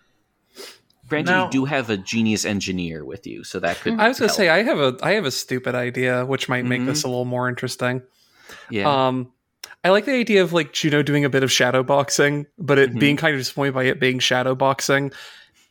granted 1.07 1.31
Now- 1.31 1.45
you 1.45 1.51
do 1.51 1.65
have 1.65 1.89
a 1.89 1.97
genius 1.97 2.45
engineer 2.45 3.03
with 3.05 3.25
you 3.27 3.43
so 3.43 3.59
that 3.59 3.79
could. 3.81 3.99
I 3.99 4.07
was 4.07 4.19
gonna 4.19 4.31
say 4.31 4.49
I 4.49 4.63
have 4.63 4.79
a 4.79 4.97
I 5.03 5.11
have 5.13 5.25
a 5.25 5.31
stupid 5.31 5.75
idea 5.75 6.25
which 6.25 6.49
might 6.49 6.65
make 6.65 6.81
Mhm. 6.81 6.85
this 6.87 7.03
a 7.03 7.07
little 7.07 7.25
more 7.25 7.47
interesting. 7.49 8.01
yeah 8.69 9.07
Um, 9.07 9.31
I 9.83 9.89
like 9.89 10.05
the 10.05 10.13
idea 10.13 10.41
of 10.43 10.53
like 10.53 10.73
Juno 10.73 11.01
doing 11.03 11.25
a 11.25 11.29
bit 11.29 11.43
of 11.43 11.51
shadow 11.51 11.83
boxing, 11.83 12.45
but 12.57 12.77
it 12.79 12.93
Mhm. 12.93 12.99
being 12.99 13.17
kind 13.17 13.33
of 13.35 13.39
disappointed 13.41 13.73
by 13.73 13.83
it 13.85 13.99
being 13.99 14.19
shadow 14.19 14.55
boxing, 14.55 15.11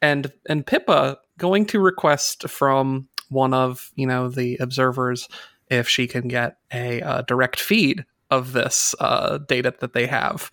and 0.02 0.32
and 0.48 0.66
Pippa 0.66 1.18
going 1.38 1.66
to 1.66 1.80
request 1.80 2.48
from 2.48 3.08
one 3.28 3.52
of 3.54 3.90
you 3.96 4.06
know 4.06 4.28
the 4.28 4.56
observers 4.60 5.28
if 5.70 5.88
she 5.88 6.06
can 6.06 6.28
get 6.28 6.58
a 6.72 7.00
uh, 7.02 7.22
direct 7.22 7.58
feed 7.58 8.04
of 8.30 8.52
this 8.52 8.94
uh, 9.00 9.38
data 9.38 9.74
that 9.80 9.92
they 9.94 10.06
have 10.06 10.50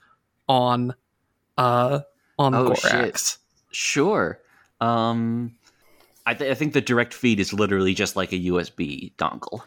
on 0.48 0.96
uh, 1.58 2.00
on 2.40 2.56
Oh, 2.56 2.70
Gorax. 2.72 3.38
Sure. 3.72 4.40
Um, 4.82 5.56
I, 6.26 6.34
th- 6.34 6.52
I 6.52 6.54
think 6.54 6.74
the 6.74 6.82
direct 6.82 7.14
feed 7.14 7.40
is 7.40 7.54
literally 7.54 7.94
just 7.94 8.16
like 8.16 8.32
a 8.32 8.40
USB 8.40 9.14
dongle 9.16 9.62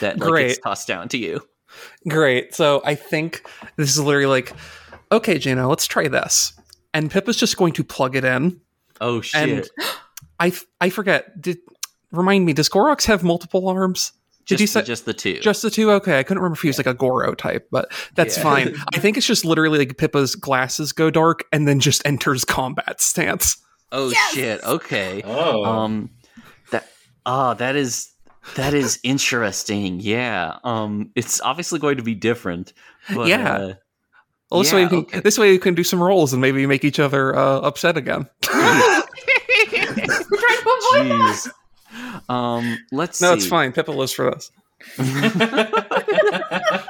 that 0.00 0.18
like 0.18 0.28
Great. 0.28 0.48
gets 0.48 0.58
tossed 0.60 0.88
down 0.88 1.08
to 1.10 1.18
you. 1.18 1.40
Great. 2.08 2.54
So 2.54 2.82
I 2.84 2.94
think 2.94 3.48
this 3.76 3.90
is 3.90 4.00
literally 4.00 4.26
like, 4.26 4.52
okay, 5.12 5.38
Juno, 5.38 5.68
let's 5.68 5.86
try 5.86 6.08
this. 6.08 6.52
And 6.94 7.10
Pippa's 7.10 7.36
just 7.36 7.56
going 7.56 7.72
to 7.74 7.84
plug 7.84 8.16
it 8.16 8.24
in. 8.24 8.60
Oh 9.00 9.20
shit! 9.20 9.48
And 9.48 9.70
I, 10.40 10.48
f- 10.48 10.64
I 10.80 10.90
forget. 10.90 11.40
Did 11.40 11.58
remind 12.10 12.44
me? 12.44 12.52
Does 12.52 12.68
Gorax 12.68 13.04
have 13.06 13.22
multiple 13.22 13.68
arms? 13.68 14.12
just, 14.44 14.60
you 14.60 14.66
say- 14.66 14.82
just 14.82 15.04
the 15.04 15.14
two? 15.14 15.38
Just 15.38 15.62
the 15.62 15.70
two? 15.70 15.92
Okay, 15.92 16.18
I 16.18 16.24
couldn't 16.24 16.42
remember 16.42 16.56
if 16.56 16.62
he 16.62 16.68
was 16.68 16.76
like 16.78 16.88
a 16.88 16.94
Goro 16.94 17.34
type, 17.34 17.68
but 17.70 17.92
that's 18.16 18.36
Yeah. 18.36 18.42
fine. 18.42 18.74
I 18.94 18.98
think 18.98 19.16
it's 19.16 19.26
just 19.26 19.44
literally 19.44 19.78
like 19.78 19.96
Pippa's 19.96 20.34
glasses 20.34 20.90
go 20.92 21.08
dark 21.10 21.44
and 21.52 21.68
then 21.68 21.78
just 21.78 22.04
enters 22.04 22.44
combat 22.44 23.00
stance. 23.00 23.56
Oh 23.92 24.10
Yes! 24.10 24.34
shit! 24.34 24.64
Okay. 24.64 25.22
Oh, 25.24 25.64
Um, 25.64 26.10
that 26.70 26.88
ah, 27.26 27.54
that 27.54 27.76
is 27.76 28.08
that 28.56 28.74
is 28.74 28.98
interesting. 29.02 30.00
Yeah. 30.00 30.56
Um, 30.64 31.10
it's 31.14 31.40
obviously 31.42 31.78
going 31.78 31.96
to 31.98 32.02
be 32.02 32.14
different. 32.14 32.72
But, 33.14 33.28
Yeah. 33.28 33.52
uh, 33.54 33.74
Well, 34.50 34.60
this 34.62 34.72
Yeah, 34.72 34.76
way, 34.76 34.82
you 34.82 34.88
can, 34.88 34.98
okay. 35.00 35.20
this 35.20 35.38
way 35.38 35.52
you 35.52 35.58
can 35.60 35.74
do 35.74 35.84
some 35.84 36.02
rolls 36.02 36.32
and 36.32 36.40
maybe 36.40 36.66
make 36.66 36.84
each 36.84 36.98
other 36.98 37.36
uh, 37.36 37.60
upset 37.60 37.96
again. 37.96 38.26
We're 38.52 38.52
trying 38.52 39.02
to 40.58 40.78
avoid 40.92 41.10
that. 41.10 41.36
Jeez. 41.36 41.50
Um, 42.28 42.78
let's 42.92 43.20
no, 43.20 43.32
see. 43.32 43.38
it's 43.38 43.46
fine. 43.46 43.72
Pippa 43.72 43.90
lives 43.92 44.12
for 44.12 44.30
this. 44.30 44.50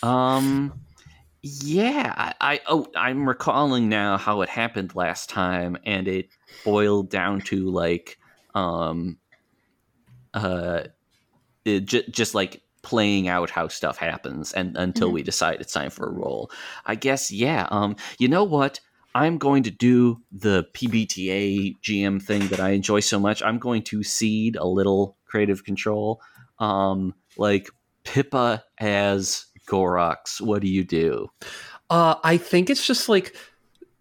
Um, 0.02 0.72
yeah, 1.42 2.14
I, 2.16 2.34
I 2.54 2.60
oh, 2.66 2.86
I'm 2.94 3.28
recalling 3.28 3.88
now 3.88 4.16
how 4.18 4.42
it 4.42 4.48
happened 4.48 4.94
last 4.94 5.30
time, 5.30 5.76
and 5.84 6.06
it 6.08 6.28
boiled 6.64 7.10
down 7.10 7.40
to 7.42 7.70
like, 7.70 8.18
um, 8.54 9.18
uh, 10.34 10.84
it 11.64 11.80
j- 11.86 12.08
just 12.10 12.34
like 12.34 12.62
playing 12.82 13.28
out 13.28 13.50
how 13.50 13.68
stuff 13.68 13.98
happens, 13.98 14.52
and 14.52 14.76
until 14.76 15.10
Mhm. 15.10 15.14
we 15.14 15.22
decide 15.22 15.60
it's 15.60 15.72
time 15.72 15.90
for 15.90 16.06
a 16.08 16.12
roll. 16.12 16.50
I 16.86 16.94
guess, 16.94 17.30
yeah. 17.30 17.68
Um, 17.70 17.96
you 18.18 18.28
know 18.28 18.44
what? 18.44 18.80
I'm 19.14 19.38
going 19.38 19.64
to 19.64 19.70
do 19.70 20.22
the 20.30 20.64
PBTA 20.72 21.76
GM 21.82 22.20
thing 22.22 22.46
that 22.48 22.60
I 22.60 22.70
enjoy 22.70 23.00
so 23.00 23.18
much. 23.18 23.42
I'm 23.42 23.58
going 23.58 23.82
to 23.84 24.02
cede 24.04 24.56
a 24.56 24.66
little 24.66 25.16
creative 25.26 25.64
control. 25.64 26.20
Um, 26.60 27.14
like 27.36 27.68
Pippa 28.04 28.64
as 28.78 29.46
Gorax. 29.70 30.40
What 30.40 30.60
do 30.62 30.68
you 30.68 30.82
do? 30.84 31.28
Uh, 31.88 32.16
I 32.24 32.36
think 32.36 32.68
it's 32.70 32.86
just 32.86 33.08
like 33.08 33.34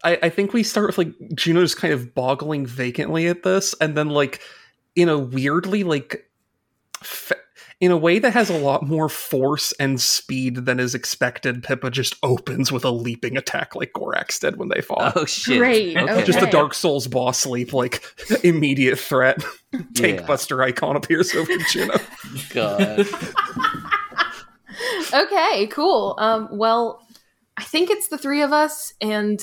I, 0.03 0.17
I 0.23 0.29
think 0.29 0.53
we 0.53 0.63
start 0.63 0.87
with 0.87 0.97
like 0.97 1.13
Juno 1.35 1.59
Juno's 1.59 1.75
kind 1.75 1.93
of 1.93 2.13
boggling 2.15 2.65
vacantly 2.65 3.27
at 3.27 3.43
this, 3.43 3.75
and 3.81 3.95
then 3.95 4.09
like 4.09 4.41
in 4.95 5.09
a 5.09 5.17
weirdly 5.17 5.83
like 5.83 6.29
fa- 7.03 7.35
in 7.81 7.91
a 7.91 7.97
way 7.97 8.19
that 8.19 8.33
has 8.33 8.49
a 8.49 8.57
lot 8.57 8.83
more 8.83 9.07
force 9.07 9.71
and 9.79 9.99
speed 10.01 10.65
than 10.65 10.79
is 10.81 10.93
expected. 10.93 11.63
Pippa 11.63 11.89
just 11.89 12.15
opens 12.23 12.71
with 12.73 12.83
a 12.83 12.91
leaping 12.91 13.37
attack 13.37 13.73
like 13.75 13.93
Gorax 13.93 14.39
did 14.39 14.57
when 14.57 14.67
they 14.69 14.81
fought. 14.81 15.13
Oh 15.15 15.25
shit! 15.25 15.57
Great, 15.59 15.97
Okay. 15.97 16.23
Just 16.25 16.39
the. 16.41 16.47
Dark 16.47 16.73
Souls 16.73 17.07
boss 17.07 17.45
leap, 17.45 17.71
like 17.73 18.03
immediate 18.43 18.99
threat. 18.99 19.43
Tank 19.95 20.19
Yeah. 20.21 20.25
Buster 20.25 20.61
icon 20.61 20.95
appears 20.95 21.33
over 21.33 21.57
Juno. 21.69 21.95
God. 22.53 23.07
Okay, 25.13 25.67
cool. 25.67 26.15
Um, 26.17 26.49
well, 26.51 27.05
I 27.57 27.63
think 27.63 27.89
it's 27.89 28.07
the 28.07 28.17
three 28.17 28.41
of 28.41 28.53
us, 28.53 28.93
and 29.01 29.39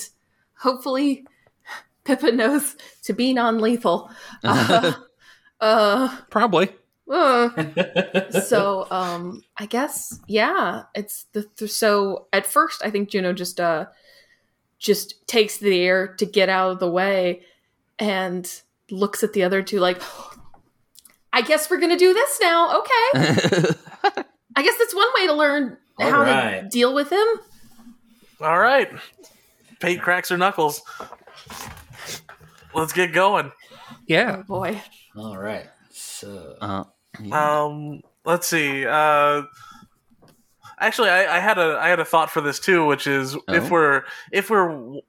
hopefully 0.57 1.25
Pippa 2.03 2.31
knows 2.31 2.75
to 3.03 3.13
be 3.13 3.33
non-lethal. 3.33 4.09
Uh, 4.43 4.93
uh, 5.59 6.17
Probably. 6.29 6.69
uh. 7.11 7.49
so 8.41 8.87
um, 8.91 9.41
I 9.57 9.65
guess 9.65 10.19
yeah, 10.27 10.83
it's 10.93 11.25
the 11.33 11.43
th- 11.57 11.71
so 11.71 12.27
at 12.31 12.45
first 12.45 12.81
I 12.85 12.91
think 12.91 13.09
Juno 13.09 13.33
just 13.33 13.59
uh 13.59 13.85
just 14.77 15.25
takes 15.27 15.57
the 15.57 15.79
air 15.81 16.15
to 16.15 16.25
get 16.25 16.49
out 16.49 16.71
of 16.71 16.79
the 16.79 16.89
way 16.89 17.41
and 17.97 18.49
looks 18.91 19.23
at 19.23 19.33
the 19.33 19.43
other 19.43 19.61
two 19.63 19.79
like. 19.79 20.01
I 21.33 21.41
guess 21.41 21.69
we're 21.69 21.79
gonna 21.79 21.97
do 21.97 22.13
this 22.13 22.39
now. 22.41 22.79
Okay. 22.79 24.23
I 24.57 24.63
guess 24.63 24.75
that's 24.79 24.95
one 24.95 25.07
way 25.19 25.27
to 25.27 25.33
learn 25.33 25.77
All 25.99 26.09
how 26.09 26.23
to 26.25 26.67
deal 26.67 26.95
with 26.95 27.11
him. 27.11 27.27
All 28.41 28.57
right. 28.57 28.89
Pate 29.79 30.01
cracks 30.01 30.29
her 30.29 30.37
knuckles. 30.37 30.81
Let's 32.73 32.91
get 32.91 33.13
going. 33.13 33.51
Yeah. 34.07 34.37
Oh 34.39 34.43
boy. 34.43 34.81
All 35.15 35.37
right. 35.37 35.67
So 35.91 36.55
uh, 36.59 36.85
yeah. 37.21 37.63
Um, 37.63 38.01
let's 38.25 38.47
see. 38.47 38.83
Uh, 38.83 39.43
Actually, 40.79 41.09
I, 41.09 41.37
I 41.37 41.39
had 41.39 41.59
a 41.59 41.77
I 41.79 41.89
had 41.89 41.99
a 41.99 42.05
thought 42.05 42.31
for 42.31 42.41
this 42.41 42.59
too, 42.59 42.85
which 42.85 43.05
is 43.05 43.35
Oh? 43.35 43.53
if 43.53 43.69
we're 43.69 44.03
if 44.31 44.49
we're 44.49 45.01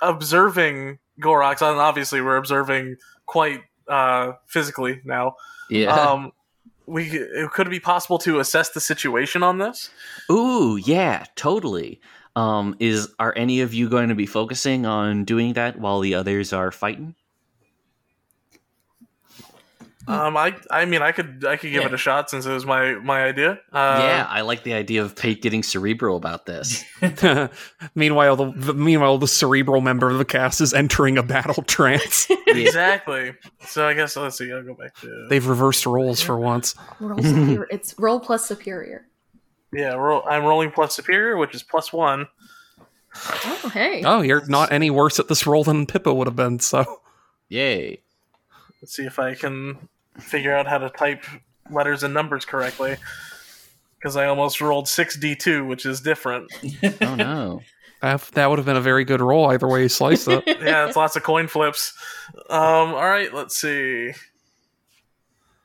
observing 0.00 0.98
Gorax, 1.20 1.62
and 1.62 1.80
obviously 1.80 2.20
we're 2.20 2.36
observing 2.36 2.96
quite 3.26 3.62
uh, 3.88 4.32
physically 4.46 5.00
now. 5.04 5.34
Yeah. 5.68 5.94
Um, 5.94 6.32
we 6.86 7.04
it 7.10 7.50
could 7.50 7.66
it 7.66 7.70
be 7.70 7.80
possible 7.80 8.18
to 8.18 8.40
assess 8.40 8.70
the 8.70 8.80
situation 8.80 9.42
on 9.42 9.58
this? 9.58 9.90
Ooh, 10.30 10.76
yeah, 10.76 11.24
totally. 11.36 12.00
Um, 12.34 12.76
is 12.80 13.08
are 13.18 13.34
any 13.36 13.60
of 13.60 13.74
you 13.74 13.88
going 13.88 14.08
to 14.08 14.14
be 14.14 14.26
focusing 14.26 14.86
on 14.86 15.24
doing 15.24 15.52
that 15.54 15.78
while 15.78 16.00
the 16.00 16.14
others 16.14 16.52
are 16.52 16.70
fighting? 16.70 17.14
Um, 20.08 20.36
I 20.36 20.56
I 20.70 20.84
mean 20.84 21.00
I 21.00 21.12
could 21.12 21.44
I 21.46 21.56
could 21.56 21.70
give 21.70 21.82
Yeah. 21.82 21.86
it 21.88 21.94
a 21.94 21.98
shot 21.98 22.28
since 22.28 22.44
it 22.44 22.52
was 22.52 22.66
my 22.66 22.94
my 22.94 23.22
idea. 23.22 23.52
Uh, 23.72 24.00
yeah, 24.02 24.26
I 24.28 24.40
like 24.40 24.64
the 24.64 24.72
idea 24.74 25.02
of 25.04 25.14
Pate 25.14 25.40
getting 25.40 25.62
cerebral 25.62 26.16
about 26.16 26.44
this. 26.44 26.84
meanwhile, 27.94 28.34
the, 28.36 28.52
the 28.56 28.74
meanwhile 28.74 29.18
the 29.18 29.28
cerebral 29.28 29.80
member 29.80 30.10
of 30.10 30.18
the 30.18 30.24
cast 30.24 30.60
is 30.60 30.74
entering 30.74 31.18
a 31.18 31.22
battle 31.22 31.62
trance. 31.62 32.26
exactly. 32.48 33.32
So 33.66 33.86
I 33.86 33.94
guess 33.94 34.16
let's 34.16 34.36
see. 34.38 34.52
I'll 34.52 34.64
go 34.64 34.74
back 34.74 34.94
to 35.02 35.26
They've 35.30 35.46
reversed 35.46 35.86
roles 35.86 36.20
for 36.20 36.36
once. 36.38 36.74
roll 36.98 37.22
superior. 37.22 37.68
It's 37.70 37.94
roll 37.98 38.18
plus 38.18 38.44
superior. 38.44 39.06
yeah. 39.72 39.94
Roll, 39.94 40.24
I'm 40.28 40.42
rolling 40.44 40.72
plus 40.72 40.96
superior, 40.96 41.36
which 41.36 41.54
is 41.54 41.62
plus 41.62 41.92
one. 41.92 42.26
Oh, 43.14 43.70
hey. 43.72 44.02
Oh, 44.04 44.22
you're 44.22 44.44
not 44.46 44.72
any 44.72 44.90
worse 44.90 45.20
at 45.20 45.28
this 45.28 45.46
role 45.46 45.62
than 45.64 45.86
Pippa 45.86 46.12
would 46.12 46.26
have 46.26 46.34
been. 46.36 46.58
So 46.58 47.02
Yay. 47.48 48.00
Let's 48.80 48.96
see 48.96 49.04
if 49.04 49.20
I 49.20 49.34
can 49.34 49.88
figure 50.18 50.54
out 50.54 50.66
how 50.66 50.78
to 50.78 50.90
type 50.90 51.24
letters 51.70 52.02
and 52.02 52.12
numbers 52.14 52.44
correctly. 52.44 52.96
Because 53.98 54.16
I 54.16 54.26
almost 54.26 54.60
rolled 54.60 54.88
six 54.88 55.16
d 55.16 55.34
two, 55.36 55.64
which 55.64 55.86
is 55.86 56.00
different. 56.00 56.52
Oh 57.00 57.14
no. 57.14 57.62
that, 58.02 58.20
that 58.34 58.50
would 58.50 58.58
have 58.58 58.66
been 58.66 58.76
a 58.76 58.80
very 58.80 59.04
good 59.04 59.20
roll 59.20 59.46
either 59.50 59.68
way 59.68 59.82
you 59.82 59.88
slice 59.88 60.26
it. 60.26 60.42
yeah, 60.46 60.86
it's 60.88 60.96
lots 60.96 61.14
of 61.14 61.22
coin 61.22 61.46
flips. 61.46 61.92
Um, 62.50 62.94
all 62.94 63.08
right, 63.08 63.32
let's 63.32 63.56
see. 63.56 64.12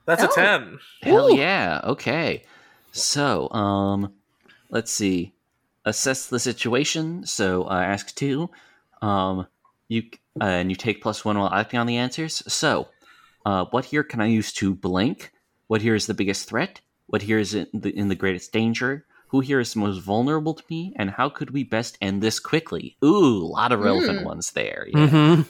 That's 0.05 0.23
a 0.23 0.29
Oh. 0.29 0.35
ten. 0.35 0.79
Hell 1.01 1.31
Ooh. 1.31 1.37
yeah. 1.37 1.81
Okay. 1.83 2.43
So, 2.91 3.49
um, 3.51 4.13
let's 4.69 4.91
see. 4.91 5.33
Assess 5.85 6.27
the 6.27 6.39
situation. 6.39 7.25
So, 7.25 7.63
uh, 7.63 7.73
ask 7.81 8.13
two. 8.15 8.49
Um, 9.01 9.47
you 9.87 10.03
uh, 10.39 10.45
and 10.45 10.69
you 10.69 10.75
take 10.75 11.01
plus 11.01 11.25
one 11.25 11.37
while 11.39 11.51
acting 11.53 11.79
on 11.79 11.87
the 11.87 11.97
answers. 11.97 12.43
So, 12.51 12.87
uh, 13.47 13.65
what 13.71 13.85
here 13.85 14.03
can 14.03 14.19
I 14.19 14.25
use 14.27 14.51
to 14.59 14.75
blank? 14.75 15.31
What 15.67 15.81
here 15.81 15.95
is 15.95 16.05
the 16.05 16.13
biggest 16.13 16.49
threat? 16.49 16.81
What 17.07 17.21
here 17.21 17.39
is 17.39 17.53
in 17.53 17.67
the, 17.73 17.89
in 17.97 18.09
the 18.09 18.15
greatest 18.15 18.51
danger? 18.51 19.05
Who 19.29 19.39
here 19.39 19.61
is 19.61 19.73
most 19.75 19.99
vulnerable 19.99 20.53
to 20.53 20.63
me? 20.69 20.93
And 20.99 21.09
how 21.11 21.29
could 21.29 21.51
we 21.51 21.63
best 21.63 21.97
end 22.01 22.21
this 22.21 22.39
quickly? 22.39 22.97
Ooh, 23.03 23.37
a 23.37 23.47
lot 23.59 23.71
of 23.71 23.79
relevant 23.79 24.19
Mm. 24.19 24.25
ones 24.25 24.51
there. 24.51 24.85
Yeah. 24.89 25.07
hmm 25.07 25.41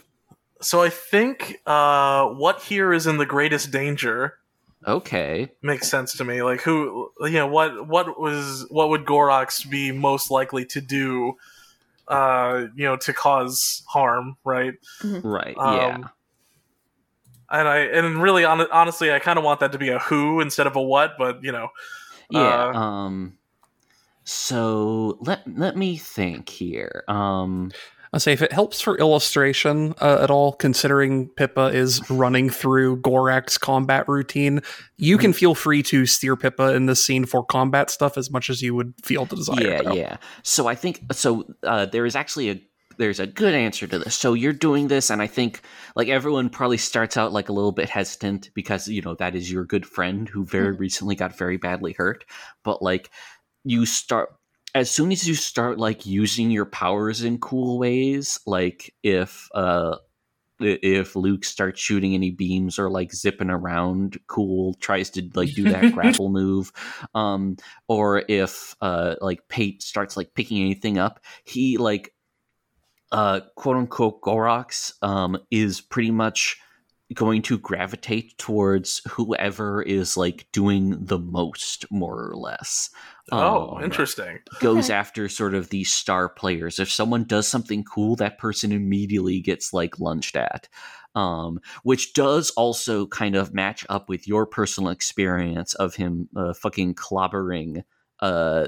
So 0.61 0.83
I 0.83 0.89
think 0.89 1.57
uh, 1.65 2.27
what 2.27 2.61
here 2.61 2.93
is 2.93 3.07
in 3.07 3.17
the 3.17 3.25
greatest 3.25 3.71
danger 3.71 4.33
Okay. 4.87 5.49
makes 5.63 5.89
sense 5.89 6.15
to 6.17 6.23
me. 6.23 6.43
Like 6.43 6.61
who, 6.61 7.09
you 7.21 7.31
know, 7.31 7.47
what 7.47 7.87
what 7.87 8.19
was 8.19 8.65
what 8.69 8.89
would 8.89 9.05
Gorax 9.05 9.67
be 9.67 9.91
most 9.91 10.29
likely 10.29 10.65
to 10.65 10.81
do? 10.81 11.33
Uh, 12.07 12.67
you 12.75 12.85
know, 12.85 12.95
to 12.97 13.11
cause 13.11 13.83
harm, 13.89 14.37
right? 14.45 14.75
Right. 15.23 15.57
Um, 15.57 15.73
yeah. 15.73 15.97
And 17.49 17.67
I 17.67 17.77
and 17.79 18.21
really, 18.21 18.43
hon- 18.43 18.67
honestly, 18.71 19.11
I 19.11 19.19
kind 19.19 19.37
of 19.37 19.45
want 19.45 19.59
that 19.61 19.71
to 19.71 19.77
be 19.77 19.89
a 19.89 19.99
who 19.99 20.41
instead 20.41 20.67
of 20.67 20.75
a 20.75 20.81
what. 20.81 21.13
But 21.17 21.43
you 21.43 21.51
know, 21.51 21.69
Yeah. 22.29 22.71
Uh, 22.73 22.77
um. 22.77 23.37
So 24.23 25.17
let 25.21 25.41
let 25.57 25.77
me 25.77 25.97
think 25.97 26.49
here. 26.49 27.03
Um. 27.07 27.71
I 28.13 28.19
say 28.19 28.31
if 28.31 28.41
it 28.41 28.53
helps 28.53 28.79
for 28.79 28.97
illustration 28.97 29.93
uh, 30.01 30.19
at 30.21 30.31
all, 30.31 30.53
considering 30.53 31.27
Pippa 31.27 31.65
is 31.67 32.09
running 32.09 32.49
through 32.49 33.01
Gorax's 33.01 33.57
combat 33.57 34.07
routine, 34.07 34.61
you 34.95 35.17
can 35.17 35.33
feel 35.33 35.53
free 35.53 35.83
to 35.83 36.05
steer 36.05 36.37
Pippa 36.37 36.73
in 36.73 36.85
this 36.85 37.05
scene 37.05 37.25
for 37.25 37.43
combat 37.43 37.89
stuff 37.89 38.17
as 38.17 38.31
much 38.31 38.49
as 38.49 38.61
you 38.61 38.73
would 38.73 38.93
feel 39.03 39.25
the 39.25 39.35
desire. 39.35 39.59
yeah, 39.61 39.81
to. 39.81 39.95
yeah. 39.95 40.17
So 40.41 40.67
I 40.67 40.75
think 40.75 41.03
so. 41.11 41.53
Uh, 41.63 41.85
there 41.85 42.05
is 42.05 42.15
actually 42.15 42.49
a 42.49 42.61
there's 42.97 43.19
a 43.19 43.27
good 43.27 43.53
answer 43.53 43.87
to 43.87 43.99
this. 43.99 44.15
So 44.15 44.33
you're 44.33 44.53
doing 44.53 44.87
this, 44.87 45.09
and 45.09 45.21
I 45.21 45.27
think 45.27 45.61
like 45.95 46.07
everyone 46.07 46.49
probably 46.49 46.77
starts 46.77 47.17
out 47.17 47.33
like 47.33 47.49
a 47.49 47.53
little 47.53 47.71
bit 47.71 47.89
hesitant 47.89 48.49
because 48.53 48.87
you 48.87 49.01
know 49.01 49.15
that 49.15 49.35
is 49.35 49.51
your 49.51 49.65
good 49.65 49.85
friend 49.85 50.27
who 50.27 50.45
very 50.45 50.71
recently 50.71 51.15
got 51.15 51.37
very 51.37 51.57
badly 51.57 51.93
hurt. 51.93 52.25
But 52.63 52.81
like 52.81 53.11
you 53.63 53.85
start 53.85 54.29
as 54.75 54.91
soon 54.91 55.11
as 55.11 55.27
you 55.27 55.35
start 55.35 55.79
like 55.79 56.05
using 56.05 56.51
your 56.51 56.65
powers 56.65 57.23
in 57.23 57.39
cool 57.39 57.79
ways, 57.79 58.39
like 58.45 58.93
if 59.03 59.49
uh 59.53 59.97
if 60.59 61.15
Luke 61.15 61.45
starts 61.45 61.79
shooting 61.79 62.15
any 62.15 62.31
beams 62.31 62.79
or 62.79 62.89
like 62.89 63.13
zipping 63.13 63.49
around 63.49 64.19
cool 64.27 64.73
tries 64.75 65.11
to 65.11 65.29
like 65.35 65.53
do 65.53 65.69
that 65.69 65.93
grapple 65.93 66.29
move 66.29 66.71
um 67.13 67.57
or 67.87 68.23
if 68.27 68.75
uh 68.81 69.15
like 69.21 69.47
Pate 69.49 69.83
starts 69.83 70.17
like 70.17 70.33
picking 70.33 70.59
anything 70.59 70.97
up 70.97 71.19
he 71.43 71.77
like 71.77 72.11
uh 73.11 73.41
quote 73.55 73.77
unquote 73.77 74.21
Gorax 74.21 74.91
um 75.01 75.37
is 75.51 75.81
pretty 75.81 76.11
much 76.11 76.57
going 77.13 77.41
to 77.41 77.57
gravitate 77.57 78.37
towards 78.37 79.01
whoever 79.09 79.81
is 79.81 80.17
like 80.17 80.47
doing 80.51 80.97
the 81.05 81.19
most 81.19 81.85
more 81.89 82.29
or 82.29 82.35
less 82.35 82.89
oh, 83.31 83.77
Um, 83.77 83.83
interesting. 83.83 84.39
goes 84.59 84.89
Okay. 84.89 84.93
after 84.93 85.29
sort 85.29 85.53
of 85.53 85.69
these 85.69 85.91
star 85.93 86.29
players. 86.29 86.79
If 86.79 86.91
someone 86.91 87.23
does 87.25 87.47
something 87.47 87.83
cool, 87.83 88.15
that 88.17 88.37
person 88.37 88.71
immediately 88.71 89.39
gets 89.39 89.73
like 89.73 89.99
lunged 89.99 90.35
at. 90.37 90.67
Um, 91.15 91.59
which 91.83 92.13
does 92.13 92.51
also 92.51 93.07
kind 93.07 93.35
of 93.35 93.53
match 93.53 93.85
up 93.89 94.07
with 94.07 94.27
your 94.27 94.45
personal 94.45 94.91
experience 94.91 95.73
of 95.75 95.95
him 95.95 96.29
uh, 96.35 96.53
fucking 96.53 96.93
clobbering 96.95 97.83
uh, 98.19 98.67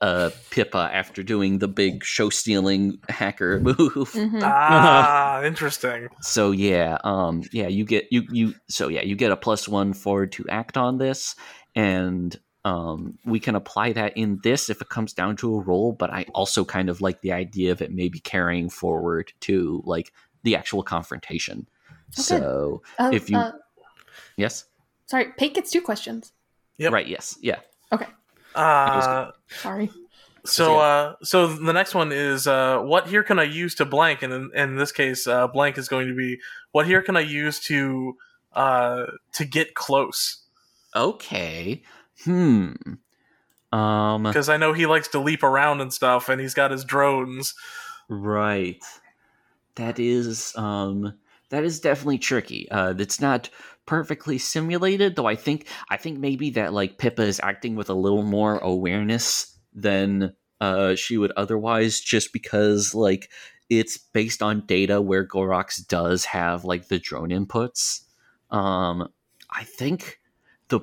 uh, 0.00 0.30
Pippa 0.50 0.90
after 0.92 1.22
doing 1.22 1.58
the 1.58 1.68
big 1.68 2.04
show 2.04 2.28
stealing 2.30 2.98
hacker 3.08 3.60
move. 3.62 3.76
Mhm. 3.78 4.40
Ah, 4.42 5.42
interesting. 5.44 6.08
So 6.20 6.50
yeah, 6.50 6.98
um, 7.04 7.42
yeah, 7.52 7.68
you 7.68 7.84
get 7.84 8.06
you 8.10 8.22
you 8.30 8.54
so 8.68 8.88
yeah, 8.88 9.02
you 9.02 9.16
get 9.16 9.32
a 9.32 9.36
plus 9.36 9.68
one 9.68 9.92
forward 9.92 10.32
to 10.32 10.44
act 10.48 10.76
on 10.76 10.98
this, 10.98 11.34
and 11.74 12.36
um, 12.64 13.18
we 13.24 13.38
can 13.40 13.54
apply 13.54 13.92
that 13.92 14.16
in 14.16 14.40
this 14.42 14.70
if 14.70 14.80
it 14.80 14.88
comes 14.88 15.12
down 15.12 15.36
to 15.36 15.54
a 15.56 15.60
roll. 15.60 15.92
But 15.92 16.10
I 16.10 16.24
also 16.34 16.64
kind 16.64 16.88
of 16.88 17.00
like 17.00 17.20
the 17.20 17.32
idea 17.32 17.72
of 17.72 17.82
it 17.82 17.92
maybe 17.92 18.18
carrying 18.20 18.70
forward 18.70 19.32
to 19.40 19.82
like 19.84 20.12
the 20.42 20.56
actual 20.56 20.82
confrontation. 20.82 21.66
So 22.10 22.82
Uh, 22.98 23.10
if 23.12 23.28
you- 23.30 23.38
uh, 23.38 23.52
yes, 24.36 24.64
sorry, 25.06 25.32
Pate 25.36 25.54
gets 25.54 25.70
two 25.70 25.80
questions. 25.82 26.32
Yep. 26.78 26.92
right, 26.92 27.06
yes, 27.06 27.38
yeah, 27.42 27.60
Uh, 28.54 29.30
Sorry. 29.48 29.90
so 30.44 30.78
uh, 30.78 31.14
so 31.22 31.46
the 31.48 31.72
next 31.72 31.94
one 31.94 32.12
is 32.12 32.46
uh, 32.46 32.78
what 32.78 33.08
here 33.08 33.22
can 33.22 33.38
I 33.38 33.44
use 33.44 33.74
to 33.76 33.84
blank? 33.84 34.22
And 34.22 34.32
in, 34.32 34.50
in 34.54 34.76
this 34.76 34.92
case, 34.92 35.26
uh, 35.26 35.46
blank 35.48 35.78
is 35.78 35.88
going 35.88 36.08
to 36.08 36.14
be 36.14 36.38
what 36.72 36.86
here 36.86 37.02
can 37.02 37.16
I 37.16 37.20
use 37.20 37.60
to 37.60 38.16
uh, 38.52 39.04
to 39.32 39.44
get 39.44 39.74
close? 39.74 40.40
okay, 40.96 41.82
hmm, 42.24 42.72
um, 43.72 44.22
Because 44.22 44.48
I 44.48 44.56
know 44.56 44.72
he 44.72 44.86
likes 44.86 45.08
to 45.08 45.18
leap 45.18 45.42
around 45.42 45.80
and 45.80 45.92
stuff, 45.92 46.28
and 46.28 46.40
he's 46.40 46.54
got 46.54 46.70
his 46.70 46.84
drones. 46.84 47.54
Right. 48.08 48.80
That 49.76 49.98
is 49.98 50.54
um 50.56 51.14
that 51.48 51.64
is 51.64 51.80
definitely 51.80 52.18
tricky. 52.18 52.68
Uh 52.70 52.92
that's 52.92 53.20
not 53.20 53.50
perfectly 53.86 54.38
simulated, 54.38 55.16
though 55.16 55.26
I 55.26 55.36
think 55.36 55.66
I 55.90 55.96
think 55.96 56.18
maybe 56.18 56.50
that 56.50 56.72
like 56.72 56.98
Pippa 56.98 57.22
is 57.22 57.40
acting 57.42 57.76
with 57.76 57.90
a 57.90 57.94
little 57.94 58.22
more 58.22 58.58
awareness 58.58 59.58
than 59.74 60.34
uh 60.60 60.94
she 60.94 61.18
would 61.18 61.32
otherwise 61.36 62.00
just 62.00 62.32
because 62.32 62.94
like 62.94 63.30
it's 63.68 63.98
based 63.98 64.42
on 64.42 64.66
data 64.66 65.00
where 65.00 65.26
Gorax 65.26 65.86
does 65.86 66.26
have 66.26 66.64
like 66.64 66.88
the 66.88 66.98
drone 66.98 67.30
inputs. 67.30 68.02
Um 68.50 69.08
I 69.50 69.64
think 69.64 70.20
the 70.68 70.80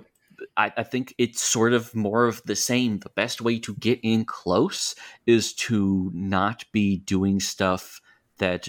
I, 0.57 0.71
I 0.77 0.83
think 0.83 1.13
it's 1.17 1.41
sort 1.41 1.73
of 1.73 1.93
more 1.95 2.25
of 2.25 2.41
the 2.43 2.55
same. 2.55 2.99
The 2.99 3.09
best 3.09 3.41
way 3.41 3.59
to 3.59 3.75
get 3.75 3.99
in 4.03 4.25
close 4.25 4.95
is 5.25 5.53
to 5.53 6.11
not 6.13 6.65
be 6.71 6.97
doing 6.97 7.39
stuff 7.39 8.01
that 8.37 8.67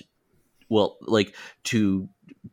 well 0.72 0.98
like 1.02 1.34
to 1.64 2.08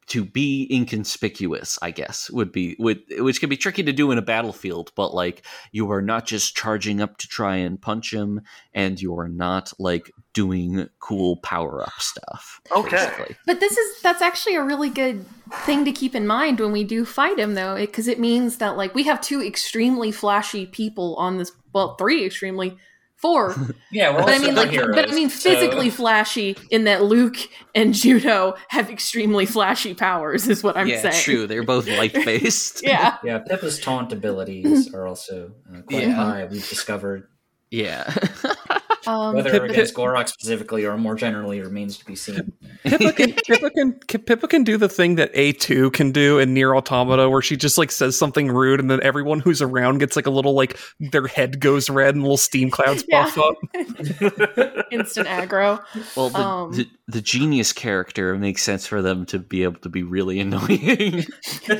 to 0.06 0.24
be 0.24 0.68
inconspicuous 0.72 1.80
i 1.82 1.90
guess 1.90 2.30
would 2.30 2.52
be 2.52 2.76
would 2.80 3.02
which 3.18 3.40
can 3.40 3.50
be 3.50 3.58
tricky 3.58 3.82
to 3.82 3.94
do 3.94 4.12
in 4.12 4.18
a 4.18 4.22
battlefield 4.22 4.92
but 4.96 5.14
like 5.14 5.44
you 5.72 5.92
are 5.92 6.02
not 6.02 6.26
just 6.26 6.56
charging 6.56 7.02
up 7.02 7.18
to 7.18 7.28
try 7.28 7.56
and 7.56 7.82
punch 7.82 8.14
him 8.14 8.42
and 8.74 9.02
you 9.02 9.18
are 9.18 9.30
not 9.30 9.74
like 9.80 10.12
doing 10.34 10.88
cool 11.00 11.36
power 11.38 11.84
up 11.84 11.94
stuff. 11.98 12.62
Okay. 12.72 12.96
basically. 12.96 13.36
But 13.46 13.60
this 13.60 13.78
is 13.78 14.02
that's 14.02 14.22
actually 14.22 14.56
a 14.56 14.64
really 14.64 14.90
good 14.90 15.26
thing 15.66 15.84
to 15.86 15.92
keep 15.92 16.16
in 16.16 16.28
mind 16.28 16.60
when 16.60 16.72
we 16.72 16.84
do 16.84 17.04
fight 17.04 17.40
him, 17.40 17.56
though, 17.56 17.76
because 17.76 18.08
it, 18.08 18.20
means 18.20 18.58
that 18.58 18.78
like 18.78 18.96
we 18.96 19.04
have 19.04 19.20
two 19.20 19.44
extremely 19.44 20.12
flashy 20.12 20.66
people 20.66 21.16
on 21.16 21.38
this. 21.38 21.52
Well, 21.74 21.96
three 21.96 22.26
extremely, 22.26 22.78
four. 23.22 23.56
Yeah, 23.92 24.12
we're 24.14 24.20
But 24.24 24.36
I 24.36 24.38
mean, 24.38 24.54
like, 24.54 24.70
heroes, 24.70 24.96
but 24.96 25.10
I 25.10 25.14
mean, 25.16 25.30
so- 25.30 25.50
physically 25.50 25.90
flashy 25.90 26.56
in 26.70 26.84
that 26.84 27.04
Luke 27.04 27.38
and 27.74 27.92
Juno 27.94 28.54
have 28.68 28.90
extremely 28.92 29.48
flashy 29.48 29.96
powers. 29.96 30.48
Is 30.48 30.64
what 30.64 30.78
I'm 30.78 30.88
yeah, 30.88 31.02
saying. 31.02 31.24
true. 31.24 31.48
They're 31.48 31.64
both 31.64 31.88
light 31.98 32.14
based. 32.14 32.84
Yeah. 32.84 33.18
Yeah, 33.24 33.40
Pippa's 33.40 33.80
taunt 33.80 34.14
abilities 34.14 34.94
are 34.94 35.08
also 35.08 35.52
uh, 35.76 35.82
quite 35.82 36.04
Yeah. 36.04 36.12
high. 36.12 36.46
We've 36.46 36.68
discovered 36.70 37.28
yeah. 37.72 38.14
Um, 39.10 39.36
whether 39.36 39.50
Pippa- 39.52 39.66
against 39.66 39.94
Gorax 39.96 40.30
specifically 40.30 40.86
or 40.86 40.98
more 40.98 41.16
generally 41.16 41.60
remains 41.62 41.98
to 41.98 42.06
be 42.06 42.16
seen. 42.16 42.54
Pippa 42.84 43.12
can, 43.14 43.34
Pippa 43.48 43.70
can 43.72 43.94
Pippa 44.00 44.48
can 44.48 44.64
do 44.64 44.78
the 44.78 44.90
thing 44.90 45.16
that 45.16 45.32
A 45.34 45.54
two 45.54 45.90
can 45.92 46.12
do 46.12 46.38
in 46.38 46.54
Nier 46.54 46.76
Automata, 46.76 47.30
where 47.30 47.42
she 47.42 47.58
just 47.58 47.78
like 47.78 47.92
says 47.92 48.18
something 48.18 48.50
rude, 48.52 48.80
and 48.80 48.90
then 48.92 49.02
everyone 49.02 49.40
who's 49.40 49.62
around 49.62 49.98
gets 50.00 50.16
like 50.16 50.28
a 50.28 50.30
little 50.30 50.54
like 50.54 50.78
their 51.00 51.28
head 51.28 51.60
goes 51.60 51.90
red 51.90 52.14
and 52.16 52.24
little 52.24 52.38
steam 52.38 52.70
clouds 52.70 53.04
Yeah. 53.08 53.24
puff 53.30 53.38
up. 53.40 53.56
instant 54.92 55.28
aggro. 55.28 55.84
Well, 56.16 56.30
the, 56.30 56.40
Um, 56.40 56.72
the 56.74 56.88
the 57.08 57.22
genius 57.22 57.74
character 57.74 58.36
makes 58.38 58.62
sense 58.64 58.86
for 58.86 59.02
them 59.02 59.26
to 59.28 59.40
be 59.40 59.64
able 59.64 59.80
to 59.82 59.90
be 59.90 60.04
really 60.04 60.40
annoying. 60.40 61.26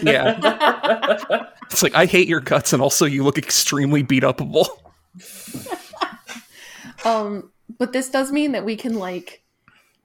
Yeah, 0.02 1.46
it's 1.72 1.84
like 1.84 1.94
I 1.96 2.06
hate 2.06 2.28
your 2.28 2.40
guts, 2.40 2.74
and 2.74 2.82
also 2.82 3.06
you 3.06 3.24
look 3.24 3.38
extremely 3.38 4.02
beat 4.02 4.24
upable. 4.24 4.68
Um, 7.06 7.52
but 7.78 7.94
this 7.94 8.10
does 8.10 8.32
mean 8.32 8.52
that 8.54 8.66
we 8.66 8.76
can 8.76 8.96
like 8.96 9.44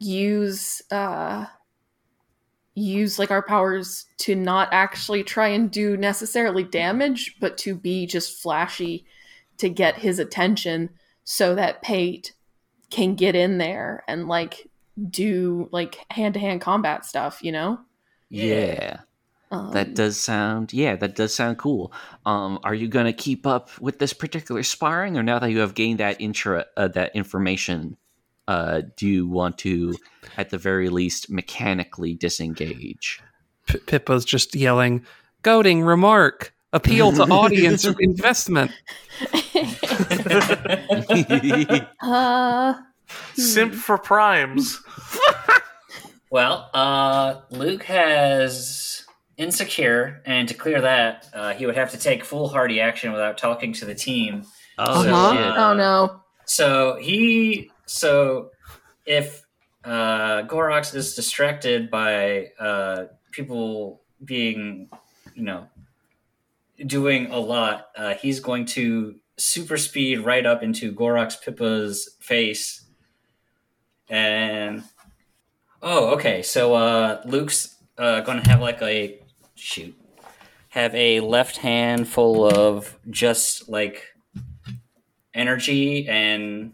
use 0.00 0.82
uh 0.90 1.46
use 2.74 3.18
like 3.18 3.30
our 3.30 3.42
powers 3.42 4.06
to 4.18 4.34
not 4.34 4.68
actually 4.72 5.22
try 5.22 5.48
and 5.48 5.70
do 5.70 5.96
necessarily 5.96 6.64
damage, 6.64 7.36
but 7.40 7.56
to 7.56 7.74
be 7.74 8.06
just 8.06 8.42
flashy 8.42 9.06
to 9.58 9.68
get 9.68 9.96
his 9.96 10.18
attention 10.18 10.90
so 11.22 11.54
that 11.54 11.82
Pate 11.82 12.32
can 12.90 13.14
get 13.14 13.36
in 13.36 13.58
there 13.58 14.02
and 14.08 14.26
like 14.26 14.68
do 15.10 15.68
like 15.72 15.98
hand 16.10 16.34
to 16.34 16.40
hand 16.40 16.60
combat 16.60 17.04
stuff, 17.04 17.42
you 17.42 17.52
know? 17.52 17.78
yeah. 18.28 19.00
Um, 19.54 19.72
That 19.72 19.94
does 19.94 20.18
sound 20.18 20.72
yeah, 20.72 20.96
that 20.96 21.14
does 21.14 21.34
sound 21.34 21.58
cool. 21.58 21.92
Um, 22.26 22.58
are 22.64 22.74
you 22.74 22.88
gonna 22.88 23.12
keep 23.12 23.46
up 23.46 23.70
with 23.80 23.98
this 23.98 24.12
particular 24.12 24.62
sparring, 24.62 25.16
or 25.16 25.22
now 25.22 25.38
that 25.38 25.50
you 25.50 25.60
have 25.60 25.74
gained 25.74 26.00
that 26.00 26.20
intra 26.20 26.66
uh, 26.76 26.88
that 26.88 27.14
information, 27.14 27.96
uh, 28.48 28.82
do 28.96 29.06
you 29.06 29.28
want 29.28 29.58
to, 29.58 29.94
at 30.36 30.50
the 30.50 30.58
very 30.58 30.88
least, 30.88 31.30
mechanically 31.30 32.14
disengage? 32.14 33.20
P- 33.66 33.78
Pippa's 33.78 34.24
just 34.24 34.54
yelling, 34.54 35.04
"Goading 35.42 35.82
remark." 35.82 36.52
Appeal 36.72 37.12
to 37.12 37.22
audience 37.30 37.84
investment. 37.84 38.72
uh 42.02 42.74
Simp 43.34 43.74
for 43.74 43.98
primes. 43.98 44.80
well, 46.30 46.68
uh, 46.74 47.36
Luke 47.50 47.84
has 47.84 49.03
insecure, 49.36 50.22
and 50.26 50.48
to 50.48 50.54
clear 50.54 50.80
that, 50.80 51.28
uh, 51.34 51.52
he 51.54 51.66
would 51.66 51.76
have 51.76 51.90
to 51.92 51.98
take 51.98 52.24
foolhardy 52.24 52.80
action 52.80 53.12
without 53.12 53.36
talking 53.38 53.72
to 53.74 53.84
the 53.84 53.94
team. 53.94 54.44
Oh 54.78 55.02
Uh-huh. 55.06 55.54
oh 55.58 55.74
no. 55.74 56.20
So 56.44 56.96
he 57.00 57.70
so 57.86 58.50
if 59.06 59.42
uh 59.84 60.42
Gorax 60.42 60.94
is 60.94 61.14
distracted 61.14 61.90
by 61.90 62.48
uh 62.58 63.04
people 63.32 64.02
being 64.24 64.88
you 65.34 65.42
know 65.42 65.68
doing 66.86 67.30
a 67.30 67.38
lot, 67.38 67.88
uh 67.96 68.14
he's 68.14 68.40
going 68.40 68.66
to 68.66 69.16
super 69.36 69.76
speed 69.76 70.20
right 70.20 70.46
up 70.46 70.62
into 70.62 70.92
Gorax 70.92 71.40
Pippa's 71.42 72.16
face 72.20 72.84
and 74.08 74.82
oh 75.82 76.14
okay 76.14 76.42
so 76.42 76.74
uh 76.74 77.20
Luke's 77.24 77.76
uh 77.98 78.20
gonna 78.20 78.46
have 78.46 78.60
like 78.60 78.80
a 78.82 79.20
shoot 79.54 79.94
have 80.70 80.94
a 80.94 81.20
left 81.20 81.58
hand 81.58 82.08
full 82.08 82.44
of 82.48 82.98
just 83.10 83.68
like 83.68 84.14
energy 85.34 86.08
and 86.08 86.72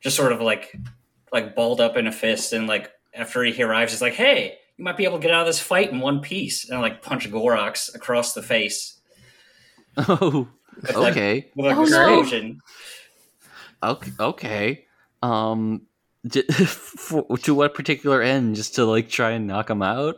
just 0.00 0.16
sort 0.16 0.32
of 0.32 0.40
like 0.40 0.76
like 1.32 1.54
balled 1.54 1.80
up 1.80 1.96
in 1.96 2.06
a 2.06 2.12
fist 2.12 2.52
and 2.52 2.66
like 2.66 2.90
after 3.14 3.42
he 3.44 3.62
arrives 3.62 3.92
he's 3.92 4.02
like 4.02 4.14
hey 4.14 4.56
you 4.76 4.84
might 4.84 4.96
be 4.96 5.04
able 5.04 5.18
to 5.18 5.22
get 5.22 5.32
out 5.34 5.40
of 5.40 5.46
this 5.46 5.60
fight 5.60 5.90
in 5.90 6.00
one 6.00 6.20
piece 6.20 6.68
and 6.68 6.80
like 6.80 7.02
punch 7.02 7.28
Gorax 7.30 7.94
across 7.94 8.34
the 8.34 8.42
face 8.42 8.92
Oh, 9.96 10.46
with, 10.82 10.94
like, 10.94 11.12
okay, 11.12 11.50
with 11.56 11.66
like 11.66 11.76
Oh, 11.78 11.84
an 12.36 12.60
no. 13.82 13.88
okay, 13.92 14.10
okay. 14.20 14.84
Um, 15.22 15.86
j- 16.26 16.42
for, 16.66 17.24
to 17.38 17.54
what 17.54 17.72
particular 17.72 18.20
end? 18.20 18.56
Just 18.56 18.74
to 18.74 18.84
like 18.84 19.08
try 19.08 19.30
and 19.30 19.46
knock 19.46 19.70
him 19.70 19.80
out? 19.80 20.16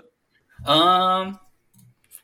um 0.67 1.39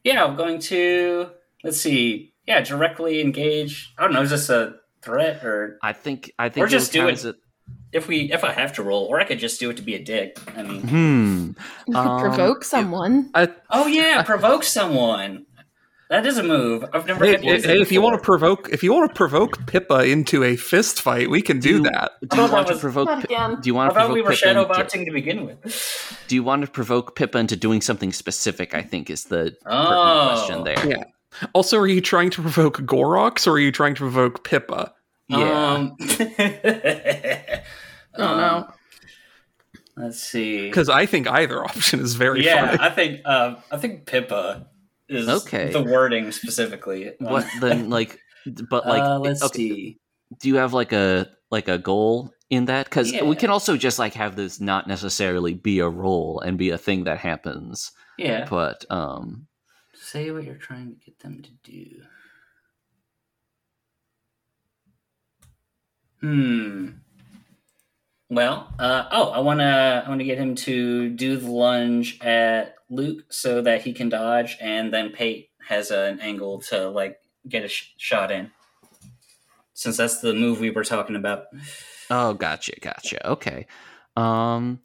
yeah 0.04 0.22
i'm 0.24 0.36
going 0.36 0.58
to 0.60 1.28
let's 1.64 1.80
see 1.80 2.32
yeah 2.46 2.60
directly 2.60 3.20
engage 3.20 3.92
i 3.98 4.02
don't 4.02 4.12
know 4.12 4.22
is 4.22 4.30
this 4.30 4.48
a 4.50 4.74
threat 5.02 5.44
or 5.44 5.78
I 5.82 5.92
think 5.92 6.30
I 6.38 6.48
think 6.48 6.64
Or 6.64 6.68
just 6.68 6.92
do 6.92 7.00
count 7.00 7.24
it. 7.24 7.36
if 7.92 8.08
we 8.08 8.32
if 8.32 8.42
i 8.44 8.52
have 8.52 8.72
to 8.74 8.82
roll 8.82 9.04
or 9.04 9.20
i 9.20 9.24
could 9.24 9.38
just 9.38 9.60
do 9.60 9.68
it 9.70 9.76
to 9.76 9.82
be 9.82 9.94
a 9.94 10.02
dick 10.02 10.38
i 10.56 10.62
mean 10.62 10.80
Hmm. 10.80 11.50
You 11.86 11.92
could 11.94 11.96
Um, 11.96 12.20
provoke 12.20 12.64
someone. 12.64 13.30
oh 13.70 13.86
yeah 13.86 14.22
provoke 14.22 14.62
someone 14.64 15.44
that 16.10 16.26
is 16.26 16.36
a 16.38 16.42
move 16.42 16.84
i've 16.92 17.06
never 17.06 17.24
Hey, 17.24 17.32
had 17.32 17.42
hey, 17.44 17.60
hey, 17.60 17.80
if 17.80 17.90
you 17.90 18.00
want 18.02 18.16
to 18.18 18.22
provoke, 18.24 18.68
if 18.70 18.82
you 18.82 18.92
want 18.92 19.10
to 19.10 19.14
provoke 19.14 19.66
Pippa 19.66 20.04
into 20.04 20.44
a 20.44 20.56
fist 20.56 21.00
fight, 21.02 21.30
we 21.30 21.40
can 21.42 21.58
do 21.60 21.78
Do- 21.82 21.90
that. 21.90 22.12
Do 22.28 22.36
you 22.42 22.48
want 22.50 22.66
to 22.68 22.76
provoke? 22.76 23.06
Not 23.08 23.18
Pi- 23.28 23.34
again. 23.34 23.60
Do 23.60 23.68
you 23.68 23.74
want 23.74 23.90
to 23.90 23.94
thought 23.94 24.00
provoke 24.08 24.14
we 24.14 24.22
were 24.22 24.30
Pippa 24.32 24.50
into- 24.50 24.64
shadowboxing 24.64 25.04
to 25.06 25.10
begin 25.12 25.46
with. 25.46 26.24
Do 26.28 26.34
you 26.34 26.42
want 26.42 26.62
to 26.64 26.70
provoke 26.70 27.16
Pippa 27.16 27.38
into 27.38 27.56
doing 27.56 27.80
something 27.80 28.12
specific? 28.12 28.74
I 28.74 28.82
think 28.82 29.08
is 29.10 29.24
the 29.24 29.56
Oh. 29.66 30.30
question 30.42 30.64
there. 30.64 30.86
Yeah. 30.86 31.04
Also, 31.52 31.78
are 31.78 31.86
you 31.86 32.00
trying 32.00 32.30
to 32.30 32.42
provoke 32.42 32.78
Gorax 32.82 33.46
or 33.46 33.52
are 33.52 33.58
you 33.58 33.72
trying 33.72 33.94
to 33.94 34.00
provoke 34.00 34.44
Pippa? 34.44 34.92
Yeah. 35.28 35.88
don't 38.16 38.36
know. 38.36 38.68
Let's 39.96 40.20
see. 40.20 40.62
Because 40.66 40.88
I 40.88 41.06
think 41.06 41.28
either 41.28 41.64
option 41.64 42.00
is 42.00 42.14
very 42.14 42.44
Yeah, 42.44 42.66
funny. 42.76 42.78
I 42.82 42.90
think 42.90 43.20
uh, 43.24 43.54
I 43.70 43.78
think 43.78 44.06
Pippa 44.06 44.66
is 45.08 45.28
Okay. 45.28 45.72
the 45.72 45.82
wording 45.82 46.32
specifically. 46.32 47.12
What 47.18 47.46
then? 47.60 47.90
Like, 47.94 48.20
but 48.68 48.86
like, 48.86 49.02
uh, 49.02 49.18
let's 49.20 49.42
okay, 49.44 49.56
see. 49.58 49.98
do 50.40 50.48
you 50.48 50.56
have 50.56 50.72
like 50.72 50.92
a 50.92 51.28
like 51.50 51.68
a 51.68 51.78
goal 51.78 52.32
in 52.50 52.66
that? 52.66 52.86
Because 52.86 53.12
Yeah. 53.12 53.24
we 53.24 53.36
can 53.36 53.50
also 53.50 53.76
just 53.76 53.98
like 53.98 54.14
have 54.14 54.36
this 54.36 54.60
not 54.60 54.86
necessarily 54.86 55.54
be 55.54 55.78
a 55.80 55.88
role 55.88 56.40
and 56.40 56.58
be 56.58 56.70
a 56.70 56.78
thing 56.78 57.04
that 57.04 57.18
happens. 57.18 57.92
Yeah, 58.18 58.46
But 58.48 58.84
um, 58.90 59.46
say 59.94 60.30
what 60.30 60.44
you're 60.44 60.54
trying 60.56 60.90
to 60.94 61.04
get 61.04 61.18
them 61.20 61.42
to 61.42 61.50
do. 61.62 62.02
Hmm. 66.20 66.88
Well, 68.34 68.74
uh, 68.80 69.04
oh, 69.12 69.30
I 69.30 69.38
wanna, 69.38 70.02
I 70.04 70.08
wanna 70.08 70.24
get 70.24 70.38
him 70.38 70.56
to 70.56 71.08
do 71.08 71.36
the 71.36 71.48
lunge 71.48 72.20
at 72.20 72.74
Luke 72.90 73.26
so 73.30 73.62
that 73.62 73.82
he 73.82 73.92
can 73.92 74.08
dodge, 74.08 74.56
and 74.60 74.92
then 74.92 75.10
Pate 75.10 75.50
has 75.68 75.92
an 75.92 76.18
angle 76.20 76.60
to 76.62 76.88
like 76.88 77.20
get 77.48 77.64
a 77.64 77.68
sh- 77.68 77.92
shot 77.96 78.32
in. 78.32 78.50
Since 79.74 79.98
that's 79.98 80.20
the 80.20 80.34
move 80.34 80.58
we 80.58 80.70
were 80.70 80.82
talking 80.82 81.14
about. 81.14 81.46
oh, 82.10 82.34
gotcha, 82.34 82.72
gotcha. 82.80 83.24
Okay. 83.28 83.66
Um, 84.16 84.80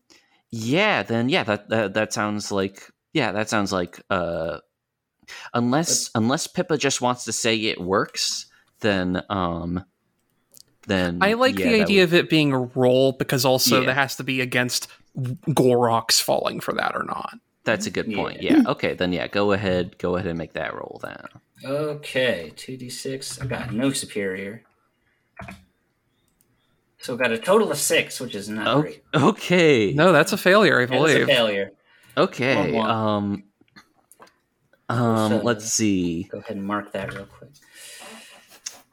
yeah. 0.51 1.01
Then 1.01 1.29
yeah, 1.29 1.43
that 1.43 1.69
that 1.69 1.93
that 1.95 2.13
sounds 2.13 2.51
like 2.51 2.87
yeah, 3.13 3.31
that 3.31 3.49
sounds 3.49 3.71
like 3.71 3.99
uh, 4.11 4.59
unless 5.55 6.11
unless 6.13 6.45
Pippa 6.45 6.77
just 6.77 7.01
wants 7.01 7.25
to 7.25 7.33
say 7.33 7.55
it 7.55 7.81
works, 7.81 8.45
then 8.81 9.23
um, 9.29 9.83
then 10.89 11.19
I 11.21 11.33
like 11.33 11.57
yeah, 11.57 11.69
the 11.71 11.81
idea 11.81 12.01
would- 12.01 12.09
of 12.09 12.13
it 12.15 12.29
being 12.29 12.51
a 12.51 12.59
roll 12.59 13.13
because 13.13 13.45
also 13.45 13.79
Yeah. 13.79 13.85
that 13.87 13.93
has 13.93 14.15
to 14.17 14.23
be 14.23 14.41
against 14.41 14.87
Gorax 15.17 16.21
falling 16.21 16.59
for 16.59 16.73
that 16.73 16.95
or 16.95 17.03
not. 17.03 17.33
That's 17.63 17.85
a 17.85 17.91
good 17.91 18.11
point. 18.13 18.41
Yeah. 18.41 18.57
Yeah. 18.57 18.69
Okay. 18.71 18.93
Then 18.95 19.13
yeah, 19.13 19.27
go 19.27 19.51
ahead. 19.53 19.97
Go 19.97 20.15
ahead 20.15 20.27
and 20.27 20.37
make 20.37 20.53
that 20.53 20.73
roll 20.73 20.99
then. 21.03 21.23
Okay, 21.63 22.51
2d6. 22.55 23.41
I 23.41 23.45
got 23.45 23.71
no 23.73 23.91
superior. 23.91 24.63
So 27.01 27.13
we 27.13 27.19
got 27.19 27.31
a 27.31 27.37
total 27.37 27.71
of 27.71 27.77
six, 27.77 28.19
which 28.19 28.35
is 28.35 28.49
not 28.49 28.67
Oh, 28.67 28.81
great. 28.81 29.03
okay. 29.15 29.93
No, 29.93 30.11
that's 30.11 30.33
a 30.33 30.37
failure, 30.37 30.79
I 30.79 30.81
Yeah, 30.81 30.85
that's 30.87 30.99
a 30.99 31.13
believe. 31.13 31.27
failure. 31.27 31.71
Okay. 32.17 32.55
One 32.55 32.71
more. 32.71 32.89
Um. 32.89 33.43
So- 34.89 34.95
Um. 34.95 35.41
Let's 35.43 35.71
see. 35.71 36.23
Go 36.31 36.39
ahead 36.39 36.57
and 36.57 36.65
mark 36.65 36.91
that 36.93 37.13
real 37.13 37.25
quick. 37.25 37.51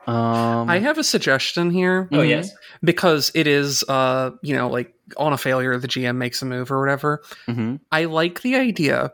Um, 0.07 0.71
I 0.71 0.79
have 0.79 0.99
a 0.99 1.05
suggestion 1.05 1.71
here 1.71 2.09
Oh 2.13 2.19
Mhm. 2.19 2.29
yes. 2.29 2.51
because 2.83 3.33
it 3.35 3.47
is, 3.47 3.83
uh, 3.89 4.31
you 4.43 4.55
know, 4.55 4.69
like 4.69 4.95
on 5.17 5.33
a 5.33 5.39
failure, 5.39 5.77
the 5.79 5.89
GM 5.89 6.17
makes 6.17 6.41
a 6.43 6.45
move 6.47 6.71
or 6.71 6.81
whatever. 6.81 7.23
mhm. 7.49 7.81
I 7.91 8.05
like 8.05 8.43
the 8.43 8.55
idea 8.57 9.13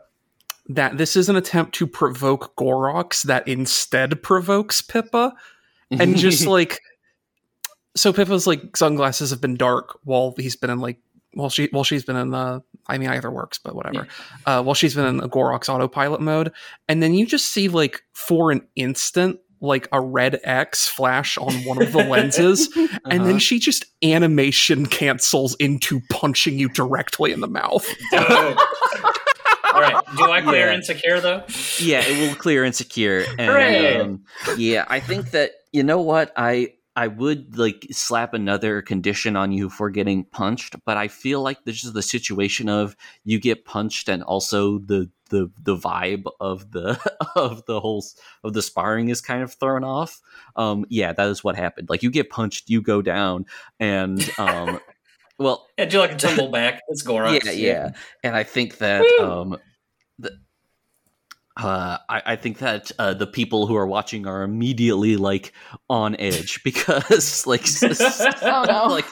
that 0.69 0.97
this 0.97 1.15
is 1.15 1.29
an 1.29 1.35
attempt 1.35 1.73
to 1.75 1.87
provoke 1.87 2.55
Gorax 2.55 3.23
that 3.23 3.47
instead 3.47 4.21
provokes 4.23 4.81
Pippa, 4.81 5.33
and 5.91 6.15
just 6.15 6.45
like, 6.47 6.79
so 7.95 8.13
Pippa's 8.13 8.47
like 8.47 8.75
sunglasses 8.77 9.29
have 9.31 9.41
been 9.41 9.55
dark 9.57 9.99
while 10.03 10.33
he's 10.37 10.55
been 10.55 10.69
in 10.69 10.79
like, 10.79 10.99
while 11.33 11.49
she 11.49 11.67
while 11.71 11.83
she's 11.83 12.05
been 12.05 12.15
in 12.15 12.29
the. 12.29 12.61
I 12.87 12.97
mean, 12.97 13.09
either 13.09 13.31
works, 13.31 13.57
but 13.57 13.75
whatever. 13.75 14.07
Uh, 14.45 14.61
while 14.61 14.73
she's 14.73 14.93
been 14.93 15.05
in 15.05 15.17
the 15.17 15.29
Gorax 15.29 15.69
autopilot 15.69 16.19
mode, 16.21 16.51
and 16.89 17.01
then 17.01 17.13
you 17.13 17.25
just 17.25 17.47
see 17.47 17.67
like 17.69 18.03
for 18.13 18.51
an 18.51 18.61
instant. 18.75 19.39
Like 19.63 19.87
a 19.93 20.01
red 20.01 20.41
X 20.43 20.87
flash 20.89 21.37
on 21.37 21.53
one 21.63 21.81
of 21.81 21.93
the 21.93 22.03
lenses, 22.03 22.67
and 22.75 23.21
then 23.25 23.29
Uh-huh. 23.29 23.39
she 23.39 23.59
just 23.59 23.85
animation 24.03 24.85
cancels 24.85 25.55
into 25.55 26.01
punching 26.09 26.59
you 26.59 26.67
directly 26.67 27.31
in 27.31 27.39
the 27.39 27.47
mouth. 27.47 27.87
Dope. 28.11 28.59
All 29.73 29.81
right. 29.81 30.03
Do 30.17 30.29
I 30.29 30.41
clear 30.41 30.67
Yeah. 30.67 30.73
insecure 30.75 31.19
though? 31.21 31.43
yeah, 31.79 32.01
it 32.05 32.27
will 32.27 32.35
clear 32.35 32.63
insecure. 32.65 33.25
And 33.39 33.49
Hooray! 33.49 33.99
um, 34.01 34.23
yeah, 34.57 34.85
I 34.89 34.99
think 34.99 35.31
that 35.31 35.51
you 35.71 35.81
know 35.81 36.01
what 36.01 36.33
I 36.35 36.73
I 36.95 37.07
would 37.07 37.57
like 37.57 37.87
slap 37.91 38.33
another 38.35 38.81
condition 38.83 39.35
on 39.35 39.51
you 39.53 39.69
for 39.69 39.89
getting 39.89 40.25
punched, 40.25 40.75
but 40.85 40.97
I 40.97 41.07
feel 41.07 41.41
like 41.41 41.63
this 41.63 41.83
is 41.85 41.93
the 41.93 42.03
situation 42.03 42.67
of 42.69 42.95
you 43.23 43.39
get 43.39 43.65
punched 43.65 44.09
and 44.09 44.21
also 44.23 44.77
the 44.79 45.09
the 45.29 45.49
the 45.61 45.75
vibe 45.77 46.23
of 46.39 46.71
the 46.71 46.99
of 47.35 47.65
the 47.65 47.79
whole 47.79 48.03
of 48.43 48.53
the 48.53 48.61
sparring 48.61 49.09
is 49.09 49.21
kind 49.21 49.41
of 49.43 49.53
thrown 49.53 49.83
off. 49.83 50.19
Um, 50.55 50.85
yeah, 50.89 51.13
that 51.13 51.27
is 51.29 51.43
what 51.43 51.55
happened. 51.55 51.89
Like 51.89 52.03
you 52.03 52.11
get 52.11 52.29
punched, 52.29 52.69
you 52.69 52.81
go 52.81 53.01
down, 53.01 53.45
and 53.79 54.29
um, 54.37 54.79
well, 55.39 55.67
Yeah, 55.77 55.85
do 55.85 55.99
like 55.99 56.11
a 56.13 56.15
tumble 56.17 56.49
back. 56.49 56.81
It's 56.89 57.03
Gorax. 57.03 57.45
yeah, 57.45 57.51
yeah. 57.51 57.89
And 58.23 58.35
I 58.35 58.43
think 58.43 58.77
that 58.79 59.01
Woo! 59.19 59.25
um 59.25 59.57
the 60.19 60.31
uh, 61.55 61.97
I, 62.09 62.21
I 62.25 62.35
think 62.35 62.57
that 62.59 62.91
uh, 62.97 63.13
the 63.13 63.27
people 63.27 63.67
who 63.67 63.75
are 63.75 63.85
watching 63.85 64.25
are 64.25 64.41
immediately 64.41 65.17
like 65.17 65.53
on 65.89 66.15
edge 66.17 66.61
because 66.63 67.45
like 67.45 67.65
Oh, 68.41 68.65
no. 68.67 68.87
like 68.93 69.05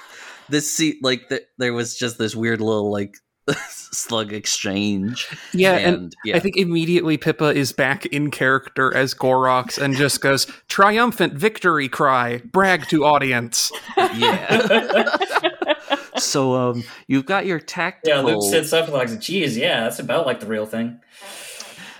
this 0.49 0.71
se- 0.71 0.99
like 1.03 1.29
th- 1.29 1.43
there 1.59 1.73
was 1.73 1.95
just 1.95 2.17
this 2.17 2.35
weird 2.35 2.59
little 2.59 2.91
like 2.91 3.15
slug 3.69 4.33
exchange 4.33 5.27
Yeah, 5.53 5.77
and, 5.77 5.95
and, 5.95 6.15
yeah 6.23 6.35
I 6.35 6.39
think 6.39 6.57
immediately 6.57 7.17
Pippa 7.17 7.53
is 7.55 7.71
back 7.71 8.05
in 8.07 8.31
character 8.31 8.93
as 8.95 9.13
Gorax 9.13 9.77
and 9.77 9.95
just 9.95 10.21
goes 10.21 10.45
triumphant 10.67 11.33
victory 11.33 11.89
cry, 11.89 12.41
brag 12.51 12.87
to 12.89 13.05
audience. 13.05 13.71
yeah 13.97 15.15
so 16.17 16.55
um 16.55 16.83
you've 17.07 17.25
got 17.25 17.45
your 17.45 17.59
tactical. 17.59 18.09
Yeah, 18.09 18.21
tactical 18.21 18.41
Luke 18.41 18.51
sits 18.51 18.73
up 18.73 18.85
and 18.85 18.93
like, 18.93 19.19
geez, 19.19 19.57
yeah, 19.57 19.81
that's 19.81 19.99
about 19.99 20.25
like 20.25 20.39
the 20.39 20.47
real 20.47 20.65
thing. 20.65 20.99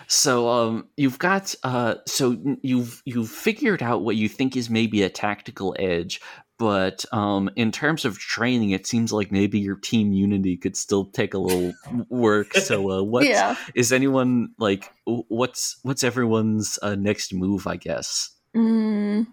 So 0.08 0.50
um 0.50 0.88
you've 0.98 1.20
got 1.20 1.56
uh 1.64 1.96
so 2.06 2.38
you've 2.62 3.02
you've 3.06 3.30
figured 3.30 3.82
out 3.82 4.04
what 4.04 4.16
you 4.16 4.30
think 4.30 4.56
is 4.56 4.70
maybe 4.70 5.04
a 5.04 5.10
tactical 5.10 5.76
edge, 5.80 6.22
but 6.62 7.04
um 7.12 7.50
in 7.56 7.72
terms 7.72 8.06
of 8.06 8.20
training 8.20 8.70
it 8.70 8.86
seems 8.86 9.12
like 9.12 9.32
maybe 9.32 9.58
your 9.60 9.76
team 9.76 10.14
unity 10.14 10.56
could 10.56 10.78
still 10.78 11.06
take 11.06 11.34
a 11.34 11.40
little 11.40 11.74
work. 12.08 12.54
So 12.54 12.92
uh 12.92 13.02
what 13.14 13.24
is 13.24 13.92
yeah. 13.92 13.96
anyone 13.96 14.50
like 14.60 14.92
what's 15.06 15.80
what's 15.82 16.04
everyone's 16.04 16.78
uh, 16.84 16.94
next 16.94 17.34
move, 17.34 17.66
I 17.66 17.78
guess? 17.78 18.30
Mm, 18.56 19.26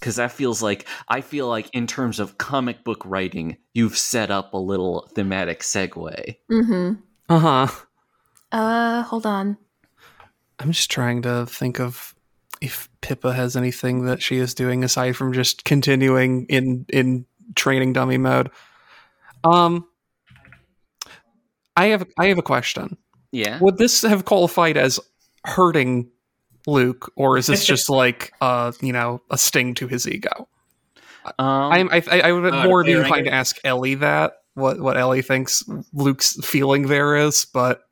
Cuz 0.00 0.14
that 0.16 0.30
feels 0.30 0.62
like 0.62 0.86
I 1.08 1.20
feel 1.20 1.48
like 1.48 1.68
in 1.72 1.88
terms 1.88 2.20
of 2.20 2.38
comic 2.38 2.84
book 2.84 3.02
writing, 3.04 3.56
you've 3.74 3.98
set 3.98 4.30
up 4.30 4.54
a 4.54 4.56
little 4.56 5.08
thematic 5.16 5.60
segue. 5.60 6.36
hmm 6.48 6.92
Uh 7.28 7.38
huh. 7.38 7.66
Uh, 8.52 9.02
hold 9.02 9.26
on. 9.26 9.56
I'm 10.60 10.70
just 10.70 10.90
trying 10.92 11.22
to 11.22 11.44
think 11.46 11.80
of 11.80 12.14
if 12.60 12.88
Pippa 13.00 13.32
has 13.32 13.56
anything 13.56 14.04
that 14.04 14.22
she 14.22 14.36
is 14.36 14.54
doing 14.54 14.84
aside 14.84 15.16
from 15.16 15.32
just 15.32 15.64
continuing 15.64 16.46
in 16.46 16.84
in 16.88 17.24
training 17.54 17.92
dummy 17.92 18.18
mode. 18.18 18.50
Um, 19.44 19.86
I 21.76 21.86
have 21.86 22.06
I 22.18 22.26
have 22.26 22.38
a 22.38 22.42
question. 22.42 22.96
Yeah. 23.32 23.58
Would 23.60 23.78
this 23.78 24.02
have 24.02 24.24
qualified 24.24 24.76
as 24.76 25.00
hurting 25.44 26.10
Luke, 26.66 27.10
or 27.16 27.38
is 27.38 27.46
this 27.46 27.64
just 27.64 27.88
like 27.90 28.32
uh 28.40 28.72
you 28.80 28.92
know 28.92 29.22
a 29.30 29.38
sting 29.38 29.74
to 29.74 29.86
his 29.88 30.06
ego? 30.06 30.48
Um, 31.38 31.72
I'm, 31.72 31.88
I 31.90 32.02
I 32.10 32.20
I 32.22 32.32
would 32.32 32.52
Uh, 32.52 32.64
more 32.64 32.82
be 32.82 32.88
clear 32.92 33.02
inclined 33.02 33.20
anger. 33.26 33.30
to 33.30 33.36
ask 33.36 33.56
Ellie 33.64 33.94
that 33.96 34.32
what 34.54 34.80
what 34.80 34.96
Ellie 34.96 35.22
thinks 35.22 35.62
Luke's 35.94 36.36
feeling 36.44 36.88
there 36.88 37.16
is, 37.16 37.46
but 37.46 37.82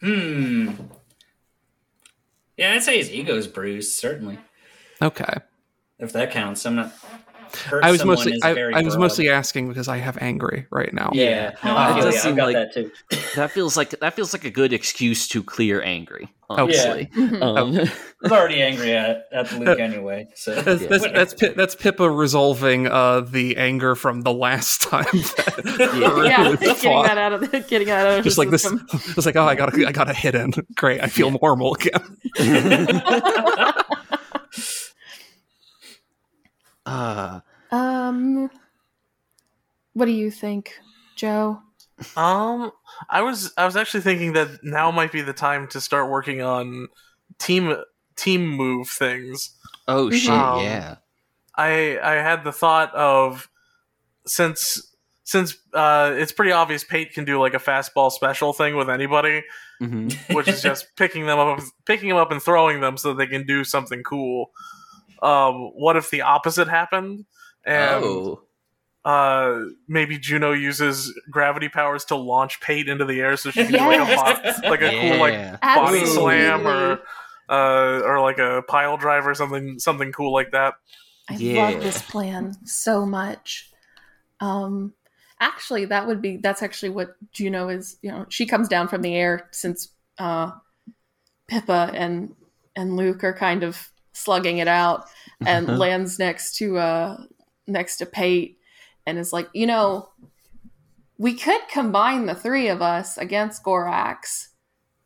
Hmm. 0.00 0.72
Yeah, 2.56 2.74
I'd 2.74 2.82
say 2.82 2.98
his 2.98 3.10
ego's 3.10 3.46
bruised, 3.46 3.94
certainly. 3.94 4.38
okay. 5.00 5.38
If 5.98 6.12
that 6.12 6.30
counts. 6.32 6.66
I'm 6.66 6.74
not 6.74 6.92
hurt 7.56 7.84
I 7.84 7.90
was 7.90 8.04
mostly 8.04 8.38
I, 8.42 8.50
I 8.52 8.82
was 8.82 8.96
mostly 8.96 9.28
asking 9.30 9.68
because 9.68 9.88
I 9.88 9.98
have 9.98 10.18
angry 10.20 10.66
right 10.70 10.92
now. 10.92 11.10
Yeah, 11.12 11.54
no, 11.64 11.76
Uh, 11.76 11.96
it 11.98 12.00
does 12.02 12.14
you. 12.14 12.20
seem 12.20 12.36
like- 12.36 12.54
that 12.54 12.72
too. 12.74 12.90
that 13.36 13.50
feels 13.50 13.76
like 13.76 13.90
that 13.90 14.14
feels 14.14 14.32
like 14.32 14.44
a 14.44 14.50
good 14.50 14.72
excuse 14.72 15.28
to 15.28 15.42
clear 15.42 15.82
angry. 15.82 16.28
Honestly, 16.50 17.08
Mhm. 17.16 17.40
um, 17.42 17.78
I 17.78 17.90
was 18.20 18.32
already 18.32 18.60
angry 18.62 18.92
at, 18.92 19.26
at 19.32 19.50
Luke 19.58 19.80
anyway, 19.80 20.28
so 20.34 20.54
That's, 20.60 20.82
Yeah. 20.82 20.88
that's, 20.88 21.04
that's, 21.04 21.34
Pi- 21.34 21.54
that's 21.56 21.74
Pippa 21.74 22.10
resolving 22.10 22.86
uh, 22.88 23.20
the 23.22 23.56
anger 23.56 23.94
from 23.94 24.20
the 24.20 24.34
last 24.34 24.82
time. 24.82 25.06
That 25.12 25.62
Yeah. 25.64 26.24
yeah, 26.24 26.56
getting 26.56 26.74
fought. 26.74 27.06
that 27.06 27.16
out 27.16 27.32
of 27.32 27.40
the, 27.50 27.60
getting 27.60 27.88
that 27.88 28.06
out 28.06 28.18
of 28.18 28.24
Just 28.24 28.36
the 28.36 28.42
like 28.42 28.50
this, 28.50 28.62
system. 28.64 28.86
it's 28.92 29.24
like, 29.24 29.36
oh, 29.36 29.44
I 29.46 29.54
got 29.54 29.74
a, 29.78 29.86
I 29.88 29.92
got 29.92 30.10
a 30.10 30.12
hit 30.14 30.34
in. 30.34 30.52
Great, 30.76 31.00
I 31.02 31.06
feel 31.06 31.30
normal 31.30 31.74
again. 31.74 32.18
Uh, 36.86 37.40
Um, 37.70 38.50
what 39.94 40.06
do 40.06 40.12
you 40.12 40.30
think, 40.30 40.78
Joe? 41.16 41.60
Um, 42.16 42.72
I 43.08 43.22
was 43.22 43.52
I 43.56 43.64
was 43.64 43.76
actually 43.76 44.00
thinking 44.00 44.32
that 44.32 44.48
now 44.62 44.90
might 44.90 45.12
be 45.12 45.20
the 45.20 45.32
time 45.32 45.68
to 45.68 45.80
start 45.80 46.10
working 46.10 46.42
on 46.42 46.88
team 47.38 47.76
team 48.16 48.46
move 48.46 48.88
things. 48.88 49.50
oh 49.88 50.10
shit, 50.10 50.30
Um, 50.30 50.60
yeah. 50.64 50.96
I 51.56 51.98
I 52.02 52.14
had 52.14 52.44
the 52.44 52.52
thought 52.52 52.94
of 52.94 53.48
since 54.26 54.88
since 55.24 55.56
uh, 55.74 56.12
it's 56.16 56.32
pretty 56.32 56.52
obvious 56.52 56.82
Pate 56.82 57.12
can 57.12 57.24
do 57.24 57.38
like 57.40 57.54
a 57.54 57.58
fastball 57.58 58.10
special 58.10 58.52
thing 58.52 58.76
with 58.76 58.90
anybody, 58.90 59.42
hmm 59.78 60.08
which 60.32 60.48
is 60.48 60.62
just 60.62 60.86
picking 60.96 61.26
them 61.26 61.38
up 61.38 61.60
picking 61.86 62.08
them 62.08 62.18
up 62.18 62.32
and 62.32 62.42
throwing 62.42 62.80
them 62.80 62.96
so 62.96 63.14
they 63.14 63.26
can 63.26 63.46
do 63.46 63.62
something 63.64 64.02
cool. 64.02 64.50
Um, 65.22 65.70
what 65.74 65.96
if 65.96 66.10
the 66.10 66.22
opposite 66.22 66.68
happened? 66.68 67.24
And 67.64 68.04
oh, 68.04 68.42
uh, 69.04 69.64
maybe 69.88 70.18
Juno 70.18 70.52
uses 70.52 71.12
gravity 71.30 71.68
powers 71.68 72.04
to 72.06 72.16
launch 72.16 72.60
Pate 72.60 72.88
into 72.88 73.04
the 73.04 73.20
air, 73.20 73.36
so 73.36 73.50
she 73.50 73.64
can 73.64 73.72
do 73.72 73.78
like 73.78 74.00
a 74.00 74.04
Yes. 74.04 74.60
bo- 74.60 74.68
like 74.68 74.82
a 74.82 74.90
cool 74.90 75.16
like 75.18 75.34
yeah. 75.34 75.56
body 75.60 76.04
slam 76.04 76.66
or 76.66 77.00
uh, 77.48 78.00
or 78.04 78.20
like 78.20 78.38
a 78.38 78.62
pile 78.68 78.96
drive 78.96 79.26
or 79.26 79.34
something 79.34 79.78
something 79.78 80.12
cool 80.12 80.32
like 80.32 80.50
that. 80.52 80.74
I 81.28 81.34
Yeah. 81.34 81.68
love 81.68 81.82
this 81.82 82.02
plan 82.02 82.54
so 82.66 83.06
much. 83.06 83.70
Um, 84.40 84.92
actually, 85.38 85.84
that 85.86 86.06
would 86.06 86.20
be 86.20 86.38
that's 86.38 86.62
actually 86.62 86.90
what 86.90 87.14
Juno 87.32 87.68
is. 87.68 87.96
You 88.02 88.10
know, 88.10 88.26
she 88.28 88.46
comes 88.46 88.68
down 88.68 88.88
from 88.88 89.02
the 89.02 89.14
air 89.14 89.48
since 89.52 89.88
uh, 90.18 90.50
Pippa 91.48 91.90
and 91.94 92.34
and 92.74 92.96
Luke 92.96 93.22
are 93.22 93.34
kind 93.34 93.62
of 93.62 93.91
slugging 94.22 94.58
it 94.58 94.68
out, 94.68 95.06
and 95.44 95.68
Uh-huh. 95.68 95.78
lands 95.84 96.18
next 96.18 96.56
to 96.56 96.78
uh 96.78 97.16
next 97.66 97.96
to 97.98 98.06
Pate, 98.06 98.58
and 99.06 99.18
is 99.18 99.32
like, 99.32 99.48
you 99.54 99.66
know, 99.66 100.08
we 101.18 101.34
could 101.34 101.60
combine 101.70 102.26
the 102.26 102.34
three 102.34 102.68
of 102.68 102.82
us 102.82 103.16
against 103.18 103.62
Gorax, 103.64 104.48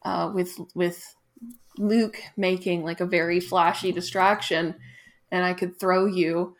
uh, 0.04 0.30
with 0.34 0.58
with 0.74 1.14
Luke 1.78 2.16
making 2.36 2.84
like 2.84 3.00
a 3.00 3.06
very 3.06 3.40
flashy 3.40 3.92
distraction, 3.92 4.74
and 5.30 5.44
I 5.44 5.52
could 5.52 5.78
throw 5.78 6.06
you 6.06 6.56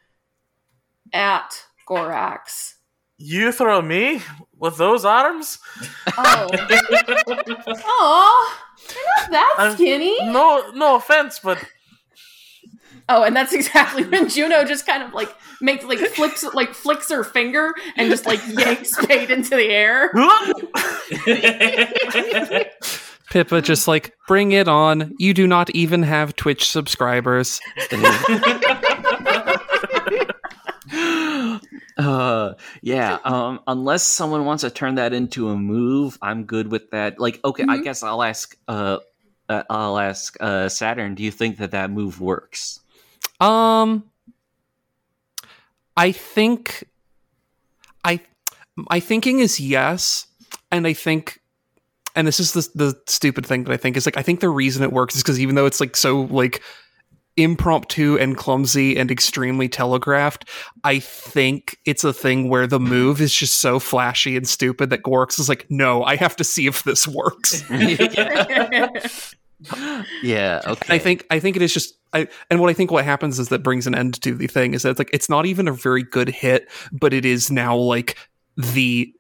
at 1.13 1.65
Gorax. 1.89 2.75
You 3.19 3.51
throw 3.51 3.81
me 3.81 4.21
with 4.59 4.77
those 4.77 5.07
arms? 5.07 5.59
Oh, 6.19 6.49
oh, 7.89 8.59
you're 8.95 9.05
not 9.23 9.31
that 9.31 9.55
I'm- 9.59 9.75
skinny. 9.75 10.19
No, 10.31 10.71
no 10.75 10.97
offense, 10.97 11.41
but 11.43 11.59
Oh, 13.09 13.23
and 13.23 13.37
that's 13.37 13.53
exactly 13.53 14.05
when 14.05 14.29
Juno 14.29 14.65
just 14.65 14.85
kind 14.87 15.03
of 15.03 15.13
like 15.15 15.33
makes 15.61 15.85
like 15.85 15.99
flips 16.01 16.43
like 16.55 16.75
flicks 16.75 17.11
her 17.11 17.23
finger 17.25 17.73
and 17.97 18.11
just 18.11 18.27
like 18.27 18.41
yanks 18.49 18.95
Pate 19.07 19.31
into 19.31 19.51
the 19.51 19.69
air. 19.69 20.11
Pippa 23.31 23.61
just 23.61 23.89
like, 23.89 24.15
bring 24.29 24.53
it 24.53 24.69
on. 24.69 25.15
You 25.19 25.35
do 25.35 25.47
not 25.47 25.69
even 25.71 26.03
have 26.05 26.37
Twitch 26.37 26.71
subscribers. 26.71 27.61
Uh, 31.99 32.55
yeah. 32.83 33.19
Um, 33.25 33.61
unless 33.67 34.07
someone 34.07 34.45
wants 34.45 34.63
to 34.63 34.71
turn 34.71 34.97
that 34.97 35.13
into 35.13 35.49
a 35.49 35.57
move, 35.57 36.19
I'm 36.21 36.45
good 36.45 36.71
with 36.71 36.91
that. 36.91 37.19
Like, 37.19 37.41
okay, 37.45 37.63
I 37.65 37.79
Mhm. 37.79 37.85
guess 37.85 38.03
I'll 38.03 38.23
ask. 38.23 38.57
Uh, 38.69 38.99
uh, 39.49 39.63
I'll 39.71 39.99
ask 39.99 40.37
uh, 40.41 40.69
Saturn. 40.69 41.15
Do 41.15 41.23
you 41.23 41.31
think 41.31 41.59
that 41.59 41.71
that 41.71 41.91
move 41.91 42.21
works? 42.21 42.81
Um, 43.41 44.05
I 45.97 46.13
think, 46.13 46.85
I, 48.05 48.21
my 48.77 49.01
thinking 49.01 49.41
is 49.41 49.59
yes, 49.61 50.27
and 50.71 50.87
I 50.87 50.93
think, 50.93 51.41
and 52.15 52.27
this 52.27 52.41
is 52.41 52.53
the 52.53 52.69
the 52.75 53.03
stupid 53.07 53.45
thing 53.45 53.65
that 53.65 53.73
I 53.73 53.77
think 53.77 53.97
is 53.97 54.07
like 54.07 54.17
I 54.17 54.23
think 54.23 54.41
the 54.41 54.49
reason 54.49 54.83
it 54.83 54.93
works 54.93 55.17
is 55.17 55.23
because 55.23 55.39
even 55.39 55.55
though 55.55 55.67
it's 55.67 55.81
like 55.81 55.97
so 55.97 56.23
like 56.23 56.63
impromptu 57.37 58.17
and 58.17 58.37
clumsy 58.37 58.97
and 58.97 59.11
extremely 59.11 59.69
telegraphed, 59.69 60.49
I 60.85 60.99
think 60.99 61.77
it's 61.85 62.05
a 62.05 62.13
thing 62.13 62.49
where 62.49 62.67
the 62.67 62.81
move 62.81 63.21
is 63.21 63.35
just 63.35 63.61
so 63.61 63.79
flashy 63.79 64.37
and 64.37 64.49
stupid 64.49 64.91
that 64.91 65.03
Gorax 65.03 65.39
is 65.39 65.49
like, 65.49 65.67
no, 65.69 66.03
I 66.03 66.17
have 66.17 66.37
to 66.37 66.45
see 66.45 66.67
if 66.67 66.83
this 66.85 67.07
works. 67.07 67.63
yeah. 70.23 70.61
And 70.65 70.73
Okay. 70.73 70.95
I 70.95 70.99
think 70.99 71.27
I 71.31 71.39
think 71.41 71.57
it 71.57 71.63
is 71.63 71.73
just 71.73 71.95
I 72.13 72.29
and 72.51 72.61
what 72.61 72.71
I 72.71 72.73
think 72.73 72.91
what 72.91 73.05
happens 73.05 73.39
is 73.39 73.49
that 73.49 73.63
brings 73.63 73.87
an 73.87 73.95
end 73.95 74.21
to 74.23 74.35
the 74.35 74.47
thing 74.47 74.75
is 74.75 74.83
that 74.83 74.91
it's 74.91 74.99
like 74.99 75.11
it's 75.13 75.29
not 75.29 75.47
even 75.47 75.69
a 75.69 75.73
very 75.73 76.03
good 76.03 76.29
hit, 76.29 76.69
but 76.93 77.13
it 77.13 77.25
is 77.25 77.51
now 77.51 77.77
like 77.77 78.17
the 78.57 79.13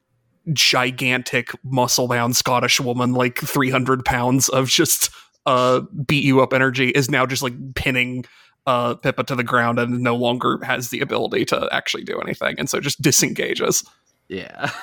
gigantic 0.52 1.50
muscle 1.64 2.08
bound 2.08 2.36
Scottish 2.36 2.80
woman, 2.80 3.12
like 3.12 3.38
three 3.38 3.70
hundred 3.70 4.04
pounds 4.04 4.48
of 4.50 4.68
just 4.68 5.10
uh 5.46 5.80
beat 6.06 6.24
you 6.24 6.40
up 6.40 6.52
energy, 6.52 6.90
is 6.90 7.10
now 7.10 7.26
just 7.26 7.42
like 7.42 7.54
pinning 7.74 8.24
uh 8.66 8.94
Pippa 8.94 9.24
to 9.24 9.34
the 9.34 9.44
ground 9.44 9.78
and 9.78 10.00
no 10.00 10.14
longer 10.16 10.58
has 10.64 10.90
the 10.90 11.00
ability 11.00 11.44
to 11.46 11.68
actually 11.72 12.04
do 12.04 12.18
anything, 12.20 12.54
and 12.58 12.70
so 12.70 12.80
just 12.80 13.00
disengages. 13.02 13.84
Yeah. 14.28 14.70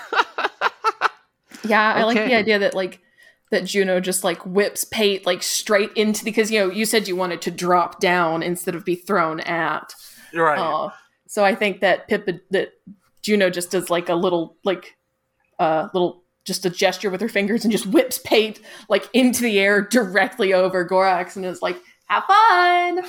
Yeah, 1.66 1.94
I 1.94 2.04
like 2.04 2.18
the 2.18 2.36
idea 2.36 2.60
that 2.60 2.74
like 2.74 3.00
that 3.54 3.66
Juno 3.66 4.00
just 4.00 4.24
like 4.24 4.44
whips 4.48 4.84
Pate 4.84 5.26
like 5.28 5.44
straight 5.44 5.92
into 5.96 6.26
because 6.26 6.50
you 6.52 6.60
know 6.60 6.72
you 6.72 6.86
said 6.86 7.08
you 7.08 7.16
wanted 7.16 7.40
to 7.44 7.52
drop 7.52 8.00
down 8.00 8.42
instead 8.42 8.74
of 8.74 8.84
be 8.84 8.96
thrown 8.96 9.40
at. 9.42 9.94
Right. 10.34 10.58
Uh, 10.58 10.90
so 11.28 11.46
I 11.46 11.54
think 11.54 11.80
that 11.82 12.08
Pippa 12.08 12.40
that 12.50 12.74
Juno 13.22 13.52
just 13.52 13.70
does 13.70 13.92
like 13.92 14.10
a 14.10 14.16
little 14.16 14.58
like 14.64 14.98
uh 15.60 15.88
little 15.94 16.24
just 16.46 16.66
a 16.66 16.70
gesture 16.72 17.12
with 17.12 17.22
her 17.22 17.30
fingers 17.30 17.64
and 17.64 17.72
just 17.72 17.86
whips 17.86 18.18
Pate 18.18 18.60
like 18.90 19.08
into 19.14 19.44
the 19.44 19.60
air 19.60 19.82
directly 19.82 20.52
over 20.52 20.84
Gorax 20.84 21.36
and 21.36 21.46
is 21.46 21.62
like, 21.62 21.78
"Have 22.08 22.24
fun." 22.26 23.04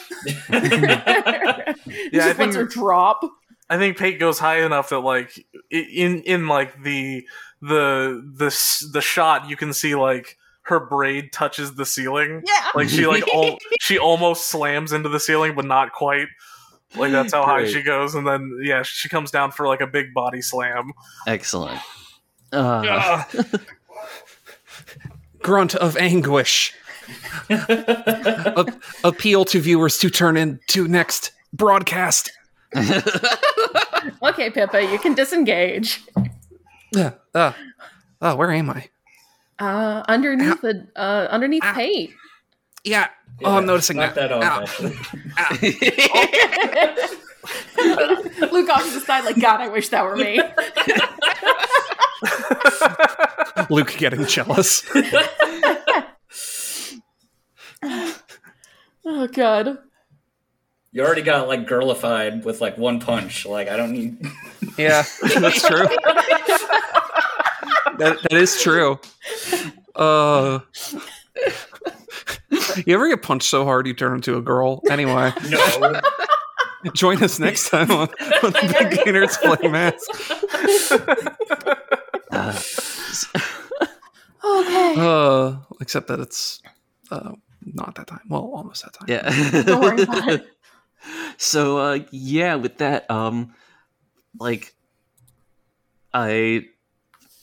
Yeah, 2.13 2.27
just 2.29 2.39
I 2.39 2.45
lets 2.45 2.57
her 2.57 2.65
drop. 2.65 3.23
I 3.71 3.79
think 3.79 3.97
Pate 3.97 4.19
goes 4.21 4.39
high 4.39 4.65
enough 4.65 4.91
that 4.91 5.01
like 5.01 5.47
in 5.71 6.23
in 6.23 6.47
like 6.49 6.83
the 6.83 7.27
the 7.63 8.23
the 8.37 8.89
the 8.93 9.01
shot 9.01 9.49
you 9.49 9.57
can 9.57 9.73
see 9.73 9.95
like 9.95 10.37
her 10.63 10.81
braid 10.81 11.33
touches 11.33 11.75
the 11.75 11.87
ceiling. 11.87 12.43
Yeah. 12.47 12.69
Like 12.75 12.89
she 12.89 13.07
like 13.07 13.27
al- 13.35 13.59
she 13.81 13.99
almost 13.99 14.47
slams 14.47 14.93
into 14.93 15.09
the 15.09 15.21
ceiling, 15.21 15.55
but 15.55 15.65
not 15.65 15.93
quite. 15.93 16.29
Like 16.97 17.11
that's 17.11 17.33
how 17.35 17.45
high 17.45 17.67
she 17.67 17.83
goes, 17.83 18.15
and 18.15 18.25
then 18.27 18.61
yeah, 18.63 18.83
she 18.83 19.09
comes 19.09 19.31
down 19.33 19.51
for 19.51 19.67
like 19.67 19.81
a 19.81 19.87
big 19.87 20.15
body 20.15 20.41
slam. 20.41 20.93
Excellent. 21.27 21.81
Uh, 22.53 23.25
Grunt 25.43 25.75
of 25.75 25.97
anguish. 25.97 26.73
A- 27.51 28.73
appeal 29.03 29.45
to 29.47 29.59
viewers 29.61 29.99
to 29.99 30.09
turn 30.09 30.37
into 30.37 30.87
next 30.87 31.33
broadcast. 31.53 32.31
Okay, 34.23 34.51
Pippa, 34.51 34.83
you 34.85 34.99
can 34.99 35.15
disengage. 35.15 36.03
Uh, 36.95 37.11
uh, 37.35 37.53
oh, 38.21 38.37
where 38.37 38.51
am 38.51 38.69
I? 38.71 38.89
Uh, 39.59 40.03
underneath 40.09 40.61
the 40.61 40.87
uh, 40.97 41.29
underneath 41.31 41.65
Ow. 41.65 41.73
Pate. 41.73 42.11
Yeah. 42.85 43.09
Oh, 43.43 43.57
I'm 43.57 43.67
noticing 43.67 43.97
Knock 43.97 44.15
that. 44.15 44.29
that 44.29 44.43
off. 44.43 44.81
Ow. 45.39 45.57
Luke 48.53 48.69
off 48.69 48.85
to 48.87 48.91
the 48.93 49.01
side, 49.01 49.25
like 49.25 49.41
God, 49.41 49.61
I 49.61 49.69
wish 49.69 49.89
that 49.89 50.05
were 50.05 50.17
me. 50.17 50.41
Luke 53.75 53.95
getting 53.97 54.27
jealous. 54.27 54.85
oh 59.05 59.27
God. 59.33 59.79
You 60.95 61.03
already 61.05 61.23
got 61.23 61.49
like 61.49 61.67
girlified 61.67 62.45
with 62.45 62.61
like 62.61 62.79
one 62.79 63.01
punch. 63.01 63.45
Like 63.45 63.69
I 63.69 63.77
don't 63.77 63.93
need. 63.93 64.17
Yeah, 64.79 65.05
that's 65.23 65.65
true. 65.65 65.87
that, 67.99 68.19
that 68.23 68.33
is 68.33 68.61
true. 68.61 68.99
Uh, 69.95 70.59
you 72.85 72.95
ever 72.95 73.09
get 73.09 73.23
punched 73.23 73.49
so 73.49 73.65
hard 73.65 73.87
you 73.87 73.95
turn 73.95 74.15
into 74.17 74.37
a 74.37 74.43
girl? 74.43 74.83
Anyway, 74.91 75.33
No. 75.49 76.01
join 76.95 77.23
us 77.23 77.39
next 77.39 77.71
time 77.71 77.89
on, 77.93 78.09
on 78.43 78.51
the 78.53 78.77
Big 78.91 79.05
Gainers 79.05 79.37
Play 79.37 79.69
Mask. 79.69 80.11
uh, 82.33 82.61
Okay. 84.45 84.95
Uh, 84.99 85.57
except 85.81 86.09
that 86.09 86.19
it's 86.21 86.61
uh, 87.13 87.33
not 87.65 87.95
that 87.95 88.07
time. 88.09 88.21
Well, 88.29 88.43
almost 88.43 88.83
that 88.85 88.93
time. 88.93 89.07
yeah. 89.09 89.63
Don't 89.63 89.81
worry 89.81 90.03
about 90.03 90.29
it. 90.31 90.47
So 91.37 91.79
uh 91.79 91.99
yeah 92.11 92.55
with 92.55 92.79
that 92.79 93.11
um 93.11 93.55
like 94.39 94.75
i 96.13 96.65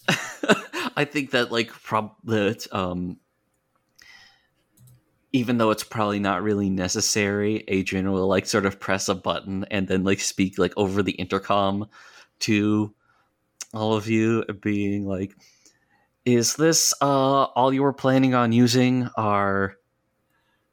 i 0.96 1.06
think 1.06 1.32
that 1.32 1.52
like 1.52 1.70
prob 1.84 2.14
that 2.24 2.68
um 2.72 3.18
even 5.34 5.58
though 5.58 5.72
it's 5.72 5.84
probably 5.84 6.20
not 6.20 6.44
really 6.44 6.70
necessary 6.70 7.64
adrian 7.68 8.12
will 8.12 8.28
like 8.28 8.46
sort 8.46 8.66
of 8.66 8.80
press 8.80 9.10
a 9.10 9.16
button 9.16 9.66
and 9.72 9.88
then 9.88 10.04
like 10.04 10.20
speak 10.20 10.58
like 10.58 10.74
over 10.78 11.04
the 11.04 11.14
intercom 11.14 11.88
to 12.40 12.94
all 13.74 13.94
of 13.94 14.08
you 14.08 14.44
being 14.62 15.06
like 15.06 15.34
is 16.26 16.56
this 16.56 16.94
uh 17.02 17.44
all 17.44 17.74
you 17.74 17.82
were 17.82 17.94
planning 17.94 18.34
on 18.34 18.52
using 18.52 19.10
our 19.16 19.78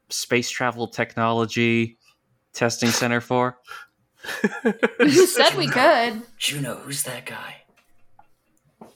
space 0.09 0.49
travel 0.49 0.87
technology 0.87 1.98
testing 2.53 2.89
center 2.89 3.21
for 3.21 3.57
You 4.99 5.25
said 5.27 5.55
we 5.55 5.67
could. 5.67 6.21
Juno, 6.37 6.75
who's 6.75 7.03
that 7.03 7.25
guy? 7.25 7.57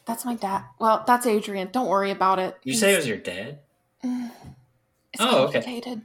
That's 0.05 0.25
my 0.25 0.35
dad. 0.35 0.65
Well, 0.79 1.03
that's 1.07 1.25
Adrian. 1.25 1.69
Don't 1.71 1.87
worry 1.87 2.11
about 2.11 2.39
it. 2.39 2.57
You 2.63 2.73
say 2.73 2.93
it 2.93 2.97
was 2.97 3.07
your 3.07 3.17
dad? 3.17 3.59
It's 4.03 5.21
Oh, 5.21 5.43
okay. 5.45 5.61
complicated. 5.61 6.01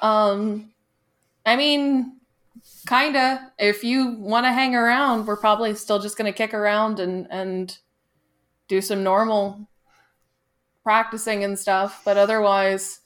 Um, 0.00 0.72
I 1.44 1.54
mean, 1.54 2.16
kinda. 2.88 3.52
If 3.58 3.84
you 3.84 4.16
want 4.18 4.44
to 4.46 4.52
hang 4.52 4.74
around, 4.74 5.26
we're 5.26 5.36
probably 5.36 5.74
still 5.76 6.00
just 6.00 6.16
gonna 6.18 6.32
kick 6.32 6.52
around 6.52 6.98
and 6.98 7.28
and 7.30 7.78
do 8.68 8.80
some 8.80 9.04
normal 9.04 9.68
practicing 10.82 11.44
and 11.44 11.56
stuff. 11.58 12.02
But 12.04 12.16
otherwise, 12.16 13.00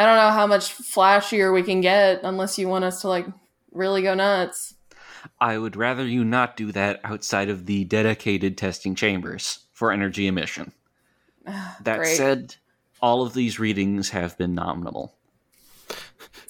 I 0.00 0.06
don't 0.06 0.16
know 0.16 0.30
how 0.30 0.46
much 0.46 0.74
flashier 0.78 1.52
we 1.52 1.62
can 1.62 1.82
get 1.82 2.20
unless 2.22 2.58
you 2.58 2.68
want 2.68 2.86
us 2.86 3.02
to 3.02 3.08
like 3.08 3.26
really 3.70 4.00
go 4.00 4.14
nuts. 4.14 4.72
I 5.38 5.58
would 5.58 5.76
rather 5.76 6.06
you 6.06 6.24
not 6.24 6.56
do 6.56 6.72
that 6.72 7.00
outside 7.04 7.50
of 7.50 7.66
the 7.66 7.84
dedicated 7.84 8.56
testing 8.56 8.94
chambers 8.94 9.58
for 9.74 9.92
energy 9.92 10.26
emission. 10.26 10.72
That 11.82 11.98
Great. 11.98 12.16
said, 12.16 12.56
all 13.02 13.20
of 13.20 13.34
these 13.34 13.58
readings 13.58 14.08
have 14.08 14.38
been 14.38 14.54
nominal. 14.54 15.14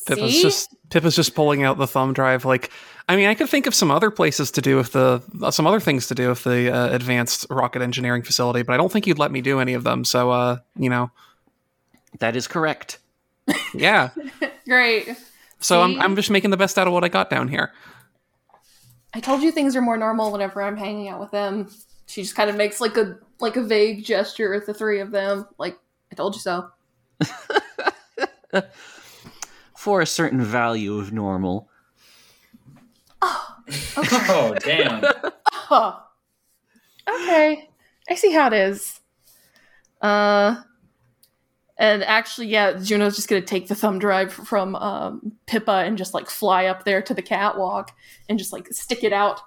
Pippa's 0.06 0.34
See? 0.34 0.42
just 0.42 0.76
Pippa's 0.90 1.16
just 1.16 1.34
pulling 1.34 1.64
out 1.64 1.76
the 1.76 1.88
thumb 1.88 2.12
drive. 2.12 2.44
Like, 2.44 2.70
I 3.08 3.16
mean, 3.16 3.26
I 3.26 3.34
could 3.34 3.48
think 3.48 3.66
of 3.66 3.74
some 3.74 3.90
other 3.90 4.12
places 4.12 4.52
to 4.52 4.60
do 4.60 4.76
with 4.76 4.92
the 4.92 5.22
uh, 5.42 5.50
some 5.50 5.66
other 5.66 5.80
things 5.80 6.06
to 6.06 6.14
do 6.14 6.28
with 6.28 6.44
the 6.44 6.72
uh, 6.72 6.94
advanced 6.94 7.46
rocket 7.50 7.82
engineering 7.82 8.22
facility, 8.22 8.62
but 8.62 8.74
I 8.74 8.76
don't 8.76 8.92
think 8.92 9.08
you'd 9.08 9.18
let 9.18 9.32
me 9.32 9.40
do 9.40 9.58
any 9.58 9.74
of 9.74 9.82
them. 9.82 10.04
So, 10.04 10.30
uh, 10.30 10.58
you 10.76 10.88
know, 10.88 11.10
That 12.20 12.36
is 12.36 12.46
correct. 12.46 12.99
Yeah. 13.74 14.10
Great. 14.66 15.16
So 15.60 15.82
I'm 15.82 16.00
I'm 16.00 16.16
just 16.16 16.30
making 16.30 16.50
the 16.50 16.56
best 16.56 16.78
out 16.78 16.86
of 16.86 16.92
what 16.92 17.04
I 17.04 17.08
got 17.08 17.30
down 17.30 17.48
here. 17.48 17.72
I 19.12 19.20
told 19.20 19.42
you 19.42 19.50
things 19.50 19.74
are 19.76 19.82
more 19.82 19.96
normal 19.96 20.32
whenever 20.32 20.62
I'm 20.62 20.76
hanging 20.76 21.08
out 21.08 21.20
with 21.20 21.30
them. 21.30 21.68
She 22.06 22.22
just 22.22 22.34
kind 22.34 22.48
of 22.48 22.56
makes 22.56 22.80
like 22.80 22.96
a 22.96 23.18
like 23.40 23.56
a 23.56 23.62
vague 23.62 24.04
gesture 24.04 24.54
at 24.54 24.66
the 24.66 24.74
three 24.74 25.00
of 25.00 25.10
them, 25.10 25.46
like 25.58 25.78
I 26.10 26.14
told 26.14 26.34
you 26.34 26.40
so. 26.40 26.70
For 29.76 30.00
a 30.00 30.06
certain 30.06 30.42
value 30.42 30.98
of 30.98 31.12
normal. 31.12 31.68
Oh 33.22 33.56
oh 33.96 34.54
damn! 34.60 35.04
Huh. 35.46 35.98
Okay, 37.08 37.68
I 38.08 38.14
see 38.14 38.32
how 38.32 38.46
it 38.48 38.52
is. 38.54 39.00
Uh, 40.00 40.62
and 41.80 42.04
actually, 42.04 42.48
yeah, 42.48 42.74
Juno's 42.74 43.16
just 43.16 43.26
gonna 43.26 43.40
take 43.40 43.68
the 43.68 43.74
thumb 43.74 43.98
drive 43.98 44.34
from 44.34 44.76
um, 44.76 45.32
Pippa 45.46 45.82
and 45.86 45.96
just 45.96 46.12
like 46.12 46.28
fly 46.28 46.66
up 46.66 46.84
there 46.84 47.00
to 47.00 47.14
the 47.14 47.22
catwalk 47.22 47.96
and 48.28 48.38
just 48.38 48.52
like 48.52 48.68
stick 48.70 49.02
it 49.02 49.14
out 49.14 49.40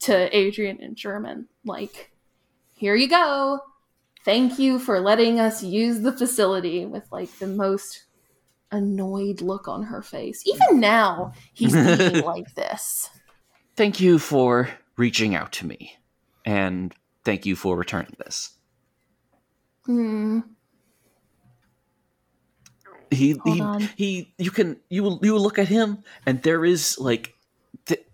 to 0.00 0.34
Adrian 0.34 0.80
in 0.80 0.94
German, 0.94 1.46
like, 1.66 2.10
"Here 2.74 2.94
you 2.94 3.06
go. 3.06 3.60
Thank 4.24 4.58
you 4.58 4.78
for 4.78 4.98
letting 4.98 5.38
us 5.38 5.62
use 5.62 6.00
the 6.00 6.12
facility." 6.12 6.86
With 6.86 7.04
like 7.12 7.30
the 7.38 7.48
most 7.48 8.04
annoyed 8.72 9.42
look 9.42 9.68
on 9.68 9.82
her 9.82 10.00
face. 10.00 10.42
Even 10.46 10.80
now, 10.80 11.34
he's 11.52 11.74
being 11.98 12.24
like 12.24 12.54
this. 12.54 13.10
Thank 13.76 14.00
you 14.00 14.18
for 14.18 14.70
reaching 14.96 15.34
out 15.34 15.52
to 15.52 15.66
me, 15.66 15.98
and 16.46 16.94
thank 17.26 17.44
you 17.44 17.54
for 17.54 17.76
returning 17.76 18.16
this. 18.18 18.54
Hmm. 19.84 20.40
He 23.14 23.32
Hold 23.32 23.54
he, 23.56 23.60
on. 23.60 23.80
he 23.96 24.34
you 24.38 24.50
can 24.50 24.76
you 24.90 25.18
you 25.22 25.38
look 25.38 25.58
at 25.58 25.68
him 25.68 25.98
and 26.26 26.42
there 26.42 26.64
is 26.64 26.98
like 26.98 27.34
th- 27.86 28.04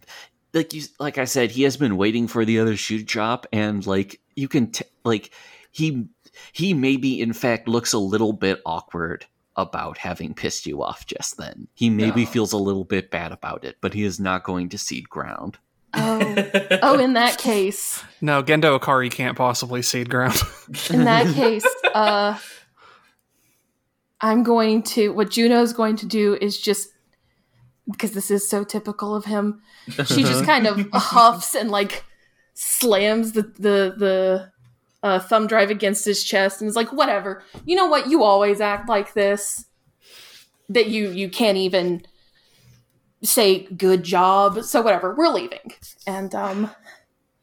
like 0.55 0.73
you 0.73 0.83
like 0.99 1.19
I 1.19 1.25
said 1.25 1.51
he 1.51 1.63
has 1.65 1.77
been 1.77 1.97
waiting 1.97 2.29
for 2.29 2.45
the 2.45 2.59
other 2.61 2.77
shoe 2.77 3.03
drop 3.03 3.47
and 3.53 3.87
like 3.87 4.21
you 4.37 4.49
can 4.49 4.71
t- 4.71 4.85
like 5.05 5.31
he 5.71 6.07
he 6.53 6.75
maybe 6.75 7.21
in 7.21 7.33
fact 7.33 7.69
looks 7.69 7.93
a 7.93 7.99
little 7.99 8.33
bit 8.33 8.61
awkward 8.65 9.27
about 9.57 9.99
having 9.99 10.33
pissed 10.33 10.67
you 10.67 10.83
off 10.83 11.05
just 11.07 11.37
then. 11.37 11.69
He 11.75 11.91
maybe 11.91 12.25
No. 12.25 12.31
feels 12.31 12.53
a 12.53 12.57
little 12.57 12.85
bit 12.85 13.11
bad 13.11 13.33
about 13.33 13.65
it, 13.65 13.77
but 13.81 13.93
he 13.93 14.05
is 14.05 14.19
not 14.19 14.45
going 14.45 14.69
to 14.71 14.79
cede 14.79 15.09
ground. 15.11 15.59
Oh, 15.93 16.21
oh, 16.83 16.99
in 16.99 17.15
that 17.15 17.37
case, 17.37 18.03
No, 18.21 18.43
Gendo 18.45 18.79
Ikari 18.79 19.11
can't 19.11 19.37
possibly 19.37 19.83
cede 19.83 20.09
ground. 20.09 20.41
in 20.89 21.05
that 21.05 21.27
case, 21.35 21.67
uh, 21.93 22.39
I'm 24.21 24.43
going 24.43 24.83
to. 24.83 25.13
What 25.13 25.31
Juno's 25.31 25.73
going 25.73 25.97
to 25.97 26.07
do 26.07 26.37
is 26.41 26.61
just 26.61 26.91
because 27.91 28.13
this 28.13 28.31
is 28.31 28.49
so 28.49 28.65
typical 28.65 29.15
of 29.15 29.25
him. 29.25 29.63
She 29.89 30.23
just 30.23 30.45
kind 30.45 30.67
of 30.67 30.87
huffs 30.93 31.55
and 31.55 31.71
like 31.71 32.05
slams 32.55 33.33
the 33.33 33.43
the 33.43 33.95
the 33.97 34.53
uh, 35.03 35.19
thumb 35.19 35.47
drive 35.47 35.71
against 35.71 36.05
his 36.05 36.23
chest 36.23 36.61
and 36.61 36.69
is 36.69 36.77
like, 36.77 36.93
"Whatever. 36.93 37.43
You 37.65 37.77
know 37.77 37.87
what? 37.87 38.09
You 38.09 38.23
always 38.23 38.61
act 38.61 38.89
like 38.89 39.15
this. 39.15 39.65
That 40.69 40.89
you 40.89 41.11
you 41.11 41.29
can't 41.29 41.59
even." 41.59 42.03
say 43.23 43.65
good 43.77 44.03
job 44.03 44.65
so 44.65 44.81
whatever 44.81 45.15
we're 45.15 45.29
leaving 45.29 45.75
and 46.07 46.35
um 46.35 46.71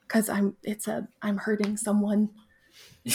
because 0.02 0.28
i'm 0.28 0.56
it's 0.64 0.88
a 0.88 1.08
i'm 1.22 1.38
hurting 1.38 1.78
someone 1.78 2.30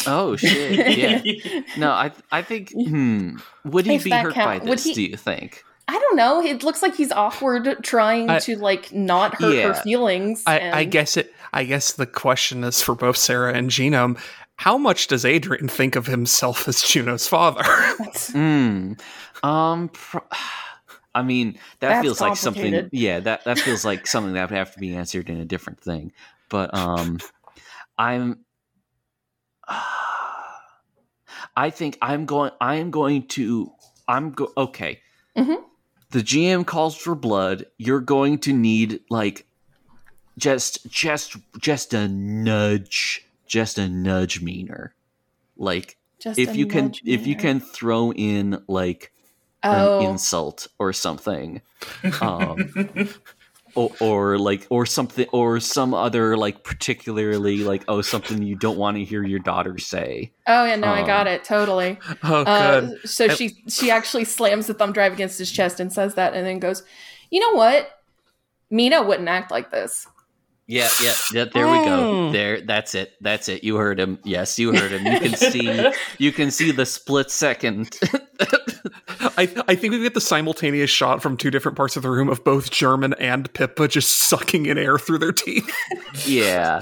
Oh 0.07 0.37
shit! 0.37 0.97
Yeah. 0.99 1.63
No, 1.77 1.91
I 1.91 2.13
I 2.31 2.43
think 2.43 2.71
hmm. 2.73 3.37
Would 3.65 3.87
he 3.87 3.95
If 3.97 4.05
be 4.05 4.11
hurt 4.11 4.35
count- 4.35 4.63
by 4.65 4.71
this? 4.71 4.85
he- 4.85 4.95
Do 4.95 5.03
you 5.03 5.17
think? 5.17 5.65
I 5.89 5.99
don't 5.99 6.17
know. 6.17 6.41
It 6.41 6.63
looks 6.63 6.81
like 6.81 6.95
he's 6.95 7.11
awkward 7.13 7.77
trying 7.83 8.31
I- 8.31 8.39
to 8.41 8.57
like 8.57 8.93
not 8.93 9.35
hurt 9.35 9.63
her 9.65 9.75
feelings. 9.75 10.43
I, 10.47 10.59
and- 10.59 10.75
I 10.75 10.85
guess 10.85 11.17
it. 11.17 11.33
I 11.53 11.65
guess 11.65 11.93
the 11.93 12.07
question 12.07 12.65
is 12.65 12.81
for 12.81 12.95
both 12.95 13.17
Sarah 13.17 13.53
and 13.53 13.69
Genome: 13.71 14.19
How 14.57 14.79
much 14.79 15.09
does 15.09 15.25
Adrian 15.25 15.69
think 15.69 15.97
of 15.97 16.07
himself 16.07 16.67
as 16.69 16.83
Juno's 16.83 17.27
father? 17.29 17.63
Hmm. 18.33 18.93
Um. 19.43 19.89
Pro- 19.91 20.23
I 21.15 21.23
mean, 21.23 21.59
that 21.81 21.89
That's 21.89 22.03
feels 22.03 22.21
like 22.23 22.37
something. 22.37 22.89
Yeah, 22.93 23.21
that 23.21 23.45
that 23.45 23.59
feels 23.59 23.85
like 23.85 24.07
something 24.07 24.33
that 24.35 24.49
would 24.51 24.57
have 24.57 24.73
to 24.73 24.79
be 24.79 24.95
answered 24.97 25.29
in 25.29 25.39
a 25.39 25.45
different 25.45 25.81
thing. 25.81 26.13
But 26.49 26.73
um, 26.75 27.19
I'm. 27.99 28.42
I 31.57 31.71
think 31.71 31.99
I'm 32.01 32.25
going. 32.27 32.53
I'm 32.61 32.91
going 32.91 33.27
to. 33.29 33.73
I'm 34.09 34.31
go. 34.33 34.53
Okay. 34.57 35.01
Mhm. 35.37 35.63
The 36.11 36.21
GM 36.21 36.67
calls 36.67 36.97
for 36.97 37.15
blood. 37.15 37.67
You're 37.79 38.01
going 38.01 38.39
to 38.41 38.53
need 38.53 39.01
like, 39.11 39.47
just 40.39 40.87
just 40.91 41.37
just 41.59 41.95
a 41.95 42.09
nudge, 42.09 43.27
just 43.47 43.79
a 43.79 43.89
nudge 43.89 44.41
meaner, 44.43 44.95
like 45.57 45.97
just 46.19 46.39
if 46.39 46.57
you 46.57 46.67
can 46.67 46.87
nudge 46.87 47.03
if 47.05 47.27
you 47.27 47.37
can 47.37 47.61
throw 47.61 48.13
in 48.13 48.63
like 48.69 49.13
oh 49.65 49.99
an 49.99 50.05
insult 50.11 50.69
or 50.79 50.93
something 50.93 51.61
um 52.21 52.73
or, 53.75 53.91
or 54.01 54.39
like 54.39 54.67
or 54.71 54.85
something 54.87 55.27
or 55.33 55.61
some 55.61 55.95
other 55.95 56.37
like 56.37 56.63
particularly 56.65 57.59
like 57.65 57.85
oh 57.89 58.01
something 58.03 58.43
you 58.43 58.55
don't 58.57 58.77
want 58.79 58.97
to 58.97 59.05
hear 59.05 59.23
your 59.25 59.39
daughter 59.39 59.79
say 59.79 60.33
oh 60.47 60.65
yeah 60.65 60.77
no 60.77 60.89
I 60.89 61.07
got 61.07 61.27
um, 61.27 61.33
it 61.35 61.45
totally. 61.45 61.99
oh, 62.25 62.43
Uh, 62.43 62.81
good. 62.81 63.09
so 63.09 63.29
she 63.29 63.57
she 63.69 63.91
actually 63.91 64.25
slams 64.25 64.67
the 64.67 64.75
thumb 64.75 64.93
drive 64.93 65.13
against 65.13 65.39
his 65.39 65.51
chest 65.51 65.81
and 65.81 65.93
says 65.93 66.15
that, 66.15 66.35
and 66.35 66.47
then 66.47 66.59
goes, 66.59 66.83
"You 67.31 67.41
know 67.41 67.57
what? 67.57 67.91
Mina 68.71 69.03
wouldn't 69.03 69.29
act 69.29 69.51
like 69.51 69.71
this." 69.71 70.07
yeah 70.69 70.89
yeah 71.03 71.13
yeah 71.35 71.45
there 71.53 71.67
we 71.67 71.77
go 71.85 72.15
Mm. 72.15 72.33
there 72.33 72.61
that's 72.61 72.95
it 72.95 73.15
that's 73.21 73.49
it 73.49 73.65
you 73.65 73.75
heard 73.75 73.99
him 73.99 74.17
yes 74.23 74.61
you 74.61 74.73
heard 74.73 74.93
him 74.93 75.05
you 75.05 75.19
can 75.19 75.35
see 75.35 75.91
you 76.19 76.31
can 76.31 76.53
see 76.53 76.71
the 76.71 76.87
split 76.87 77.33
second 77.33 77.99
I, 79.39 79.49
I 79.69 79.75
think 79.75 79.93
we 79.93 80.01
get 80.03 80.15
the 80.15 80.21
simultaneous 80.21 80.91
shot 80.91 81.23
from 81.23 81.37
two 81.37 81.51
different 81.51 81.77
parts 81.77 81.97
of 81.97 82.03
the 82.03 82.11
room 82.11 82.29
of 82.29 82.43
both 82.45 82.71
German 82.71 83.15
and 83.15 83.53
Pippa 83.55 83.89
just 83.89 84.11
sucking 84.29 84.67
in 84.67 84.79
air 84.79 84.99
through 84.99 85.19
their 85.19 85.33
teeth. 85.33 85.71
yeah 86.27 86.81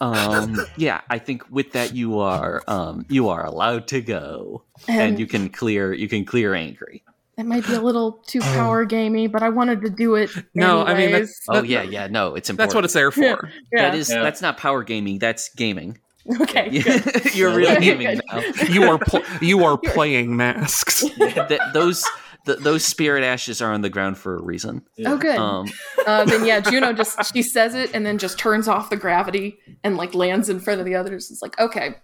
um 0.00 0.60
yeah 0.76 1.00
i 1.08 1.18
think 1.18 1.42
with 1.50 1.72
that 1.72 1.94
you 1.94 2.18
are 2.18 2.62
um 2.68 3.06
you 3.08 3.28
are 3.30 3.44
allowed 3.46 3.86
to 3.88 4.00
go 4.02 4.62
And, 4.88 5.00
and 5.00 5.18
you 5.18 5.26
can 5.26 5.48
clear 5.48 5.92
you 5.92 6.08
can 6.08 6.24
clear 6.24 6.54
angry 6.54 7.02
it 7.38 7.44
might 7.44 7.66
be 7.66 7.74
a 7.74 7.80
little 7.82 8.12
too 8.26 8.40
power 8.40 8.86
gamey, 8.86 9.26
but 9.26 9.42
I 9.42 9.50
wanted 9.50 9.82
to 9.82 9.90
do 9.90 10.14
it. 10.14 10.30
No, 10.54 10.82
I 10.86 10.94
mean, 10.94 11.02
anyways. 11.10 11.38
oh 11.50 11.62
yeah 11.62 11.82
yeah 11.82 12.06
no 12.06 12.34
it's 12.34 12.48
important 12.48 12.68
That's 12.70 12.74
what 12.74 12.84
it's 12.86 12.94
there 12.94 13.10
for. 13.10 13.50
Yeah. 13.72 13.90
That 13.90 13.94
is 13.94 14.08
Yeah. 14.10 14.22
that's 14.22 14.40
not 14.40 14.56
power 14.56 14.82
gaming. 14.82 15.18
That's 15.18 15.50
gaming. 15.54 15.98
okay. 16.40 16.80
good. 16.80 17.24
You're 17.34 17.50
really 17.56 17.64
Yeah, 17.72 17.80
gaming 17.80 18.06
good. 18.06 18.22
now. 18.32 18.42
You 18.68 18.84
are 18.84 18.98
pl- 18.98 19.22
you 19.40 19.64
are 19.64 19.76
playing 19.78 20.36
masks. 20.36 21.04
Th- 21.18 21.60
those 21.72 22.04
th- 22.46 22.58
those 22.58 22.84
spirit 22.84 23.22
ashes 23.24 23.60
are 23.62 23.72
on 23.72 23.80
the 23.82 23.90
ground 23.90 24.18
for 24.18 24.36
a 24.36 24.42
reason. 24.42 24.82
Oh, 25.04 25.16
good. 25.16 25.36
Um, 25.38 25.66
uh, 26.06 26.24
then 26.24 26.44
yeah, 26.44 26.60
Juno 26.60 26.92
just 26.92 27.32
she 27.34 27.42
says 27.42 27.74
it 27.74 27.94
and 27.94 28.04
then 28.06 28.18
just 28.18 28.38
turns 28.38 28.68
off 28.68 28.90
the 28.90 28.96
gravity 28.96 29.58
and 29.84 29.96
like 29.96 30.14
lands 30.14 30.48
in 30.48 30.60
front 30.60 30.80
of 30.80 30.86
the 30.86 30.94
others. 30.94 31.30
It's 31.30 31.42
like, 31.42 31.58
okay, 31.60 31.96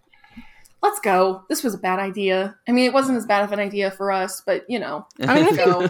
let's 0.82 1.00
go. 1.00 1.44
This 1.48 1.62
was 1.64 1.74
a 1.74 1.78
bad 1.78 1.98
idea. 1.98 2.56
I 2.68 2.72
mean, 2.72 2.86
it 2.86 2.92
wasn't 2.92 3.18
as 3.18 3.26
bad 3.26 3.44
of 3.44 3.52
an 3.52 3.58
idea 3.60 3.90
for 3.90 4.10
us, 4.12 4.42
but 4.44 4.64
you 4.68 4.78
know, 4.78 5.06
I 5.20 5.42
mean, 5.42 5.56
go. 5.56 5.88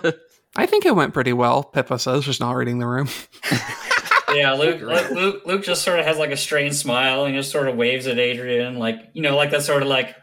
I 0.54 0.66
think 0.66 0.84
it 0.84 0.94
went 0.94 1.14
pretty 1.14 1.32
well. 1.32 1.62
Pippa 1.62 1.98
says, 1.98 2.24
just 2.26 2.40
not 2.40 2.52
reading 2.56 2.78
the 2.78 2.86
room. 2.86 3.08
Yeah, 4.34 4.52
Luke, 4.58 4.80
Luke, 4.80 5.10
Luke, 5.10 5.42
Luke 5.46 5.62
just 5.64 5.82
sort 5.82 5.98
of 5.98 6.04
has 6.06 6.18
like 6.18 6.30
a 6.30 6.36
strange 6.36 6.74
smile 6.74 7.24
and 7.24 7.34
just 7.34 7.50
sort 7.50 7.68
of 7.68 7.76
waves 7.76 8.06
at 8.06 8.18
Adrian, 8.18 8.78
like 8.78 9.10
you 9.14 9.22
know, 9.22 9.36
like 9.36 9.50
that 9.50 9.62
sort 9.62 9.82
of 9.82 9.88
like 9.88 10.14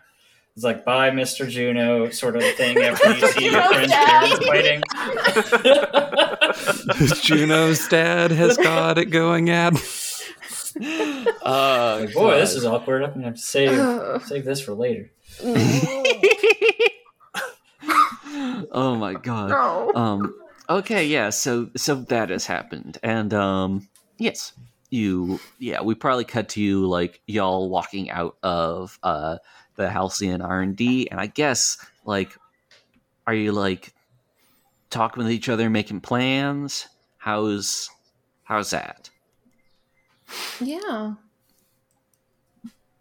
it's 0.55 0.63
like 0.65 0.83
bye, 0.83 1.11
Mister 1.11 1.45
Juno, 1.47 2.09
sort 2.09 2.35
of 2.35 2.43
thing. 2.55 2.77
After 2.83 3.13
you 3.15 3.27
see 3.31 3.45
your 3.51 3.61
friend's 3.63 3.91
dad. 3.91 4.39
parents 4.41 4.45
fighting. 4.47 4.81
Juno's 7.21 7.87
dad 7.87 8.31
has 8.31 8.57
got 8.57 8.97
it 8.97 9.05
going 9.05 9.49
at. 9.49 9.73
oh, 10.81 11.97
Like, 12.01 12.13
boy, 12.13 12.35
this 12.39 12.55
is 12.55 12.65
awkward. 12.65 13.03
I'm 13.03 13.13
gonna 13.13 13.25
have 13.27 13.35
to 13.35 13.41
save 13.41 13.77
Ugh. 13.79 14.21
save 14.25 14.43
this 14.45 14.59
for 14.61 14.73
later. 14.73 15.09
oh 18.71 18.95
my 18.99 19.13
god. 19.13 19.49
No. 19.49 19.91
Um. 19.95 20.35
Okay. 20.69 21.05
Yeah. 21.05 21.29
So 21.29 21.69
so 21.77 21.95
that 21.95 22.29
has 22.29 22.45
happened, 22.47 22.97
and 23.03 23.33
um. 23.33 23.87
Yes. 24.19 24.53
You. 24.91 25.39
Yeah. 25.57 25.81
We 25.81 25.95
probably 25.95 26.25
cut 26.25 26.49
to 26.49 26.61
you 26.61 26.85
like 26.87 27.21
y'all 27.25 27.69
walking 27.69 28.11
out 28.11 28.37
of 28.43 28.99
uh 29.01 29.37
the 29.75 29.89
Halcyon 29.89 30.41
R 30.41 30.61
and 30.61 30.75
D, 30.75 31.09
and 31.09 31.19
I 31.19 31.27
guess 31.27 31.77
like, 32.05 32.35
are 33.25 33.33
you 33.33 33.51
like 33.53 33.93
talking 34.89 35.23
with 35.23 35.31
each 35.31 35.49
other, 35.49 35.69
making 35.69 36.01
plans? 36.01 36.87
How's 37.17 37.89
how's 38.43 38.71
that? 38.71 39.09
Yeah. 40.59 41.13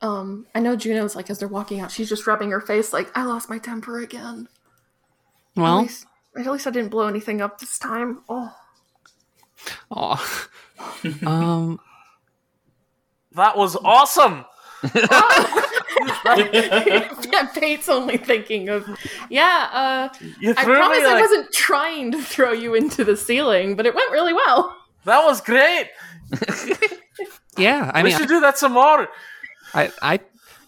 Um, 0.00 0.46
I 0.54 0.60
know 0.60 0.76
Juno's 0.76 1.16
like 1.16 1.28
as 1.30 1.40
they're 1.40 1.48
walking 1.48 1.80
out, 1.80 1.90
she's 1.90 2.08
just 2.08 2.26
rubbing 2.26 2.50
her 2.52 2.60
face 2.60 2.92
like 2.92 3.10
I 3.16 3.24
lost 3.24 3.50
my 3.50 3.58
temper 3.58 3.98
again. 3.98 4.48
at 5.56 5.60
Well, 5.62 5.82
least, 5.82 6.06
at 6.36 6.46
least 6.46 6.66
I 6.66 6.70
didn't 6.70 6.90
blow 6.90 7.08
anything 7.08 7.40
up 7.40 7.58
this 7.58 7.78
time. 7.78 8.22
Oh, 8.28 8.54
aw. 9.90 10.48
um, 11.26 11.80
That 13.32 13.56
was 13.56 13.76
awesome. 13.76 14.44
yeah. 14.94 17.08
Pate's 17.54 17.88
only 17.88 18.16
thinking 18.16 18.68
of 18.68 18.86
yeah. 19.28 19.68
Uh, 19.72 20.08
You 20.40 20.54
I 20.56 20.64
promise 20.64 20.98
me 20.98 21.04
I 21.04 21.20
wasn't 21.20 21.52
trying 21.52 22.12
to 22.12 22.22
throw 22.22 22.52
you 22.52 22.74
into 22.74 23.04
the 23.04 23.16
ceiling, 23.16 23.74
but 23.74 23.86
it 23.86 23.94
went 23.94 24.10
really 24.12 24.32
well. 24.32 24.76
that 25.04 25.24
was 25.24 25.40
great. 25.40 25.88
yeah. 27.58 27.90
I 27.92 28.02
we 28.02 28.10
mean, 28.10 28.18
should 28.18 28.28
do 28.28 28.40
that 28.40 28.58
some 28.58 28.72
more. 28.72 29.08
I, 29.74 29.90
I, 30.00 30.20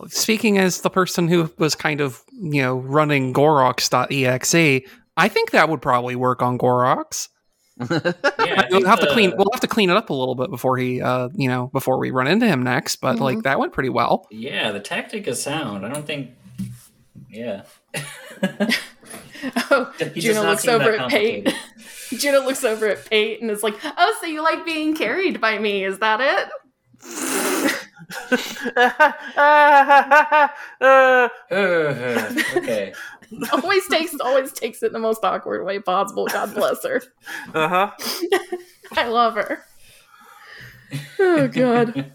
speaking 0.09 0.59
as 0.59 0.81
the 0.81 0.91
person 0.91 1.29
who 1.29 1.51
was 1.59 1.75
kind 1.75 2.01
of, 2.01 2.23
you 2.33 2.63
know, 2.63 2.79
running 2.79 3.33
Gorax.exe, 3.33 4.89
I 5.17 5.29
think 5.29 5.53
that 5.53 5.69
would 5.69 5.83
probably 5.83 6.17
work 6.17 6.43
on 6.43 6.59
Gorax. 6.59 7.29
Yeah, 7.81 8.67
We'll 8.71 8.81
think 8.81 8.87
have 8.87 9.01
to 9.01 9.07
clean. 9.13 9.33
We'll 9.37 9.49
have 9.53 9.61
to 9.61 9.69
clean 9.69 9.91
it 9.91 9.97
up 9.97 10.11
a 10.11 10.15
little 10.15 10.35
bit 10.35 10.51
before 10.51 10.77
he, 10.77 11.01
uh, 11.01 11.29
you 11.35 11.49
know, 11.49 11.69
before 11.69 11.99
we 11.99 12.11
run 12.11 12.27
into 12.27 12.47
him 12.47 12.63
next. 12.63 12.97
But 12.97 13.21
like 13.21 13.39
Mhm. 13.39 13.43
that 13.45 13.59
went 13.59 13.73
pretty 13.73 13.89
well. 13.89 14.27
Yeah, 14.31 14.73
the 14.73 14.81
tactic 14.81 15.27
is 15.29 15.43
sound. 15.43 15.87
I 15.87 15.93
don't 15.93 16.07
think. 16.07 16.31
Yeah. 17.31 17.63
Oh, 19.71 19.91
He 20.15 20.21
Juno 20.21 20.43
looks 20.43 20.69
over 20.69 20.93
at 20.93 21.09
Pate. 21.09 21.49
Juno 22.11 22.41
looks 22.45 22.63
over 22.63 22.87
at 22.89 23.09
Pate 23.09 23.41
and 23.41 23.51
is 23.51 23.63
like, 23.63 23.75
"Oh, 23.83 24.19
so 24.21 24.27
you 24.27 24.43
like 24.43 24.67
being 24.67 24.95
carried 24.95 25.41
by 25.41 25.59
me? 25.59 25.83
Is 25.85 25.99
that 26.01 26.21
it?" 26.21 27.71
Uh, 28.77 31.29
okay. 32.57 32.93
always 33.53 33.87
takes 33.89 34.19
always 34.21 34.53
takes 34.53 34.83
it 34.83 34.93
the 34.93 34.99
most 34.99 35.25
awkward 35.25 35.65
way 35.65 35.79
possible. 35.79 36.27
God 36.27 36.55
bless 36.55 36.85
her. 36.85 37.03
uh-huh. 37.55 37.91
I 38.97 39.07
love 39.09 39.35
her. 39.35 39.65
Oh 41.19 41.47
god. 41.49 42.13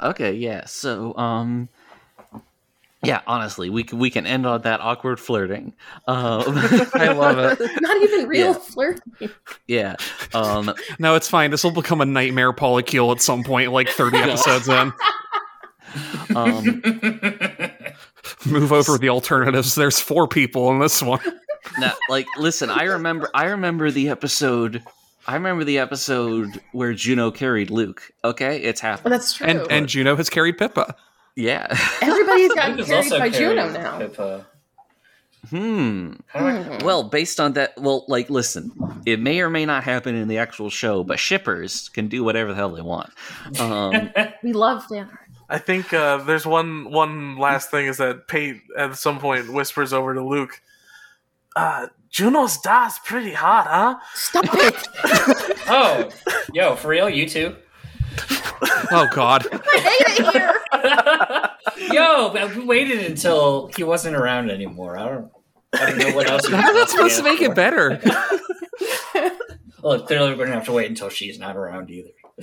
Okay, 0.00 0.34
yeah. 0.34 0.64
So, 0.66 1.16
um, 1.16 1.68
yeah. 3.02 3.20
Honestly, 3.26 3.70
we 3.70 3.82
can, 3.84 3.98
we 3.98 4.10
can 4.10 4.26
end 4.26 4.46
on 4.46 4.62
that 4.62 4.80
awkward 4.80 5.18
flirting. 5.20 5.74
Um, 6.06 6.42
I 6.94 7.12
love 7.12 7.38
it. 7.38 7.70
Not 7.80 8.02
even 8.02 8.28
real 8.28 8.46
Yeah. 8.48 8.58
flirting. 8.58 9.30
yeah. 9.66 9.96
Um, 10.34 10.72
No, 10.98 11.14
it's 11.16 11.28
fine. 11.28 11.50
This 11.50 11.64
will 11.64 11.72
become 11.72 12.00
a 12.00 12.04
nightmare 12.04 12.52
polycule 12.52 13.12
at 13.14 13.20
some 13.22 13.42
point, 13.44 13.72
like 13.72 13.88
thirty 13.88 14.18
episodes 14.18 14.68
in. 14.68 14.92
um, 16.36 16.82
Move 18.46 18.72
over 18.72 18.98
the 18.98 19.08
alternatives. 19.08 19.74
There's 19.74 20.00
four 20.00 20.26
people 20.26 20.70
in 20.70 20.78
this 20.80 21.02
one. 21.02 21.20
now, 21.78 21.92
like, 22.08 22.26
listen. 22.38 22.70
I 22.70 22.84
remember. 22.84 23.30
I 23.34 23.44
remember 23.46 23.90
the 23.90 24.08
episode. 24.08 24.82
I 25.26 25.34
remember 25.34 25.62
the 25.64 25.78
episode 25.78 26.60
where 26.72 26.92
Juno 26.94 27.30
carried 27.30 27.70
Luke. 27.70 28.10
Okay, 28.24 28.58
it's 28.62 28.82
Well, 28.82 28.92
happened. 28.92 29.12
that's 29.14 29.34
true. 29.34 29.46
And 29.46 29.60
and 29.70 29.88
Juno 29.88 30.16
has 30.16 30.28
carried 30.28 30.58
Pippa. 30.58 30.96
Yeah. 31.36 31.66
Everybody's 32.02 32.52
gotten 32.54 32.72
Luke 32.76 32.80
is 32.80 32.86
carried 32.88 33.04
also 33.04 33.18
by 33.18 33.30
carrying 33.30 33.56
Juno 33.72 33.72
now. 33.80 33.98
Pippa. 33.98 34.46
hmm. 35.48 36.12
hmm. 36.34 36.78
Well, 36.84 37.04
based 37.04 37.38
on 37.40 37.52
that, 37.54 37.74
well, 37.78 38.04
like, 38.08 38.28
listen, 38.30 38.72
it 39.06 39.20
may 39.20 39.40
or 39.40 39.48
may 39.48 39.64
not 39.64 39.84
happen 39.84 40.14
in 40.14 40.28
the 40.28 40.38
actual 40.38 40.70
show, 40.70 41.04
but 41.04 41.18
shippers 41.18 41.88
can 41.90 42.08
do 42.08 42.22
whatever 42.24 42.50
the 42.50 42.56
hell 42.56 42.70
they 42.70 42.82
want. 42.82 43.10
Um, 43.60 44.10
we 44.42 44.52
love 44.52 44.84
Dan. 44.88 45.08
I 45.52 45.58
think 45.58 45.92
uh, 45.92 46.16
there's 46.16 46.46
one 46.46 46.90
one 46.90 47.36
last 47.36 47.70
thing 47.70 47.86
is 47.86 47.98
that 47.98 48.26
Pate 48.26 48.62
at 48.74 48.96
some 48.96 49.18
point 49.18 49.52
whispers 49.52 49.92
over 49.92 50.14
to 50.14 50.26
Luke, 50.26 50.62
uh, 51.56 51.88
Juno's 52.08 52.56
da's 52.56 52.98
pretty 53.04 53.34
hot, 53.34 53.66
huh? 53.66 53.98
Stop 54.14 54.46
it! 54.48 54.88
oh, 55.68 56.08
yo, 56.54 56.74
for 56.74 56.88
real, 56.88 57.10
you 57.10 57.28
too. 57.28 57.54
Oh 58.90 59.06
God. 59.12 59.46
I 59.52 59.78
hate 59.78 60.26
it 60.26 60.32
here. 61.76 61.90
yo, 61.92 62.30
but 62.32 62.56
we 62.56 62.64
waited 62.64 63.04
until 63.04 63.70
he 63.76 63.84
wasn't 63.84 64.16
around 64.16 64.50
anymore. 64.50 64.96
I 64.96 65.04
don't. 65.06 65.30
I 65.74 65.90
don't 65.90 65.98
know 65.98 66.16
what 66.16 66.30
else. 66.30 66.48
you 66.48 66.56
How's 66.56 66.74
that 66.74 66.88
supposed 66.88 67.16
to 67.16 67.22
ask 67.22 67.24
make 67.24 67.42
it 67.42 67.54
better? 67.54 68.00
Well, 69.82 70.00
clearly 70.00 70.30
we're 70.30 70.36
going 70.36 70.48
to 70.48 70.54
have 70.54 70.66
to 70.66 70.72
wait 70.72 70.88
until 70.88 71.08
she's 71.08 71.38
not 71.38 71.56
around 71.56 71.90
either. 71.90 72.10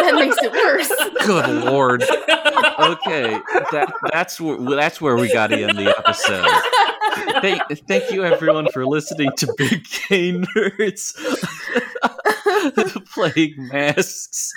That 0.00 0.14
makes 0.14 0.36
it 0.42 0.52
worse. 0.52 0.88
Good 1.26 1.64
lord. 1.64 2.02
okay, 2.02 3.38
that, 3.70 3.92
that's 4.12 4.40
where 4.40 4.56
that's 4.76 5.00
where 5.00 5.16
we 5.16 5.32
got 5.32 5.48
to 5.48 5.62
end 5.62 5.78
the 5.78 5.94
episode. 5.96 6.46
Thank, 7.42 7.62
thank 7.86 8.10
you 8.10 8.24
everyone 8.24 8.68
for 8.72 8.86
listening 8.86 9.30
to 9.38 9.54
Big 9.56 9.86
Gay 10.08 10.32
Nerds 10.32 11.14
playing 13.14 13.68
masks. 13.68 14.52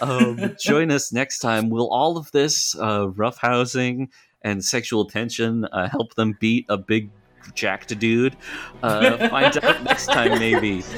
Um, 0.00 0.54
join 0.60 0.90
us 0.90 1.12
next 1.12 1.38
time. 1.38 1.70
Will 1.70 1.88
all 1.88 2.16
of 2.16 2.30
this 2.32 2.74
uh, 2.76 3.06
roughhousing 3.06 4.08
and 4.42 4.64
sexual 4.64 5.06
tension 5.06 5.64
uh, 5.66 5.88
help 5.88 6.14
them 6.14 6.36
beat 6.40 6.66
a 6.68 6.76
big 6.76 7.10
jacked 7.54 7.98
dude? 7.98 8.36
Uh, 8.82 9.28
find 9.28 9.62
out 9.64 9.82
next 9.84 10.06
time, 10.06 10.38
maybe. 10.38 10.82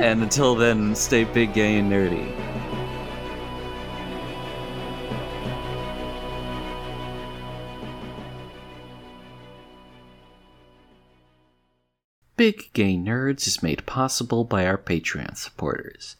And 0.00 0.22
until 0.22 0.54
then, 0.54 0.94
stay 0.94 1.24
big, 1.24 1.52
gay, 1.52 1.78
and 1.78 1.92
nerdy. 1.92 2.34
Big 12.40 12.72
Gay 12.72 12.96
Nerds 12.96 13.46
is 13.46 13.62
made 13.62 13.84
possible 13.84 14.44
by 14.44 14.64
our 14.64 14.78
Patreon 14.78 15.36
supporters. 15.36 16.16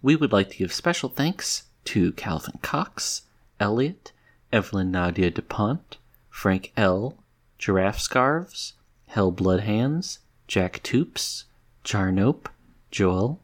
We 0.00 0.14
would 0.14 0.30
like 0.30 0.50
to 0.50 0.58
give 0.58 0.72
special 0.72 1.08
thanks 1.08 1.64
to 1.86 2.12
Calvin 2.12 2.60
Cox, 2.62 3.22
Elliot, 3.58 4.12
Evelyn 4.52 4.92
Nadia 4.92 5.32
DuPont, 5.32 5.96
Frank 6.30 6.72
L., 6.76 7.16
Giraffe 7.58 7.98
Scarves, 7.98 8.73
Hellblood 9.14 9.60
Hands, 9.60 10.18
Jack 10.48 10.82
Toops, 10.82 11.44
Jarnope, 11.84 12.48
Joel, 12.90 13.40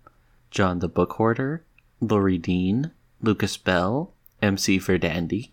John 0.51 0.81
the 0.81 0.89
Book 0.89 1.13
Hoarder, 1.13 1.65
Lori 2.01 2.39
Dean, 2.39 2.91
Lucas 3.23 3.57
Bell, 3.57 4.13
MC 4.43 4.79
Verdandy, 4.81 5.51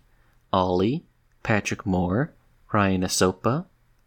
Ollie, 0.52 1.04
Patrick 1.42 1.86
Moore, 1.86 2.32
Ryan 2.72 3.02
Asopa, 3.02 3.66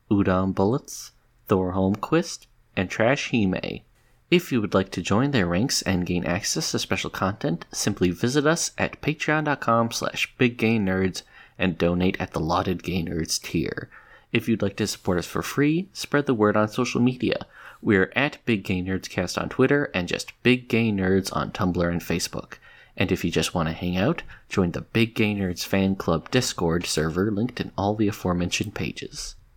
Udon 0.09 0.53
Bullets, 0.53 1.11
Thor 1.47 1.73
Holmquist, 1.73 2.45
and 2.75 2.89
Trash 2.89 3.31
Hime. 3.31 3.81
If 4.29 4.51
you 4.51 4.59
would 4.59 4.73
like 4.73 4.91
to 4.91 5.01
join 5.01 5.31
their 5.31 5.47
ranks 5.47 5.81
and 5.81 6.05
gain 6.05 6.25
access 6.25 6.71
to 6.71 6.79
special 6.79 7.09
content, 7.09 7.65
simply 7.71 8.11
visit 8.11 8.45
us 8.45 8.71
at 8.77 9.01
patreon.com 9.01 9.91
slash 9.91 10.33
biggaynerds 10.37 11.23
and 11.57 11.77
donate 11.77 12.17
at 12.19 12.31
the 12.31 12.39
lauded 12.39 12.83
gay 12.83 13.03
nerds 13.03 13.41
tier. 13.41 13.89
If 14.31 14.47
you'd 14.47 14.61
like 14.61 14.77
to 14.77 14.87
support 14.87 15.17
us 15.17 15.25
for 15.25 15.41
free, 15.41 15.89
spread 15.91 16.25
the 16.25 16.33
word 16.33 16.55
on 16.55 16.69
social 16.69 17.01
media. 17.01 17.45
We're 17.81 18.13
at 18.15 18.37
Big 18.45 18.63
Gay 18.63 18.81
Nerds 18.81 19.09
Cast 19.09 19.37
on 19.37 19.49
Twitter 19.49 19.91
and 19.93 20.07
just 20.07 20.31
Big 20.43 20.69
Gay 20.69 20.91
Nerds 20.91 21.35
on 21.35 21.51
Tumblr 21.51 21.91
and 21.91 22.01
Facebook. 22.01 22.53
And 22.95 23.11
if 23.11 23.25
you 23.25 23.31
just 23.31 23.53
want 23.53 23.67
to 23.67 23.73
hang 23.73 23.97
out, 23.97 24.23
join 24.47 24.71
the 24.71 24.81
Big 24.81 25.15
Gay 25.15 25.33
Nerds 25.33 25.65
Fan 25.65 25.95
Club 25.95 26.31
Discord 26.31 26.85
server 26.85 27.31
linked 27.31 27.59
in 27.59 27.71
all 27.77 27.95
the 27.95 28.07
aforementioned 28.07 28.73
pages. 28.75 29.35